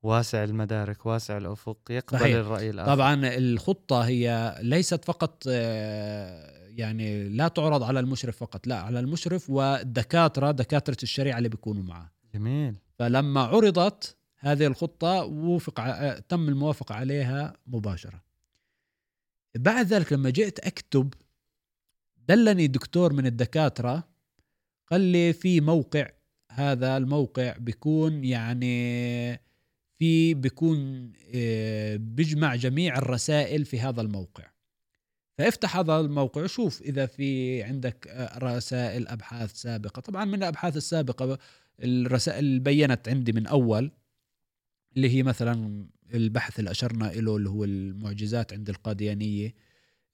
واسع 0.02 0.44
المدارك 0.44 1.06
واسع 1.06 1.36
الأفق 1.36 1.78
يقبل 1.90 2.20
صحيح. 2.20 2.36
الرأي 2.36 2.70
الآخر. 2.70 2.94
طبعا 2.94 3.20
الخطة 3.24 4.00
هي 4.00 4.54
ليست 4.62 5.04
فقط 5.04 5.42
آه، 5.48 6.68
يعني 6.68 7.28
لا 7.28 7.48
تعرض 7.48 7.82
على 7.82 8.00
المشرف 8.00 8.36
فقط 8.36 8.66
لا 8.66 8.80
على 8.80 9.00
المشرف 9.00 9.50
والدكاترة 9.50 10.50
دكاترة 10.50 10.96
الشريعة 11.02 11.38
اللي 11.38 11.48
بيكونوا 11.48 11.82
معه 11.82 12.12
جميل. 12.34 12.74
فلما 12.98 13.40
عرضت 13.40 14.16
هذه 14.38 14.66
الخطة 14.66 15.24
وفق 15.24 15.80
ع- 15.80 16.18
تم 16.18 16.48
الموافقة 16.48 16.94
عليها 16.94 17.52
مباشرة. 17.66 18.27
بعد 19.54 19.86
ذلك 19.86 20.12
لما 20.12 20.30
جئت 20.30 20.58
أكتب 20.58 21.14
دلني 22.28 22.66
دكتور 22.66 23.12
من 23.12 23.26
الدكاترة 23.26 24.08
قال 24.90 25.00
لي 25.00 25.32
في 25.32 25.60
موقع 25.60 26.10
هذا 26.52 26.96
الموقع 26.96 27.56
بيكون 27.58 28.24
يعني 28.24 29.40
في 29.98 30.34
بيكون 30.34 31.12
آه، 31.34 31.96
بيجمع 31.96 32.54
جميع 32.54 32.98
الرسائل 32.98 33.64
في 33.64 33.80
هذا 33.80 34.00
الموقع. 34.00 34.44
فافتح 35.38 35.76
هذا 35.76 36.00
الموقع 36.00 36.46
شوف 36.46 36.82
إذا 36.82 37.06
في 37.06 37.62
عندك 37.62 38.08
آه، 38.08 38.38
رسائل 38.38 39.08
أبحاث 39.08 39.52
سابقة. 39.54 40.00
طبعا 40.00 40.24
من 40.24 40.34
الأبحاث 40.34 40.76
السابقة 40.76 41.38
الرسائل 41.80 42.38
اللي 42.38 42.60
بينت 42.60 43.08
عندي 43.08 43.32
من 43.32 43.46
أول 43.46 43.90
اللي 44.96 45.10
هي 45.10 45.22
مثلا 45.22 45.86
البحث 46.14 46.58
اللي 46.58 46.70
أشرنا 46.70 47.04
له 47.04 47.36
اللي 47.36 47.48
هو 47.48 47.64
المعجزات 47.64 48.52
عند 48.52 48.68
القاديانية. 48.68 49.54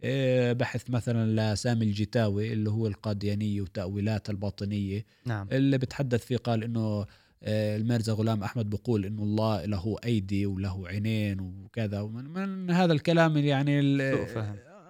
آه، 0.03 0.53
بحث 0.53 0.91
مثلا 0.91 1.55
لسامي 1.55 1.85
الجتاوي 1.85 2.53
اللي 2.53 2.71
هو 2.71 2.87
القاديانية 2.87 3.61
وتأويلات 3.61 4.31
الباطنية. 4.31 5.05
نعم. 5.27 5.49
اللي 5.53 5.79
بتحدث 5.79 6.25
فيه 6.25 6.37
قال 6.37 6.65
إنه 6.65 7.07
آه، 7.43 7.77
الميرزا 7.77 8.13
غلام 8.13 8.43
أحمد 8.43 8.71
بيقول 8.71 9.05
إنه 9.05 9.23
الله 9.23 9.65
له 9.65 9.97
أيدي 10.05 10.47
وله 10.47 10.89
عينين 10.89 11.41
وكذا. 11.41 12.01
ومن 12.01 12.25
من 12.25 12.71
هذا 12.71 12.93
الكلام 12.93 13.37
يعني. 13.37 13.81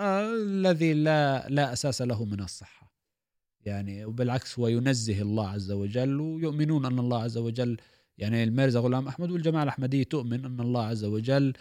آه، 0.00 0.34
الذي 0.34 0.94
لا 0.94 1.48
لا 1.48 1.72
أساس 1.72 2.02
له 2.02 2.24
من 2.24 2.40
الصحة. 2.40 2.84
يعني 3.64 4.04
وبالعكس 4.04 4.58
هو 4.58 4.68
ينزه 4.68 5.22
الله 5.22 5.48
عز 5.48 5.72
وجل 5.72 6.20
ويؤمنون 6.20 6.84
أن 6.84 6.98
الله 6.98 7.22
عز 7.22 7.38
وجل 7.38 7.76
يعني 8.18 8.44
الميرزا 8.44 8.80
غلام 8.80 9.08
أحمد 9.08 9.30
والجماعة 9.30 9.62
الأحمدية 9.62 10.04
تؤمن 10.04 10.44
أن 10.44 10.60
الله 10.60 10.86
عز 10.86 11.04
وجل 11.04 11.52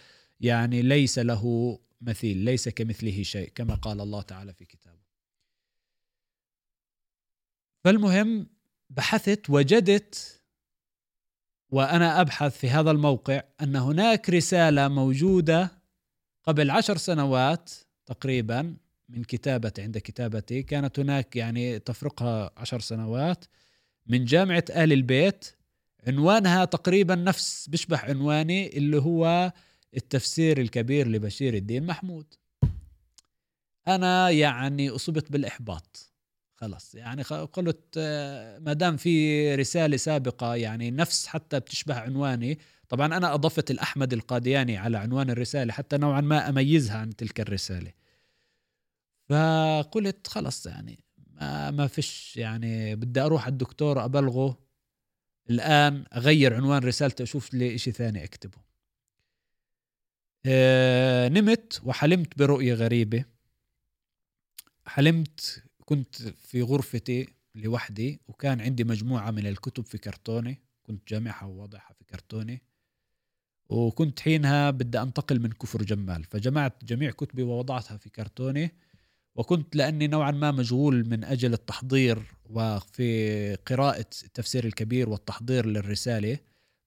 يعني 0.42 0.82
ليس 0.82 1.20
له 1.20 1.80
مثيل 2.02 2.38
ليس 2.38 2.70
كمثله 2.70 3.24
شيء 3.24 3.52
كما 3.56 3.76
قال 3.76 4.02
الله 4.02 4.22
تعالى 4.22 4.54
في 4.54 4.66
كتابه. 4.66 5.04
فالمهم 7.84 8.48
بحثت 8.90 9.50
وجدت 9.50 10.42
وأنا 11.70 12.22
أبحث 12.22 12.58
في 12.58 12.70
هذا 12.70 12.92
الموقع 12.92 13.42
أن 13.62 13.76
هناك 13.76 14.30
رسالة 14.30 14.88
موجودة 14.88 15.72
قبل 16.44 16.72
عشر 16.72 16.98
سنوات 16.98 17.72
تقريبا 18.06 18.76
من 19.10 19.24
كتابتي 19.24 19.82
عند 19.82 19.98
كتابتي 19.98 20.64
كانت 20.64 21.00
هناك 21.00 21.36
يعني 21.36 21.80
تفرقها 21.80 22.52
عشر 22.58 22.80
سنوات 22.80 23.46
من 24.08 24.26
جامعة 24.26 24.64
آل 24.70 24.94
البيت 24.94 25.56
عنوانها 26.08 26.66
تقريبا 26.66 27.16
نفس 27.16 27.70
بيشبه 27.70 27.98
عنواني 27.98 28.78
اللي 28.78 28.98
هو 28.98 29.54
التفسير 29.98 30.62
الكبير 30.62 31.08
لبشير 31.08 31.54
الدين 31.54 31.86
محمود. 31.86 32.34
أنا 33.88 34.30
يعني 34.30 34.90
أصبت 34.90 35.32
بالإحباط. 35.32 36.10
خلص 36.56 36.96
يعني 36.96 37.24
قلت 37.24 37.84
آه، 37.98 38.60
ما 38.60 38.74
دام 38.74 38.98
في 38.98 39.56
رسالة 39.56 39.98
سابقة 39.98 40.56
يعني 40.56 40.92
نفس 40.92 41.28
حتى 41.28 41.60
بتشبه 41.60 41.96
عنواني. 41.96 42.60
طبعا 42.90 43.18
أنا 43.18 43.34
أضفت 43.34 43.72
الأحمد 43.72 44.14
القادياني 44.14 44.78
على 44.78 44.98
عنوان 44.98 45.30
الرسالة 45.30 45.74
حتى 45.74 45.98
نوعا 45.98 46.22
ما 46.22 46.50
أميزها 46.50 46.98
عن 46.98 47.16
تلك 47.16 47.40
الرسالة. 47.40 47.92
فقلت 49.30 50.28
خلص 50.28 50.66
يعني 50.66 51.04
ما, 51.34 51.72
ما 51.72 51.88
فيش 51.88 52.38
يعني 52.38 52.96
بدي 52.96 53.22
أروح 53.22 53.44
على 53.44 53.52
الدكتور 53.52 54.06
أبلغه 54.06 54.63
الآن 55.50 56.06
أغير 56.16 56.54
عنوان 56.54 56.84
رسالتي 56.84 57.24
أشوف 57.24 57.54
لي 57.54 57.76
إشي 57.76 57.92
ثاني 57.92 58.24
أكتبه. 58.24 58.58
آه، 60.46 61.28
نمت 61.28 61.82
وحلمت 61.84 62.38
برؤية 62.38 62.74
غريبة. 62.74 63.26
حلمت 64.86 65.64
كنت 65.86 66.16
في 66.16 66.62
غرفتي 66.62 67.28
لوحدي 67.56 68.20
وكان 68.28 68.62
عندي 68.62 68.84
مجموعة 68.84 69.32
من 69.32 69.48
الكتب 69.48 69.86
في 69.86 69.98
كرتونة 69.98 70.56
كنت 70.84 71.08
جامعها 71.08 71.46
وواضعها 71.46 71.94
في 71.94 72.04
كرتونة 72.04 72.60
وكنت 73.70 74.20
حينها 74.20 74.72
بدي 74.72 75.02
أنتقل 75.02 75.40
من 75.40 75.52
كفر 75.52 75.84
جمال 75.84 76.24
فجمعت 76.24 76.86
جميع 76.86 77.12
كتبي 77.12 77.44
ووضعتها 77.44 77.98
في 77.98 78.10
كرتونة 78.10 78.70
وكنت 79.36 79.76
لأني 79.76 80.08
نوعا 80.08 80.32
ما 80.32 80.52
مشغول 80.52 81.10
من 81.10 81.24
أجل 81.24 81.54
التحضير 81.54 82.24
وفي 82.50 83.56
قراءة 83.56 84.08
التفسير 84.24 84.66
الكبير 84.66 85.10
والتحضير 85.10 85.66
للرسالة 85.66 86.38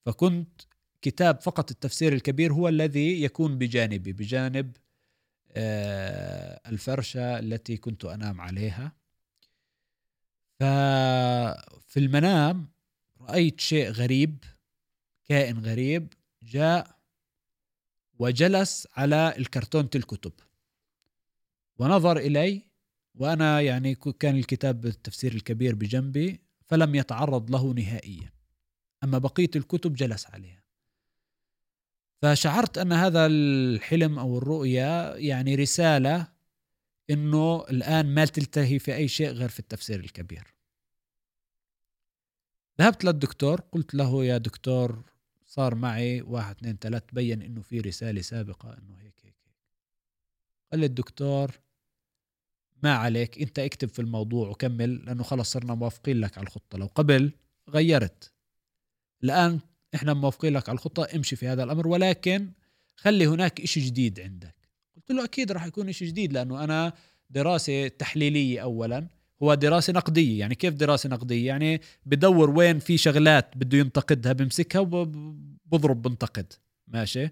فكنت 0.07 0.63
كتاب 1.03 1.41
فقط 1.41 1.71
التفسير 1.71 2.13
الكبير 2.13 2.53
هو 2.53 2.69
الذي 2.69 3.23
يكون 3.23 3.59
بجانبي 3.59 4.13
بجانب 4.13 4.77
آه، 5.59 6.61
الفرشة 6.67 7.39
التي 7.39 7.77
كنت 7.77 8.05
أنام 8.05 8.41
عليها. 8.41 8.93
ففي 10.61 11.97
المنام 11.97 12.69
رأيت 13.21 13.61
شيء 13.61 13.91
غريب 13.91 14.45
كائن 15.25 15.59
غريب 15.59 16.13
جاء 16.43 16.97
وجلس 18.19 18.89
على 18.97 19.35
الكرتونة 19.39 19.91
الكتب. 19.95 20.33
ونظر 21.79 22.17
إلي 22.17 22.63
وأنا 23.15 23.61
يعني 23.61 23.95
كان 23.95 24.37
الكتاب 24.37 24.87
التفسير 24.87 25.35
الكبير 25.35 25.75
بجنبي 25.75 26.41
فلم 26.67 26.95
يتعرض 26.95 27.51
له 27.51 27.73
نهائيا. 27.73 28.33
أما 29.05 29.19
بقية 29.19 29.51
الكتب 29.57 29.95
جلس 29.95 30.27
عليها. 30.27 30.63
فشعرت 32.23 32.79
أن 32.79 32.93
هذا 32.93 33.27
الحلم 33.27 34.19
أو 34.19 34.39
الرؤية 34.39 35.15
يعني 35.15 35.55
رسالة 35.55 36.29
إنه 37.11 37.65
الآن 37.71 38.15
ما 38.15 38.25
تلتهي 38.25 38.79
في 38.79 38.95
أي 38.95 39.09
شيء 39.09 39.29
غير 39.29 39.49
في 39.49 39.61
التفسير 39.61 40.01
الكبير. 40.01 40.55
ذهبت 42.81 43.05
للدكتور 43.05 43.61
قلت 43.61 43.95
له 43.95 44.25
يا 44.25 44.39
دكتور 44.39 45.03
صار 45.47 45.75
معي 45.75 46.23
واحد 46.23 46.57
اثنين 46.57 46.77
ثلاث 46.81 47.03
بين 47.13 47.43
إنه 47.43 47.63
في 47.63 47.81
رسالة 47.81 48.21
سابقة 48.21 48.79
إنه 48.79 48.95
هيك 48.95 49.15
هيك 49.25 49.35
هيك. 49.47 49.57
قال 50.71 50.81
لي 50.81 50.87
الدكتور 50.87 51.51
ما 52.83 52.95
عليك 52.95 53.43
انت 53.43 53.59
اكتب 53.59 53.89
في 53.89 53.99
الموضوع 53.99 54.49
وكمل 54.49 55.05
لأنه 55.05 55.23
خلص 55.23 55.53
صرنا 55.53 55.75
موافقين 55.75 56.21
لك 56.21 56.39
على 56.39 56.47
الخطة. 56.47 56.79
لو 56.79 56.87
قبل 56.95 57.33
غيرت. 57.71 58.33
الآن 59.25 59.61
إحنا 59.95 60.15
موافقين 60.15 60.53
لك 60.53 60.69
على 60.69 60.77
الخطة 60.77 61.09
امشي 61.15 61.37
في 61.37 61.49
هذا 61.49 61.65
الأمر 61.65 61.89
ولكن 61.89 62.51
خلي 62.97 63.27
هناك 63.27 63.61
إشي 63.61 63.81
جديد 63.81 64.21
عندك. 64.21 64.55
قلت 64.97 65.11
له 65.11 65.25
أكيد 65.25 65.53
راح 65.53 65.67
يكون 65.67 65.89
إشي 65.89 66.07
جديد 66.07 66.33
لأنه 66.33 66.65
أنا 66.65 66.93
دراسة 67.31 67.89
تحليلية 67.89 68.61
اولا 68.63 69.07
هو 69.43 69.55
دراسة 69.55 69.93
نقدية. 69.93 70.41
يعني 70.41 70.55
كيف 70.55 70.75
دراسة 70.75 71.09
نقدية؟ 71.09 71.47
يعني 71.47 71.81
بدور 72.07 72.51
وين 72.51 72.79
في 72.79 72.99
شغلات 72.99 73.57
بده 73.57 73.79
ينتقدها 73.79 74.33
بمسكها 74.33 74.81
وبضرب 74.81 76.03
بنتقد. 76.03 76.53
ماشي؟ 76.89 77.29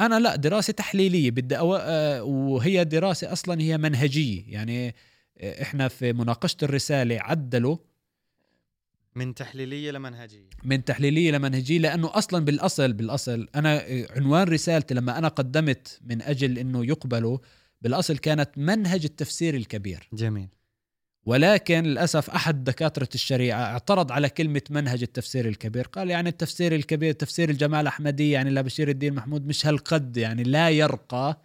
أنا 0.00 0.20
لا 0.20 0.36
دراسة 0.36 0.72
تحليلية 0.72 1.30
بدي 1.30 1.58
أو... 1.58 1.76
آه، 1.76 2.22
وهي 2.22 2.84
دراسة 2.84 3.32
أصلا 3.32 3.60
هي 3.60 3.78
منهجية. 3.78 4.44
يعني 4.46 4.94
آه، 5.38 5.62
إحنا 5.62 5.88
في 5.88 6.12
مناقشة 6.12 6.56
الرسالة 6.62 7.18
عدلوا. 7.20 7.76
من 9.16 9.34
تحليلية 9.34 9.90
لمنهجيه 9.90 10.50
من 10.64 10.84
تحليلية 10.84 11.30
لمنهجيه 11.30 11.78
لأنه 11.78 12.10
أصلا 12.18 12.44
بالأصل 12.44 12.92
بالأصل 12.92 13.48
أنا 13.54 13.84
عنوان 14.10 14.48
رسالتي 14.48 14.94
لما 14.94 15.18
أنا 15.18 15.28
قدمت 15.28 16.00
من 16.04 16.22
أجل 16.22 16.58
إنه 16.58 16.84
يقبلوا 16.84 17.38
بالأصل 17.82 18.18
كانت 18.18 18.50
منهج 18.56 19.04
التفسير 19.04 19.54
الكبير. 19.54 20.08
جميل. 20.12 20.48
ولكن 21.26 21.82
للأسف 21.82 22.30
أحد 22.30 22.64
دكاترة 22.64 23.08
الشريعة 23.14 23.62
اعترض 23.62 24.12
على 24.12 24.28
كلمة 24.28 24.62
منهج 24.70 25.02
التفسير 25.02 25.48
الكبير. 25.48 25.86
قال 25.86 26.10
يعني 26.10 26.28
التفسير 26.28 26.74
الكبير 26.74 27.12
تفسير 27.12 27.50
الجماعه 27.50 27.80
الاحمديه 27.80 28.32
يعني 28.32 28.50
لبشير 28.50 28.88
الدين 28.88 29.14
محمود 29.14 29.46
مش 29.46 29.66
هالقد 29.66 30.16
يعني 30.16 30.42
لا 30.42 30.70
يرقى 30.70 31.40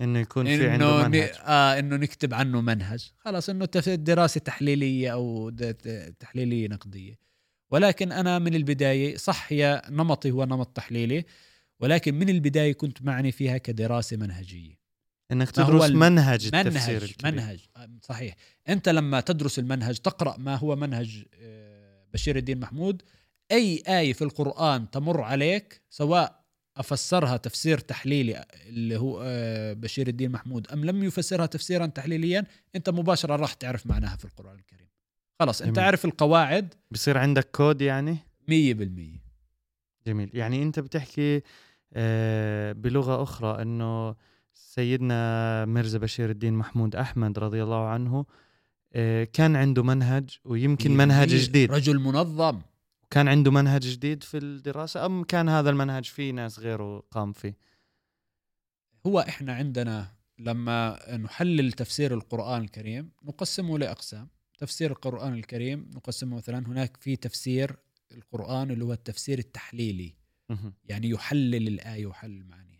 إنه 0.00 0.18
يكون 0.18 0.44
في 0.44 0.54
إنه 0.54 0.72
عنده 0.72 1.08
منهج. 1.08 1.30
آه 1.44 1.78
إنه 1.78 1.96
نكتب 1.96 2.34
عنه 2.34 2.60
منهج. 2.60 3.10
خلاص 3.18 3.50
إنه 3.50 3.64
دراسة 3.86 4.40
تحليلية 4.40 5.12
أو 5.12 5.50
تحليلية 6.20 6.68
نقدية. 6.68 7.18
ولكن 7.70 8.12
أنا 8.12 8.38
من 8.38 8.54
البداية 8.54 9.16
صح 9.16 9.46
هي 9.52 9.82
نمطي 9.90 10.30
هو 10.30 10.44
نمط 10.44 10.66
تحليلي 10.76 11.24
ولكن 11.80 12.14
من 12.14 12.28
البداية 12.28 12.72
كنت 12.72 13.02
معني 13.02 13.32
فيها 13.32 13.58
كدراسة 13.58 14.16
منهجية. 14.16 14.79
إنك 15.32 15.50
تدرس 15.50 15.90
منهج 15.90 16.50
التفسير 16.54 17.16
منهج, 17.24 17.34
منهج. 17.34 17.68
آه، 17.76 17.88
صحيح. 18.02 18.34
أنت 18.68 18.88
لما 18.88 19.20
تدرس 19.20 19.58
المنهج 19.58 19.98
تقرأ 19.98 20.36
ما 20.38 20.56
هو 20.56 20.76
منهج 20.76 21.24
آه، 21.34 22.04
بشير 22.12 22.36
الدين 22.36 22.60
محمود 22.60 23.02
أي 23.52 23.82
آية 23.88 24.12
في 24.12 24.22
القرآن 24.24 24.90
تمر 24.90 25.20
عليك 25.20 25.82
سواء 25.90 26.40
أفسرها 26.76 27.36
تفسير 27.36 27.78
تحليلي 27.78 28.44
اللي 28.66 28.96
هو 28.96 29.22
آه، 29.24 29.72
بشير 29.72 30.08
الدين 30.08 30.32
محمود 30.32 30.66
أم 30.66 30.84
لم 30.84 31.04
يفسرها 31.04 31.46
تفسيرا 31.46 31.86
تحليليا 31.86 32.44
أنت 32.76 32.90
مباشرة 32.90 33.36
راح 33.36 33.52
تعرف 33.52 33.86
معناها 33.86 34.16
في 34.16 34.24
القرآن 34.24 34.58
الكريم. 34.58 34.88
خلاص 35.40 35.62
أنت 35.62 35.78
عارف 35.78 36.04
القواعد؟ 36.04 36.74
بصير 36.90 37.18
عندك 37.18 37.50
كود 37.50 37.82
يعني؟ 37.82 38.16
100% 38.48 39.20
جميل. 40.06 40.30
يعني 40.34 40.62
أنت 40.62 40.80
بتحكي 40.80 41.42
آه، 41.92 42.72
بلغة 42.72 43.22
أخرى 43.22 43.62
إنه 43.62 44.14
سيدنا 44.60 45.64
مرزا 45.64 45.98
بشير 45.98 46.30
الدين 46.30 46.54
محمود 46.54 46.96
أحمد 46.96 47.38
رضي 47.38 47.62
الله 47.62 47.88
عنه 47.88 48.26
آه، 48.92 49.24
كان 49.24 49.56
عنده 49.56 49.82
منهج 49.82 50.38
ويمكن 50.44 50.96
منهج 50.96 51.28
جديد. 51.28 51.72
رجل 51.72 51.98
منظم. 51.98 52.60
كان 53.10 53.28
عنده 53.28 53.50
منهج 53.50 53.82
جديد 53.82 54.22
في 54.22 54.38
الدراسة 54.38 55.06
أم 55.06 55.24
كان 55.24 55.48
هذا 55.48 55.70
المنهج 55.70 56.04
في 56.04 56.32
ناس 56.32 56.58
غيره 56.58 57.02
قام 57.10 57.32
فيه؟ 57.32 57.56
هو 59.06 59.20
إحنا 59.20 59.54
عندنا 59.54 60.12
لما 60.38 60.98
نحلل 61.16 61.72
تفسير 61.72 62.14
القرآن 62.14 62.62
الكريم 62.62 63.10
نقسمه 63.24 63.78
لأقسام. 63.78 64.28
تفسير 64.58 64.90
القرآن 64.90 65.34
الكريم 65.34 65.90
نقسمه 65.94 66.36
مثلا 66.36 66.66
هناك 66.66 66.96
في 66.96 67.16
تفسير 67.16 67.76
القرآن 68.12 68.70
اللي 68.70 68.84
هو 68.84 68.92
التفسير 68.92 69.38
التحليلي. 69.38 70.14
يعني 70.84 71.10
يحلل 71.10 71.68
الآية 71.68 72.06
ويحلل 72.06 72.46
معانيها 72.46 72.79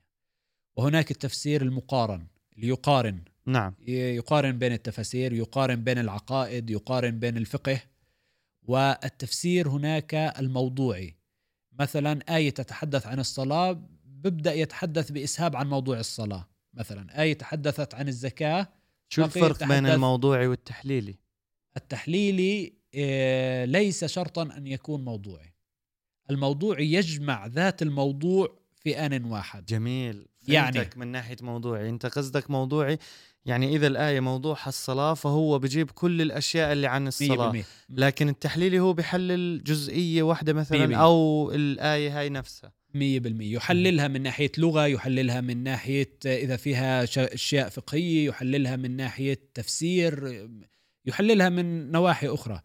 وهناك 0.81 1.11
التفسير 1.11 1.63
المقارن 1.63 2.27
اللي 2.57 2.69
يقارن 2.69 3.21
نعم 3.47 3.75
يقارن 3.89 4.59
بين 4.59 4.73
التفاسير 4.73 5.33
يقارن 5.33 5.85
بين 5.85 5.99
العقائد 5.99 6.71
يقارن 6.71 7.19
بين 7.19 7.37
الفقه. 7.37 7.81
والتفسير 8.63 9.69
هناك 9.69 10.15
الموضوعي. 10.15 11.17
مثلا 11.79 12.37
آية 12.37 12.51
تتحدث 12.51 13.07
عن 13.07 13.19
الصلاة 13.19 13.73
ببدأ 14.05 14.55
يتحدث 14.55 15.13
بإسهاب 15.13 15.57
عن 15.57 15.67
موضوع 15.67 15.99
الصلاة. 16.01 16.49
مثلا 16.75 17.23
آية 17.23 17.35
تحدثت 17.39 17.95
عن 17.95 18.09
الزكاة. 18.09 18.69
شو 19.09 19.25
الفرق 19.25 19.65
بين 19.65 19.87
الموضوعي 19.87 20.47
والتحليلي؟ 20.47 21.19
التحليلي 21.77 22.73
آه، 22.95 23.65
ليس 23.65 24.05
شرطا 24.05 24.43
أن 24.43 24.67
يكون 24.67 25.05
موضوعي. 25.05 25.55
الموضوعي 26.31 26.93
يجمع 26.93 27.47
ذات 27.47 27.83
الموضوع 27.83 28.61
في 28.77 29.07
آن 29.07 29.25
واحد. 29.25 29.67
جميل. 29.67 30.30
يعني. 30.49 30.91
من 30.97 31.09
ناحية 31.09 31.37
موضوعي. 31.43 31.89
أنت 31.89 32.07
قصدك 32.07 32.51
موضوعي 32.51 32.99
يعني 33.45 33.77
إذا 33.77 33.87
الآية 33.87 34.21
موضوعها 34.21 34.69
الصلاة 34.69 35.15
فهو 35.15 35.59
بجيب 35.59 35.91
كل 35.91 36.23
الأشياء 36.23 36.73
اللي 36.73 36.87
عن 36.87 37.09
الصلاة. 37.09 37.63
لكن 37.91 38.29
التحليلي 38.29 38.81
هو 38.81 38.93
بيحلل 38.93 39.63
جزئية 39.65 40.23
واحدة 40.23 40.53
مثلا 40.53 40.97
أو 40.97 41.51
الآية 41.55 42.21
هاي 42.21 42.29
نفسها. 42.29 42.73
مية 42.95 43.21
بالمية. 43.21 43.55
يحللها 43.55 44.09
من 44.09 44.23
ناحية 44.23 44.53
لغة 44.59 44.87
يحللها 44.87 45.41
من 45.41 45.63
ناحية 45.63 46.19
إذا 46.27 46.57
فيها 46.57 47.05
أشياء 47.17 47.69
فقهية 47.69 48.27
يحللها 48.27 48.77
من 48.77 48.97
ناحية 48.97 49.39
تفسير 49.55 50.49
يحللها 51.07 51.49
من 51.49 51.91
نواحي 51.91 52.29
أخرى. 52.29 52.61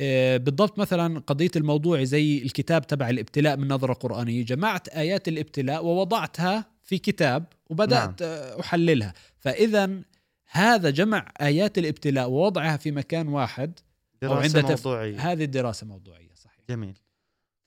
آه، 0.00 0.36
بالضبط 0.36 0.78
مثلا 0.78 1.18
قضية 1.18 1.50
الموضوع 1.56 2.04
زي 2.04 2.38
الكتاب 2.42 2.86
تبع 2.86 3.10
الابتلاء 3.10 3.56
من 3.56 3.68
نظرة 3.68 3.92
قرآنية. 3.92 4.44
جمعت 4.44 4.88
آيات 4.88 5.28
الابتلاء 5.28 5.84
ووضعتها 5.84 6.77
في 6.88 6.98
كتاب 6.98 7.44
وبدأت 7.70 8.22
نعم. 8.22 8.60
أحللها. 8.60 9.14
فإذا 9.38 10.02
هذا 10.50 10.90
جمع 10.90 11.32
آيات 11.40 11.78
الابتلاء 11.78 12.28
ووضعها 12.28 12.76
في 12.76 12.90
مكان 12.90 13.28
واحد 13.28 13.78
دراسة 14.22 14.60
أو 14.60 14.68
موضوعية. 14.68 15.32
هذه 15.32 15.44
الدراسة 15.44 15.86
موضوعية 15.86 16.34
صحيح. 16.34 16.60
جميل. 16.70 16.98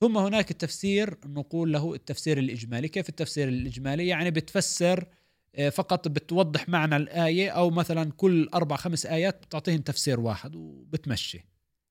ثم 0.00 0.18
هناك 0.18 0.50
التفسير 0.50 1.18
نقول 1.26 1.72
له 1.72 1.94
التفسير 1.94 2.38
الإجمالي. 2.38 2.88
كيف 2.88 3.08
التفسير 3.08 3.48
الإجمالي؟ 3.48 4.06
يعني 4.06 4.30
بتفسر 4.30 5.06
آه، 5.54 5.68
فقط 5.68 6.08
بتوضح 6.08 6.68
معنى 6.68 6.96
الآية 6.96 7.50
أو 7.50 7.70
مثلا 7.70 8.12
كل 8.16 8.48
أربع 8.54 8.76
خمس 8.76 9.06
آيات 9.06 9.42
بتعطيهم 9.46 9.80
تفسير 9.80 10.20
واحد 10.20 10.54
وبتمشي. 10.54 11.44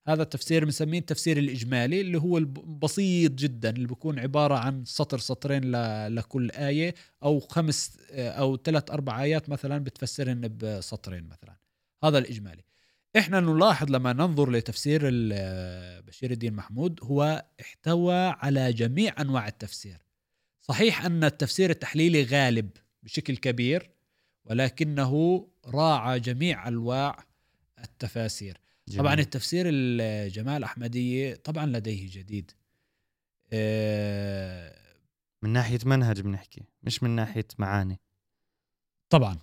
هذا 0.07 0.23
التفسير 0.23 0.65
بنسميه 0.65 0.99
التفسير 0.99 1.37
الإجمالي 1.37 2.01
اللي 2.01 2.17
هو 2.17 2.37
البسيط 2.37 3.31
جدا 3.31 3.69
اللي 3.69 3.87
بيكون 3.87 4.19
عبارة 4.19 4.55
عن 4.55 4.85
سطر 4.85 5.17
سطرين 5.17 5.71
لكل 6.07 6.51
آية 6.51 6.95
أو 7.23 7.39
خمس 7.39 7.97
أو 8.11 8.57
ثلاث 8.57 8.91
أربع 8.91 9.23
آيات 9.23 9.49
مثلا 9.49 9.77
بتفسرن 9.77 10.57
بسطرين 10.57 11.23
مثلا. 11.23 11.55
هذا 12.03 12.17
الإجمالي. 12.17 12.63
إحنا 13.17 13.39
نلاحظ 13.39 13.91
لما 13.91 14.13
ننظر 14.13 14.51
لتفسير 14.51 15.01
بشير 16.01 16.31
الدين 16.31 16.53
محمود 16.53 16.99
هو 17.03 17.45
احتوى 17.61 18.15
على 18.15 18.73
جميع 18.73 19.21
أنواع 19.21 19.47
التفسير. 19.47 19.97
صحيح 20.61 21.05
أن 21.05 21.23
التفسير 21.23 21.69
التحليلي 21.69 22.23
غالب 22.23 22.69
بشكل 23.03 23.37
كبير 23.37 23.89
ولكنه 24.45 25.47
راعى 25.65 26.19
جميع 26.19 26.67
أنواع 26.67 27.25
التفاسير. 27.83 28.57
جميل. 28.91 29.03
طبعا 29.05 29.13
التفسير 29.13 29.65
الجماعة 29.69 30.57
الأحمدية 30.57 31.35
طبعا 31.35 31.65
لديه 31.65 32.09
جديد. 32.11 32.51
آه، 33.53 34.81
من 35.41 35.49
ناحية 35.49 35.79
منهج 35.85 36.21
بنحكي 36.21 36.63
مش 36.83 37.03
من 37.03 37.09
ناحية 37.09 37.47
معاني. 37.59 37.99
طبعا. 39.09 39.39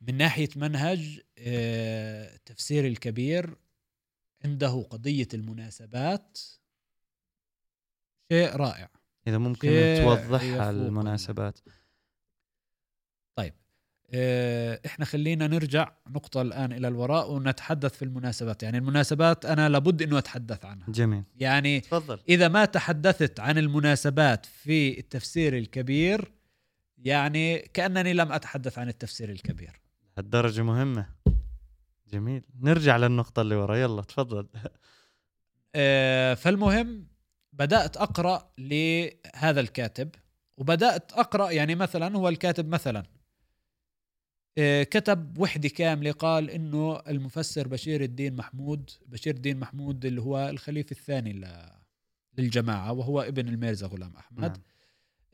من 0.00 0.16
ناحية 0.16 0.48
منهج 0.56 1.20
التفسير 1.38 2.84
آه، 2.84 2.88
الكبير 2.88 3.56
عنده 4.44 4.82
قضية 4.82 5.28
المناسبات. 5.34 6.38
شيء 8.32 8.56
رائع. 8.56 8.90
إذا 9.26 9.38
ممكن 9.38 9.68
توضح 10.02 10.42
المناسبات. 10.42 11.58
طيب. 13.34 13.54
إحنا 14.86 15.04
خلينا 15.04 15.46
نرجع 15.46 15.92
نقطة 16.10 16.42
الآن 16.42 16.72
إلى 16.72 16.88
الوراء 16.88 17.32
ونتحدث 17.32 17.94
في 17.94 18.04
المناسبات. 18.04 18.62
يعني 18.62 18.78
المناسبات 18.78 19.44
أنا 19.44 19.68
لابد 19.68 20.02
أنه 20.02 20.18
أتحدث 20.18 20.64
عنها. 20.64 20.86
جميل. 20.88 21.24
يعني 21.36 21.80
تفضل. 21.80 22.18
إذا 22.28 22.48
ما 22.48 22.64
تحدثت 22.64 23.40
عن 23.40 23.58
المناسبات 23.58 24.46
في 24.46 24.98
التفسير 24.98 25.58
الكبير 25.58 26.32
يعني 26.98 27.58
كأنني 27.58 28.12
لم 28.12 28.32
أتحدث 28.32 28.78
عن 28.78 28.88
التفسير 28.88 29.30
الكبير. 29.30 29.80
هالدرجة 30.18 30.62
مهمة. 30.62 31.06
جميل. 32.08 32.42
نرجع 32.60 32.96
للنقطة 32.96 33.42
اللي 33.42 33.56
ورا 33.56 33.76
يلا 33.76 34.02
تفضل. 34.02 34.48
آه، 35.74 36.34
فالمهم 36.34 37.06
بدأت 37.52 37.96
أقرأ 37.96 38.50
لهذا 38.58 39.60
الكاتب 39.60 40.10
وبدأت 40.56 41.12
أقرأ 41.12 41.50
يعني 41.50 41.74
مثلا 41.74 42.16
هو 42.16 42.28
الكاتب 42.28 42.68
مثلا. 42.68 42.98
آه، 42.98 43.17
كتب 44.90 45.38
وحدة 45.38 45.68
كاملة 45.68 46.12
قال 46.12 46.50
إنه 46.50 46.96
المفسر 47.08 47.68
بشير 47.68 48.02
الدين 48.02 48.36
محمود 48.36 48.90
بشير 49.06 49.34
الدين 49.34 49.56
محمود 49.58 50.04
اللي 50.04 50.20
هو 50.22 50.48
الخليفة 50.48 50.90
الثاني 50.90 51.44
للجماعة 52.38 52.92
وهو 52.92 53.20
ابن 53.20 53.48
الميرزا 53.48 53.86
غلام 53.86 54.16
أحمد. 54.16 54.40
نعم. 54.40 54.52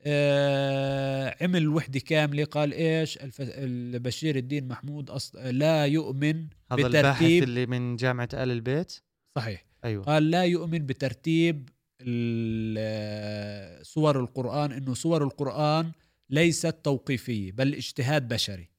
آه 0.07 1.37
عمل 1.41 1.69
وحدة 1.69 2.01
كاملة 2.01 2.45
قال 2.45 2.73
إيش 2.73 3.19
الف... 3.19 3.37
البشير 3.41 4.37
الدين 4.37 4.69
محمود 4.69 5.11
أص... 5.11 5.35
لا 5.37 5.87
يؤمن 5.87 6.47
هذا 6.73 6.87
الباحث 6.87 7.17
بترتيب 7.19 7.43
اللي 7.43 7.67
من 7.67 7.97
جامعة 7.97 8.29
آل 8.35 8.51
البيت؟ 8.51 9.01
صحيح. 9.37 9.65
أيوة. 9.85 10.05
قال 10.05 10.31
لا 10.31 10.45
يؤمن 10.45 10.87
بترتيب 10.87 11.69
ال- 12.01 13.87
سور 13.87 14.21
القرآن 14.21 14.73
إنه 14.73 14.95
سور 14.95 15.25
القرآن 15.25 15.93
ليست 16.31 16.77
توقيفية 16.83 17.53
بل 17.53 17.75
اجتهاد 17.75 18.29
بشري. 18.29 18.74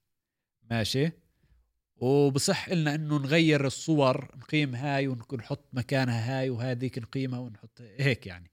ماشي. 0.71 1.11
وبصح 1.97 2.69
لنا 2.69 2.95
إنه 2.95 3.17
نغير 3.17 3.65
السور 3.65 4.31
نقيم 4.37 4.75
هاي 4.75 5.07
ونحط 5.07 5.65
مكانها 5.73 6.39
هاي 6.39 6.49
وهذيك 6.49 6.99
نقيمها 6.99 7.39
ونحط 7.39 7.81
هيك 7.97 8.27
يعني. 8.27 8.51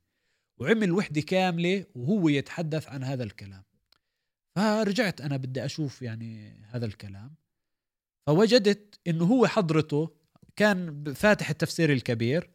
وعمل 0.58 0.92
وحدة 0.92 1.20
كاملة 1.20 1.84
وهو 1.94 2.28
يتحدث 2.28 2.88
عن 2.88 3.04
هذا 3.04 3.24
الكلام. 3.24 3.62
فرجعت 4.56 5.20
أنا 5.20 5.36
بدي 5.36 5.64
أشوف 5.64 6.02
يعني 6.02 6.62
هذا 6.70 6.86
الكلام. 6.86 7.34
فوجدت 8.26 9.00
إنه 9.06 9.24
هو 9.24 9.46
حضرته 9.46 10.10
كان 10.56 11.04
فاتح 11.14 11.50
التفسير 11.50 11.92
الكبير 11.92 12.50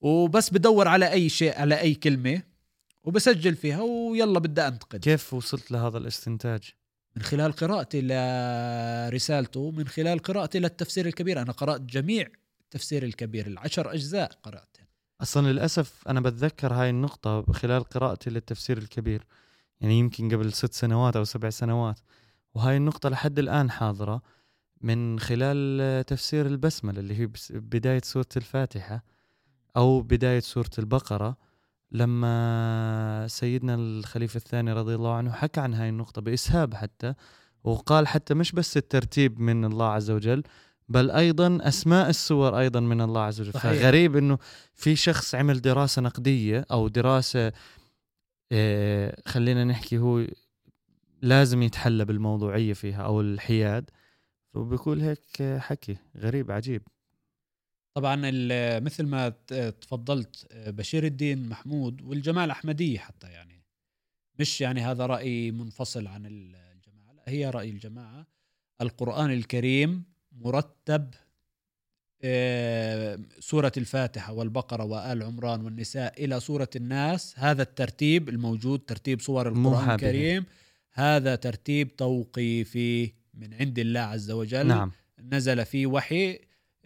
وبس 0.00 0.50
بدور 0.50 0.88
على 0.88 1.12
أي 1.12 1.28
شيء 1.28 1.58
على 1.58 1.80
أي 1.80 1.94
كلمة 1.94 2.42
وبسجل 3.04 3.56
فيها 3.56 3.82
ويلا 3.82 4.38
بدي 4.38 4.60
أنتقد. 4.60 5.00
كيف 5.00 5.34
وصلت 5.34 5.70
لهذا 5.70 5.98
الاستنتاج؟ 5.98 6.74
من 7.16 7.22
خلال 7.22 7.52
قراءتي 7.52 8.00
لرسالته 8.00 9.70
من 9.70 9.88
خلال 9.88 10.18
قراءتي 10.18 10.58
للتفسير 10.58 11.06
الكبير. 11.06 11.42
أنا 11.42 11.52
قرأت 11.52 11.80
جميع 11.80 12.28
التفسير 12.60 13.02
الكبير 13.02 13.46
العشر 13.46 13.92
أجزاء 13.92 14.32
قرأتهم 14.42 14.86
أصلا 15.20 15.52
للأسف 15.52 16.08
أنا 16.08 16.20
بتذكر 16.20 16.74
هاي 16.74 16.90
النقطة 16.90 17.52
خلال 17.52 17.84
قراءتي 17.84 18.30
للتفسير 18.30 18.78
الكبير 18.78 19.26
يعني 19.80 19.98
يمكن 19.98 20.34
قبل 20.34 20.52
ست 20.52 20.74
سنوات 20.74 21.16
أو 21.16 21.24
سبع 21.24 21.50
سنوات. 21.50 22.00
وهاي 22.54 22.76
النقطة 22.76 23.08
لحد 23.08 23.38
الآن 23.38 23.70
حاضرة 23.70 24.22
من 24.80 25.18
خلال 25.18 26.04
تفسير 26.04 26.46
البسملة 26.46 27.00
اللي 27.00 27.20
هي 27.20 27.30
بداية 27.50 28.00
سورة 28.04 28.28
الفاتحة 28.36 29.04
أو 29.76 30.00
بداية 30.00 30.40
سورة 30.40 30.70
البقرة. 30.78 31.36
لما 31.92 33.26
سيدنا 33.28 33.74
الخليفة 33.74 34.36
الثاني 34.36 34.72
رضي 34.72 34.94
الله 34.94 35.14
عنه 35.14 35.32
حكى 35.32 35.60
عن 35.60 35.74
هاي 35.74 35.88
النقطة 35.88 36.22
بإسهاب 36.22 36.74
حتى 36.74 37.14
وقال 37.64 38.06
حتى 38.08 38.34
مش 38.34 38.52
بس 38.52 38.76
الترتيب 38.76 39.40
من 39.40 39.64
الله 39.64 39.86
عز 39.86 40.10
وجل 40.10 40.42
بل 40.88 41.10
أيضا 41.10 41.58
أسماء 41.62 42.08
السور 42.10 42.58
أيضا 42.58 42.80
من 42.80 43.00
الله 43.00 43.20
عز 43.20 43.40
وجل 43.40 43.52
صحيح. 43.52 43.72
فغريب 43.72 44.16
أنه 44.16 44.38
في 44.74 44.96
شخص 44.96 45.34
عمل 45.34 45.60
دراسة 45.60 46.02
نقدية 46.02 46.66
أو 46.70 46.88
دراسة 46.88 47.52
آه، 48.52 49.16
خلينا 49.26 49.64
نحكي 49.64 49.98
هو 49.98 50.26
لازم 51.22 51.62
يتحلى 51.62 52.04
بالموضوعية 52.04 52.72
فيها 52.72 53.02
أو 53.02 53.20
الحياد 53.20 53.90
وبيقول 54.54 55.00
هيك 55.00 55.42
حكي 55.58 55.96
غريب 56.16 56.50
عجيب 56.50 56.82
طبعا 57.96 58.20
ال- 58.24 58.84
مثل 58.84 59.06
ما 59.06 59.28
تفضلت 59.80 60.46
بشير 60.54 61.04
الدين 61.04 61.48
محمود 61.48 62.02
والجماعة 62.02 62.44
الأحمدية 62.44 62.98
حتى 62.98 63.26
يعني. 63.26 63.62
مش 64.38 64.60
يعني 64.60 64.80
هذا 64.80 65.06
رأي 65.06 65.50
منفصل 65.50 66.06
عن 66.06 66.26
الجماعة 66.26 67.12
لا 67.16 67.22
هي 67.26 67.50
رأي 67.50 67.70
الجماعة. 67.70 68.26
القرآن 68.80 69.30
الكريم 69.30 70.02
مرتب 70.32 71.10
آه، 72.22 73.18
سورة 73.40 73.72
الفاتحة 73.76 74.32
والبقرة 74.32 74.84
وآل 74.84 75.22
عمران 75.22 75.60
والنساء 75.64 76.24
إلى 76.24 76.40
سورة 76.40 76.68
الناس. 76.76 77.34
هذا 77.38 77.62
الترتيب 77.62 78.28
الموجود 78.28 78.80
ترتيب 78.80 79.20
القرآن 79.66 79.86
حابب. 79.86 80.04
الكريم. 80.04 80.44
هذا 80.92 81.34
ترتيب 81.34 81.96
توقيفي 81.96 83.12
من 83.34 83.54
عند 83.54 83.78
الله 83.78 84.00
عز 84.00 84.30
وجل. 84.30 84.66
نعم. 84.66 84.92
نزل 85.20 85.64
فيه 85.64 85.86
وحي 85.86 86.32
آه، 86.32 86.38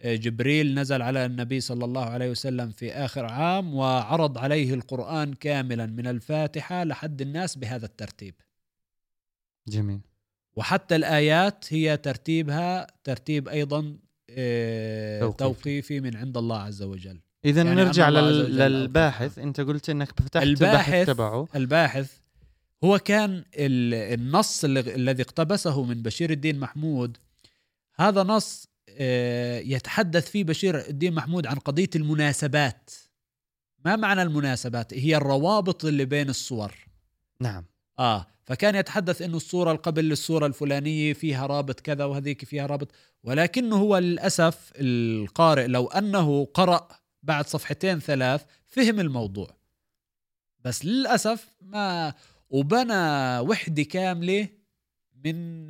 جبريل 0.05 0.75
نزل 0.75 1.01
على 1.01 1.25
النبي 1.25 1.59
صلى 1.61 1.85
الله 1.85 2.05
عليه 2.05 2.29
وسلم 2.29 2.71
في 2.71 2.91
آخر 2.91 3.25
عام 3.25 3.75
وعرض 3.75 4.37
عليه 4.37 4.73
القرآن 4.73 5.33
كاملا 5.33 5.85
من 5.85 6.07
الفاتحة 6.07 6.83
لحد 6.83 7.21
الناس 7.21 7.55
بهذا 7.55 7.85
الترتيب. 7.85 8.35
جميل. 9.67 9.99
وحتى 10.55 10.95
الآيات 10.95 11.73
هي 11.73 11.97
ترتيبها 11.97 12.87
ترتيب 13.03 13.47
أيضا 13.47 13.97
آه، 14.29 15.19
توقيفي. 15.19 15.37
توقيفي 15.37 15.99
من 15.99 16.15
عند 16.15 16.37
الله 16.37 16.59
عز 16.59 16.81
وجل. 16.81 17.21
إذا 17.45 17.63
يعني 17.63 17.81
نرجع 17.81 18.09
لل... 18.09 18.57
للباحث. 18.57 19.39
أنت 19.39 19.61
قلت 19.61 19.89
أنك 19.89 20.19
فتحت 20.19 20.43
الباحث 20.43 20.93
البحث 20.93 21.07
تبعه. 21.07 21.47
الباحث 21.55 22.17
هو 22.83 22.99
كان 22.99 23.31
ال- 23.55 24.19
النص 24.19 24.63
الذي 24.65 25.23
اقتبسه 25.23 25.83
من 25.83 26.01
بشير 26.01 26.31
الدين 26.31 26.59
محمود. 26.59 27.17
هذا 27.95 28.23
نص 28.23 28.67
يتحدث 29.65 30.29
فيه 30.29 30.43
بشير 30.43 30.89
الدين 30.89 31.13
محمود 31.13 31.47
عن 31.47 31.55
قضية 31.55 31.89
المناسبات. 31.95 32.89
ما 33.85 33.95
معنى 33.95 34.21
المناسبات؟ 34.21 34.93
هي 34.93 35.15
الروابط 35.15 35.85
اللي 35.85 36.05
بين 36.05 36.29
الصور. 36.29 36.73
نعم. 37.39 37.65
آه 37.99 38.27
فكان 38.43 38.75
يتحدث 38.75 39.21
إنه 39.21 39.37
الصورة 39.37 39.71
القبل 39.71 40.05
للصورة 40.05 40.45
الفلانية 40.45 41.13
فيها 41.13 41.45
رابط 41.45 41.79
كذا 41.79 42.05
وهذيك 42.05 42.45
فيها 42.45 42.65
رابط 42.65 42.91
ولكنه 43.23 43.75
هو 43.75 43.97
للأسف 43.97 44.71
القارئ 44.75 45.67
لو 45.67 45.87
أنه 45.87 46.45
قرأ 46.45 46.87
بعد 47.23 47.47
صفحتين 47.47 47.99
ثلاث 47.99 48.45
فهم 48.67 48.99
الموضوع. 48.99 49.57
بس 50.59 50.85
للأسف 50.85 51.53
ما 51.61 52.13
وبنى 52.49 53.39
وحدة 53.39 53.83
كاملة 53.83 54.47
من 55.25 55.67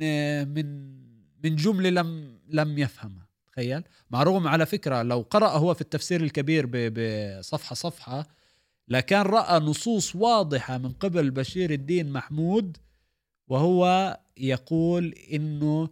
من 0.48 1.01
من 1.44 1.56
جملة 1.56 1.90
لم 1.90 2.38
لم 2.48 2.78
يفهمها 2.78 3.26
تخيل؟ 3.52 3.82
مع 4.10 4.22
رغم 4.22 4.48
على 4.48 4.66
فكرة 4.66 5.02
لو 5.02 5.26
قرأ 5.30 5.48
هو 5.48 5.74
في 5.74 5.80
التفسير 5.80 6.22
الكبير 6.22 6.66
ب- 6.66 6.94
بصفحة 7.38 7.74
صفحة 7.74 8.26
لكان 8.88 9.22
رأى 9.22 9.60
نصوص 9.60 10.16
واضحة 10.16 10.78
من 10.78 10.92
قبل 10.92 11.30
بشير 11.30 11.70
الدين 11.70 12.12
محمود 12.12 12.76
وهو 13.48 14.18
يقول 14.36 15.14
إنه 15.32 15.88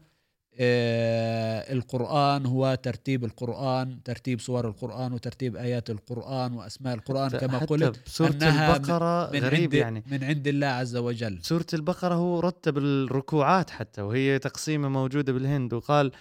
القرآن 0.58 2.46
هو 2.46 2.78
ترتيب 2.82 3.24
القرآن 3.24 4.02
ترتيب 4.02 4.40
سور 4.40 4.68
القرآن 4.68 5.12
وترتيب 5.12 5.56
آيات 5.56 5.90
القرآن 5.90 6.52
وأسماء 6.52 6.94
القرآن. 6.94 7.30
كما 7.30 7.58
حتى 7.58 7.66
قلت 7.66 8.00
بسورة 8.06 8.30
أنها 8.30 8.76
البقرة 8.76 9.30
من 9.32 9.40
غريب 9.40 9.62
عند 9.62 9.74
يعني. 9.74 10.04
من 10.10 10.24
عند 10.24 10.48
الله 10.48 10.66
عز 10.66 10.96
وجل. 10.96 11.38
سورة 11.42 11.66
البقرة 11.74 12.14
هو 12.14 12.40
رتب 12.40 12.78
الركوعات 12.78 13.70
حتى 13.70 14.02
وهي 14.02 14.38
تقسيمة 14.38 14.88
موجودة 14.88 15.32
بالهند 15.32 15.72
وقال 15.72 16.12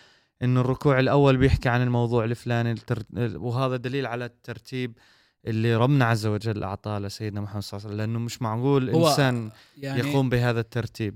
انه 0.44 0.62
الركوع 0.62 1.00
الأول 1.00 1.38
بيحكي 1.38 1.70
عن 1.70 1.82
الموضوع 1.82 2.24
الفلاني. 2.24 2.76
وهذا 3.18 3.76
دليل 3.76 4.06
على 4.06 4.26
الترتيب 4.26 4.98
اللي 5.48 5.76
ربنا 5.76 6.06
عز 6.06 6.26
وجل 6.26 6.64
أعطاه 6.64 7.00
لسيدنا 7.00 7.42
محمد 7.42 7.64
صلى 7.64 7.78
الله 7.78 7.86
عليه 7.86 7.96
وسلم 7.96 8.12
لأنه 8.12 8.26
مش 8.26 8.42
معقول 8.42 8.90
هو 8.90 9.10
إنسان 9.10 9.52
يعني 9.78 10.00
يقوم 10.00 10.30
بهذا 10.30 10.60
الترتيب. 10.60 11.16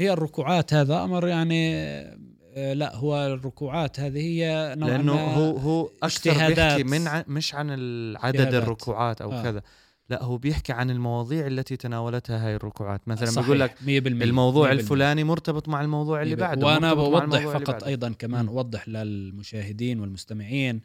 هي 0.00 0.12
الركوعات 0.12 0.74
هذا 0.74 1.04
أمر 1.04 1.28
يعني 1.28 1.76
آه، 1.76 2.18
لا 2.56 2.96
هو 2.96 3.26
الركوعات 3.26 4.00
هذه 4.00 4.20
هي 4.20 4.74
نوعا 4.78 4.90
لأنه 4.90 5.12
هو 5.12 5.56
هو 5.56 5.90
أكثر. 6.02 6.46
بيحكي 6.48 6.84
من 6.84 7.08
ع... 7.08 7.24
مش 7.28 7.54
عن 7.54 7.70
عدد. 8.16 8.54
الركوعات 8.54 9.20
أو 9.20 9.32
آه. 9.32 9.40
آه. 9.40 9.42
كذا 9.42 9.62
لا 10.10 10.22
هو 10.22 10.36
بيحكي 10.38 10.72
عن 10.72 10.90
المواضيع 10.90 11.46
التي 11.46 11.76
تناولتها 11.76 12.46
هاي 12.46 12.56
الركوعات 12.56 13.08
مثلا 13.08 13.26
صحيح، 13.30 13.44
بيقول 13.44 13.60
لك 13.60 13.70
100% 13.70 13.82
الموضوع 14.22 14.68
100%. 14.68 14.72
الفلاني 14.72 15.24
مرتبط 15.24 15.68
مع 15.68 15.80
الموضوع 15.80 16.22
اللي 16.22 16.36
بعده 16.36 16.66
وأنا 16.66 16.94
بوضح 16.94 17.46
فقط. 17.46 17.84
أيضا 17.84 18.12
كمان. 18.18 18.48
اوضح 18.48 18.88
للمشاهدين 18.88 20.00
والمستمعين 20.00 20.80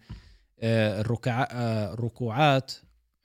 آه، 0.59 1.01
الركع 1.01 1.47
آه، 1.51 1.93
الركوعات 1.93 2.72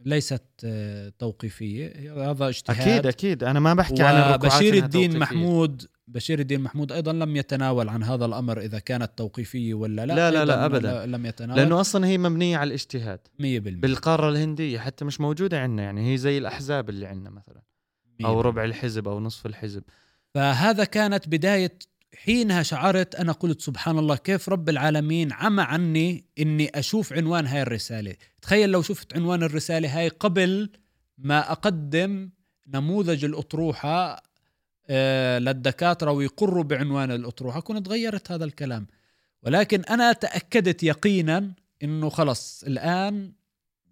ليست 0.04 0.42
آه، 0.64 1.12
توقيفية 1.18 2.12
هذا 2.30 2.48
اجتهاد 2.48 2.88
أكيد 2.88 3.06
أكيد 3.06 3.44
أنا 3.44 3.60
ما 3.60 3.74
بحكي 3.74 4.02
عن 4.02 4.14
الركوعات 4.14 4.62
إنها 4.62 4.84
الدين. 4.84 5.18
محمود 5.18 5.86
بشير 6.08 6.38
الدين 6.38 6.60
محمود 6.60 6.92
أيضا 6.92 7.12
لم 7.12 7.36
يتناول 7.36 7.88
عن 7.88 8.02
هذا 8.02 8.24
الأمر 8.24 8.60
إذا 8.60 8.78
كانت 8.78 9.10
توقيفية 9.16 9.74
ولا 9.74 10.06
لا. 10.06 10.14
لا 10.14 10.30
لا, 10.30 10.44
لا 10.44 10.64
أيضاً 10.64 10.64
أبداً. 10.64 11.06
لم 11.06 11.26
يتناول. 11.26 11.60
لأنه 11.60 11.80
أصلا 11.80 12.06
هي 12.06 12.18
مبنية 12.18 12.56
على 12.56 12.68
الاجتهاد. 12.68 13.20
100% 13.38 13.42
بالقارة 13.80 14.28
الهندية 14.28 14.78
حتى 14.78 15.04
مش 15.04 15.20
موجودة 15.20 15.60
عندنا 15.60 15.82
يعني 15.82 16.12
هي 16.12 16.16
زي 16.16 16.38
الأحزاب 16.38 16.88
اللي 16.88 17.06
عندنا 17.06 17.30
مثلا. 17.30 17.62
أو 18.24 18.42
100%. 18.42 18.46
ربع 18.46 18.64
الحزب 18.64 19.08
أو 19.08 19.20
نصف 19.20 19.46
الحزب. 19.46 19.82
فهذا 20.34 20.84
كانت 20.84 21.28
بداية 21.28 21.78
حينها 22.14 22.62
شعرت 22.62 23.14
أنا 23.14 23.32
قلت 23.32 23.60
سبحان 23.60 23.98
الله 23.98 24.16
كيف 24.16 24.48
رب 24.48 24.68
العالمين 24.68 25.32
عمى 25.32 25.62
عني 25.62 26.24
إني 26.38 26.70
أشوف 26.74 27.12
عنوان 27.12 27.46
هاي 27.46 27.62
الرسالة. 27.62 28.16
تخيل 28.42 28.70
لو 28.70 28.82
شفت 28.82 29.16
عنوان 29.16 29.42
الرسالة 29.42 29.98
هاي 29.98 30.08
قبل 30.08 30.70
ما 31.18 31.52
أقدم 31.52 32.30
نموذج 32.68 33.24
الأطروحة 33.24 34.22
آه، 34.90 35.38
للدكاترة 35.38 36.10
ويقروا 36.10 36.64
بعنوان 36.64 37.10
الأطروحة. 37.10 37.60
كنت 37.60 37.88
غيرت 37.88 38.32
هذا 38.32 38.44
الكلام. 38.44 38.86
ولكن 39.42 39.84
أنا 39.84 40.12
تأكدت 40.12 40.82
يقينا 40.82 41.52
إنه 41.82 42.08
خلص 42.08 42.64
الآن 42.64 43.32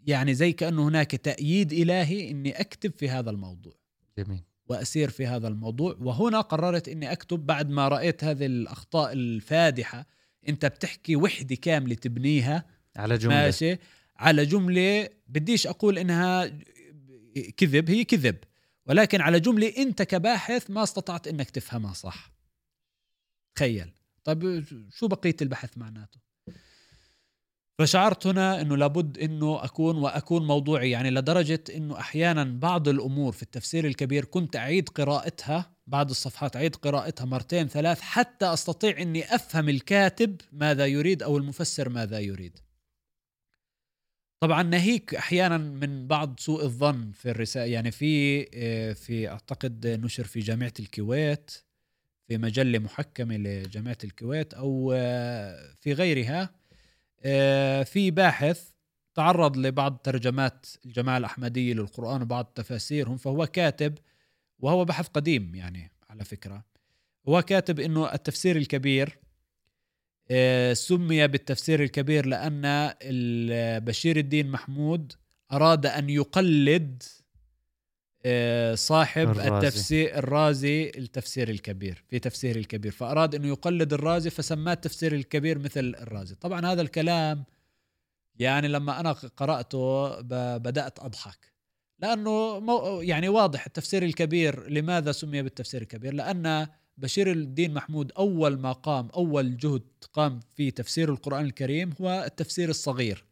يعني 0.06 0.34
زي 0.34 0.52
كأنه 0.52 0.88
هناك 0.88 1.10
تأييد 1.10 1.72
إلهي 1.72 2.30
إني 2.30 2.60
أكتب 2.60 2.92
في 2.92 3.08
هذا 3.08 3.30
الموضوع. 3.30 3.72
جميل. 4.18 4.40
وأسير 4.66 5.10
في 5.10 5.26
هذا 5.26 5.48
الموضوع. 5.48 5.96
وهنا 6.00 6.40
قررت 6.40 6.88
إني 6.88 7.12
أكتب 7.12 7.46
بعد 7.46 7.70
ما 7.70 7.88
رأيت 7.88 8.24
هذه 8.24 8.46
الأخطاء 8.46 9.12
الفادحة. 9.12 10.06
أنت 10.48 10.66
بتحكي 10.66 11.16
وحدة 11.16 11.56
كاملة 11.56 11.94
تبنيها. 11.94 12.64
على 12.96 13.18
جملة. 13.18 13.34
ماشي. 13.34 13.78
على 14.16 14.46
جملة 14.46 15.08
بديش 15.28 15.66
أقول 15.66 15.98
إنها 15.98 16.50
كذب 17.56 17.90
هي 17.90 18.04
كذب. 18.04 18.36
ولكن 18.86 19.20
على 19.20 19.40
جملة 19.40 19.72
أنت 19.78 20.02
كباحث 20.02 20.70
ما 20.70 20.82
استطعت 20.82 21.28
إنك 21.28 21.50
تفهمها 21.50 21.92
صح. 21.92 22.32
تخيل. 23.56 23.92
طيب 24.24 24.64
شو 24.90 25.08
بقية 25.08 25.36
البحث 25.42 25.78
معناته؟ 25.78 26.24
فشعرت 27.78 28.26
هنا 28.26 28.60
إنه 28.60 28.76
لابد 28.76 29.18
إنه 29.18 29.64
أكون 29.64 29.96
وأكون 29.96 30.46
موضوعي 30.46 30.90
يعني 30.90 31.10
لدرجة 31.10 31.64
إنه 31.76 31.98
أحيانا 31.98 32.44
بعض 32.44 32.88
الأمور 32.88 33.32
في 33.32 33.42
التفسير 33.42 33.86
الكبير 33.86 34.24
كنت 34.24 34.56
أعيد 34.56 34.88
قراءتها 34.88 35.76
بعض 35.86 36.10
الصفحات 36.10 36.56
أعيد 36.56 36.76
قراءتها 36.76 37.24
مرتين 37.24 37.68
ثلاث 37.68 38.00
حتى 38.00 38.46
أستطيع 38.52 39.02
إني 39.02 39.34
أفهم 39.34 39.68
الكاتب 39.68 40.40
ماذا 40.52 40.86
يريد 40.86 41.22
أو 41.22 41.36
المفسر 41.38 41.88
ماذا 41.88 42.18
يريد. 42.18 42.58
طبعا 44.44 44.62
ناهيك 44.62 45.14
أحيانا 45.14 45.58
من 45.58 46.06
بعض 46.06 46.40
سوء 46.40 46.64
الظن 46.64 47.12
في 47.12 47.30
الرسائل 47.30 47.72
يعني 47.72 47.90
في 47.90 48.46
آه، 48.54 48.92
في 48.92 49.28
أعتقد 49.28 49.86
نشر 49.86 50.24
في 50.24 50.40
جامعة 50.40 50.72
الكويت 50.80 51.50
في 52.28 52.38
مجلة 52.38 52.78
محكمة 52.78 53.36
لجامعة 53.36 53.98
الكويت 54.04 54.54
أو 54.54 54.92
آه، 54.96 55.74
في 55.80 55.92
غيرها 55.92 56.50
آه، 57.24 57.82
في 57.82 58.10
باحث 58.10 58.70
تعرض 59.14 59.56
لبعض 59.56 59.96
ترجمات 59.96 60.66
الجماعة 60.86 61.18
الأحمدية 61.18 61.74
للقرآن 61.74 62.22
وبعض 62.22 62.44
تفاسيرهم 62.44 63.16
فهو 63.16 63.46
كاتب 63.46 63.98
وهو 64.58 64.84
بحث 64.84 65.08
قديم 65.08 65.54
يعني 65.54 65.92
على 66.10 66.24
فكرة 66.24 66.64
هو 67.28 67.42
كاتب 67.42 67.80
أنه 67.80 68.14
التفسير 68.14 68.56
الكبير 68.56 69.18
سمي 70.72 71.26
بالتفسير 71.26 71.82
الكبير 71.82 72.26
لأن 72.26 72.94
بشير 73.84 74.16
الدين 74.16 74.50
محمود 74.50 75.12
أراد 75.52 75.86
أن 75.86 76.10
يقلد 76.10 77.02
آه، 78.26 78.74
صاحب 78.74 79.28
الرازي. 79.30 79.48
التفسير 79.48 80.18
الرازي 80.18 80.92
التفسير 80.96 81.48
الكبير 81.48 82.04
في 82.08 82.18
تفسير 82.18 82.56
الكبير. 82.56 82.92
فأراد 82.92 83.34
أنه 83.34 83.48
يقلد 83.48 83.92
الرازي 83.92 84.30
فسماه 84.30 84.72
التفسير 84.72 85.14
الكبير 85.14 85.58
مثل 85.58 85.94
الرازي. 86.00 86.34
طبعا 86.34 86.66
هذا 86.66 86.82
الكلام 86.82 87.44
يعني 88.36 88.68
لما 88.68 89.00
أنا 89.00 89.12
قرأته 89.12 90.20
بدأت 90.58 90.98
أضحك. 90.98 91.54
لأنه 91.98 92.62
يعني 93.02 93.28
واضح 93.28 93.66
التفسير 93.66 94.02
الكبير 94.02 94.68
لماذا 94.68 95.12
سمي 95.12 95.42
بالتفسير 95.42 95.82
الكبير؟ 95.82 96.14
لأن 96.14 96.66
بشير 96.96 97.30
الدين 97.32 97.74
محمود 97.74 98.12
أول 98.18 98.58
ما 98.58 98.72
قام 98.72 99.08
أول 99.08 99.56
جهد 99.56 99.82
قام 100.12 100.40
في 100.54 100.70
تفسير 100.70 101.10
القرآن 101.12 101.44
الكريم 101.44 101.94
هو 102.00 102.24
التفسير 102.26 102.68
الصغير. 102.68 103.24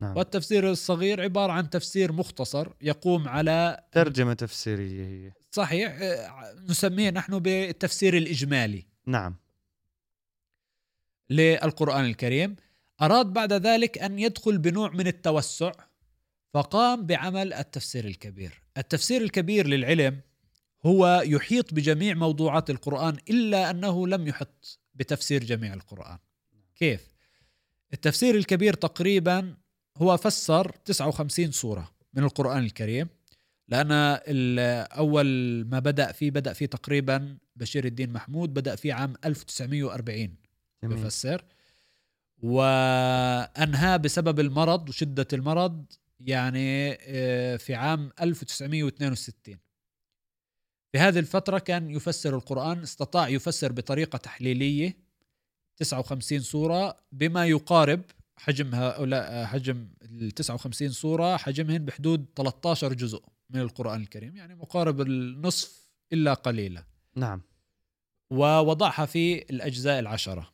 نعم. 0.00 0.16
والتفسير 0.16 0.70
الصغير 0.70 1.20
عبارة 1.22 1.52
عن 1.52 1.70
تفسير 1.70 2.12
مختصر 2.12 2.68
يقوم 2.82 3.28
على 3.28 3.84
ترجمة 3.92 4.34
تفسيرية 4.34 5.06
هي. 5.06 5.32
صحيح 5.50 5.98
آه، 6.00 6.54
نسميه 6.68 7.10
نحن 7.10 7.38
بالتفسير 7.38 8.16
الإجمالي. 8.16 8.86
نعم. 9.06 9.36
للقرآن 11.30 12.04
الكريم. 12.04 12.56
أراد 13.02 13.26
بعد 13.26 13.52
ذلك 13.52 13.98
أن 13.98 14.18
يدخل 14.18 14.58
بنوع 14.58 14.90
من 14.90 15.06
التوسع 15.06 15.72
فقام 16.54 17.06
بعمل 17.06 17.52
التفسير 17.52 18.04
الكبير. 18.04 18.62
التفسير 18.78 19.22
الكبير 19.22 19.66
للعلم 19.66 20.20
هو 20.86 21.22
يحيط 21.26 21.74
بجميع 21.74 22.14
موضوعات 22.14 22.70
القرآن 22.70 23.16
إلا 23.30 23.70
أنه 23.70 24.06
لم 24.06 24.26
يحط 24.26 24.80
بتفسير 24.94 25.44
جميع 25.44 25.74
القرآن. 25.74 26.18
كيف؟ 26.76 27.08
التفسير 27.92 28.34
الكبير 28.34 28.74
تقريبا 28.74 29.56
هو 29.96 30.16
فسر 30.16 30.70
59 30.84 31.52
سورة 31.52 31.90
من 32.14 32.24
القرآن 32.24 32.64
الكريم 32.64 33.08
لأن 33.68 33.92
أول 34.98 35.26
ما 35.64 35.78
بدأ 35.78 36.12
فيه 36.12 36.30
بدأ 36.30 36.52
فيه 36.52 36.66
تقريبا 36.66 37.38
بشير 37.56 37.84
الدين 37.84 38.12
محمود 38.12 38.54
بدأ 38.54 38.76
فيه 38.76 38.94
عام 38.94 39.14
1940 39.24 40.34
جميل. 40.82 40.96
بفسر. 40.96 41.44
وأنهى 42.42 43.98
بسبب 43.98 44.40
المرض 44.40 44.88
وشدة 44.88 45.26
المرض 45.32 45.84
يعني 46.20 46.98
آه، 47.00 47.56
في 47.56 47.74
عام 47.74 48.10
1962 48.20 49.58
في 50.92 50.98
هذه 50.98 51.18
الفترة 51.18 51.58
كان 51.58 51.90
يفسر 51.90 52.36
القرآن 52.36 52.82
استطاع 52.82 53.28
يفسر 53.28 53.72
بطريقة 53.72 54.16
تحليلية 54.16 54.96
59 55.76 56.40
سورة 56.40 56.96
بما 57.12 57.46
يقارب 57.46 58.02
حجم 58.36 58.74
هؤلاء 58.74 59.44
حجم 59.44 59.88
ال 60.02 60.30
59 60.30 60.88
سورة 60.88 61.36
حجمهن 61.36 61.84
بحدود 61.84 62.26
13 62.36 62.92
جزء 62.92 63.22
من 63.50 63.60
القرآن 63.60 64.00
الكريم 64.00 64.36
يعني 64.36 64.54
مقارب 64.54 65.00
النصف 65.00 65.88
إلا 66.12 66.34
قليلا. 66.34 66.84
نعم. 67.14 67.42
ووضعها 68.30 69.06
في 69.06 69.42
الأجزاء 69.50 69.98
العشرة. 69.98 70.52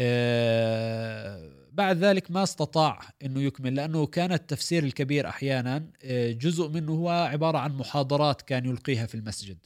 آه، 0.00 1.57
بعد 1.78 1.96
ذلك 1.96 2.30
ما 2.30 2.42
استطاع 2.42 3.00
أنه 3.24 3.40
يكمل 3.40 3.74
لأنه 3.74 4.06
كان 4.06 4.32
التفسير 4.32 4.84
الكبير 4.84 5.28
أحيانا 5.28 5.90
آه، 6.02 6.32
جزء 6.32 6.68
منه 6.68 6.92
هو 6.92 7.10
عبارة 7.10 7.58
عن 7.58 7.76
محاضرات 7.76 8.42
كان 8.42 8.64
يلقيها 8.64 9.06
في 9.06 9.14
المسجد 9.14 9.58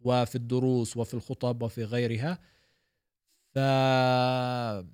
وفي 0.00 0.34
الدروس 0.34 0.96
وفي 0.96 1.14
الخطب 1.14 1.62
وفي 1.62 1.84
غيرها. 1.84 2.38
فكانت 3.54 4.84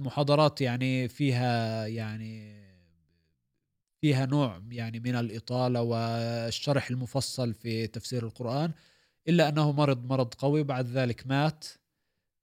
محاضرات 0.00 0.60
يعني 0.60 1.08
فيها 1.08 1.86
يعني 1.86 2.60
فيها 4.00 4.26
نوع 4.26 4.62
يعني 4.70 5.00
من 5.00 5.16
الإطالة 5.16 5.82
والشرح 5.82 6.90
المفصل 6.90 7.54
في 7.54 7.86
تفسير 7.86 8.26
القرآن 8.26 8.72
إلا 9.28 9.48
أنه 9.48 9.72
مرض 9.72 10.06
مرض 10.06 10.34
قوي 10.34 10.62
بعد 10.62 10.86
ذلك 10.86 11.26
مات. 11.26 11.64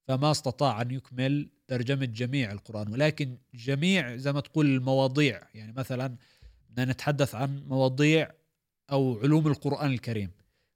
فما 0.08 0.32
استطاع 0.32 0.82
أن 0.82 0.92
يكمل 0.92 1.50
ترجمة 1.68 2.06
جميع 2.06 2.52
القرآن 2.52 2.92
ولكن 2.92 3.38
جميع 3.54 4.16
زي 4.16 4.34
ما 4.34 4.42
تقول 4.42 4.66
المواضيع 4.66 5.42
يعني 5.54 5.72
مثلا 5.72 6.16
بدنا 6.70 6.92
نتحدث 6.92 7.36
عن 7.36 7.64
مواضيع 7.68 8.32
أو 8.92 9.20
علوم 9.20 9.48
القرآن 9.48 9.92
الكريم 9.92 10.32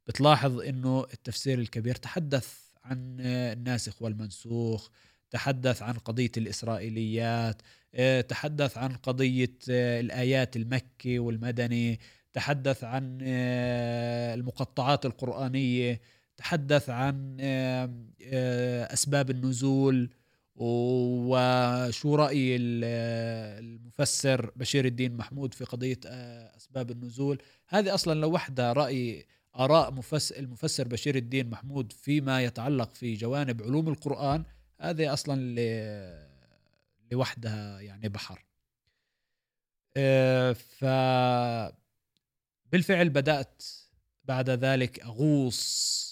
بتلاحظ 0.07 0.61
أنه 0.61 1.05
التفسير 1.13 1.59
الكبير 1.59 1.95
تحدث 1.95 2.57
عن 2.84 3.17
الناسخ 3.19 4.01
والمنسوخ 4.01 4.89
تحدث 5.32 5.82
عن 5.82 5.93
قضية 5.93 6.32
الإسرائيليات 6.38 7.61
آه، 7.95 8.21
تحدث 8.21 8.77
عن 8.77 8.95
قضية 8.95 9.53
آه، 9.69 9.99
الآيات 9.99 10.55
المكي 10.55 11.19
والمدني 11.19 11.99
تحدث 12.34 12.84
عن 12.84 13.19
آه، 13.23 14.34
المقطعات 14.34 15.05
القرآنية. 15.05 16.01
تحدث 16.42 16.89
عن 16.89 17.38
آه، 17.39 18.94
أسباب 18.94 19.30
النزول 19.30 20.10
وشو 20.56 22.16
آه، 22.24 22.30
المفسر 23.60 24.52
بشير 24.56 24.86
الدين 24.86 25.18
محمود 25.18 25.54
في 25.54 25.64
قضية 25.66 26.00
آه، 26.06 26.58
أسباب 26.58 26.92
النزول. 26.92 27.42
هذه 27.68 27.94
أصلا 27.94 28.20
لوحدها 28.20 28.74
رأي 28.74 29.26
آراء 29.56 29.92
مفس 29.92 30.32
المفسر 30.32 30.88
بشير 30.88 31.16
الدين 31.16 31.50
محمود 31.50 31.92
فيما 31.92 32.44
يتعلق 32.44 32.94
في 32.94 33.14
جوانب 33.16 33.64
علوم 33.64 33.88
القرآن 33.88 34.44
هذه 34.80 35.14
أصلا 35.14 35.42
ل- 35.42 36.28
لوحدها 37.12 37.80
يعني 37.80 38.10
بحر. 38.10 38.46
آه، 39.98 40.54
ف 40.54 40.86
بالفعل 42.72 43.10
بدأت 43.10 43.64
بعد 44.24 44.50
ذلك 44.50 45.00
أغوص 45.00 46.11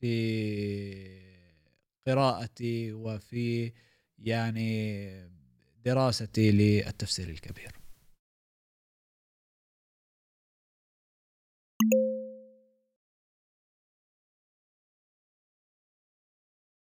في 0.00 1.18
قراءتي 2.06 2.92
وفي 2.92 3.72
يعني 4.18 5.30
دراستي 5.84 6.50
للتفسير 6.52 7.28
الكبير. 7.28 7.77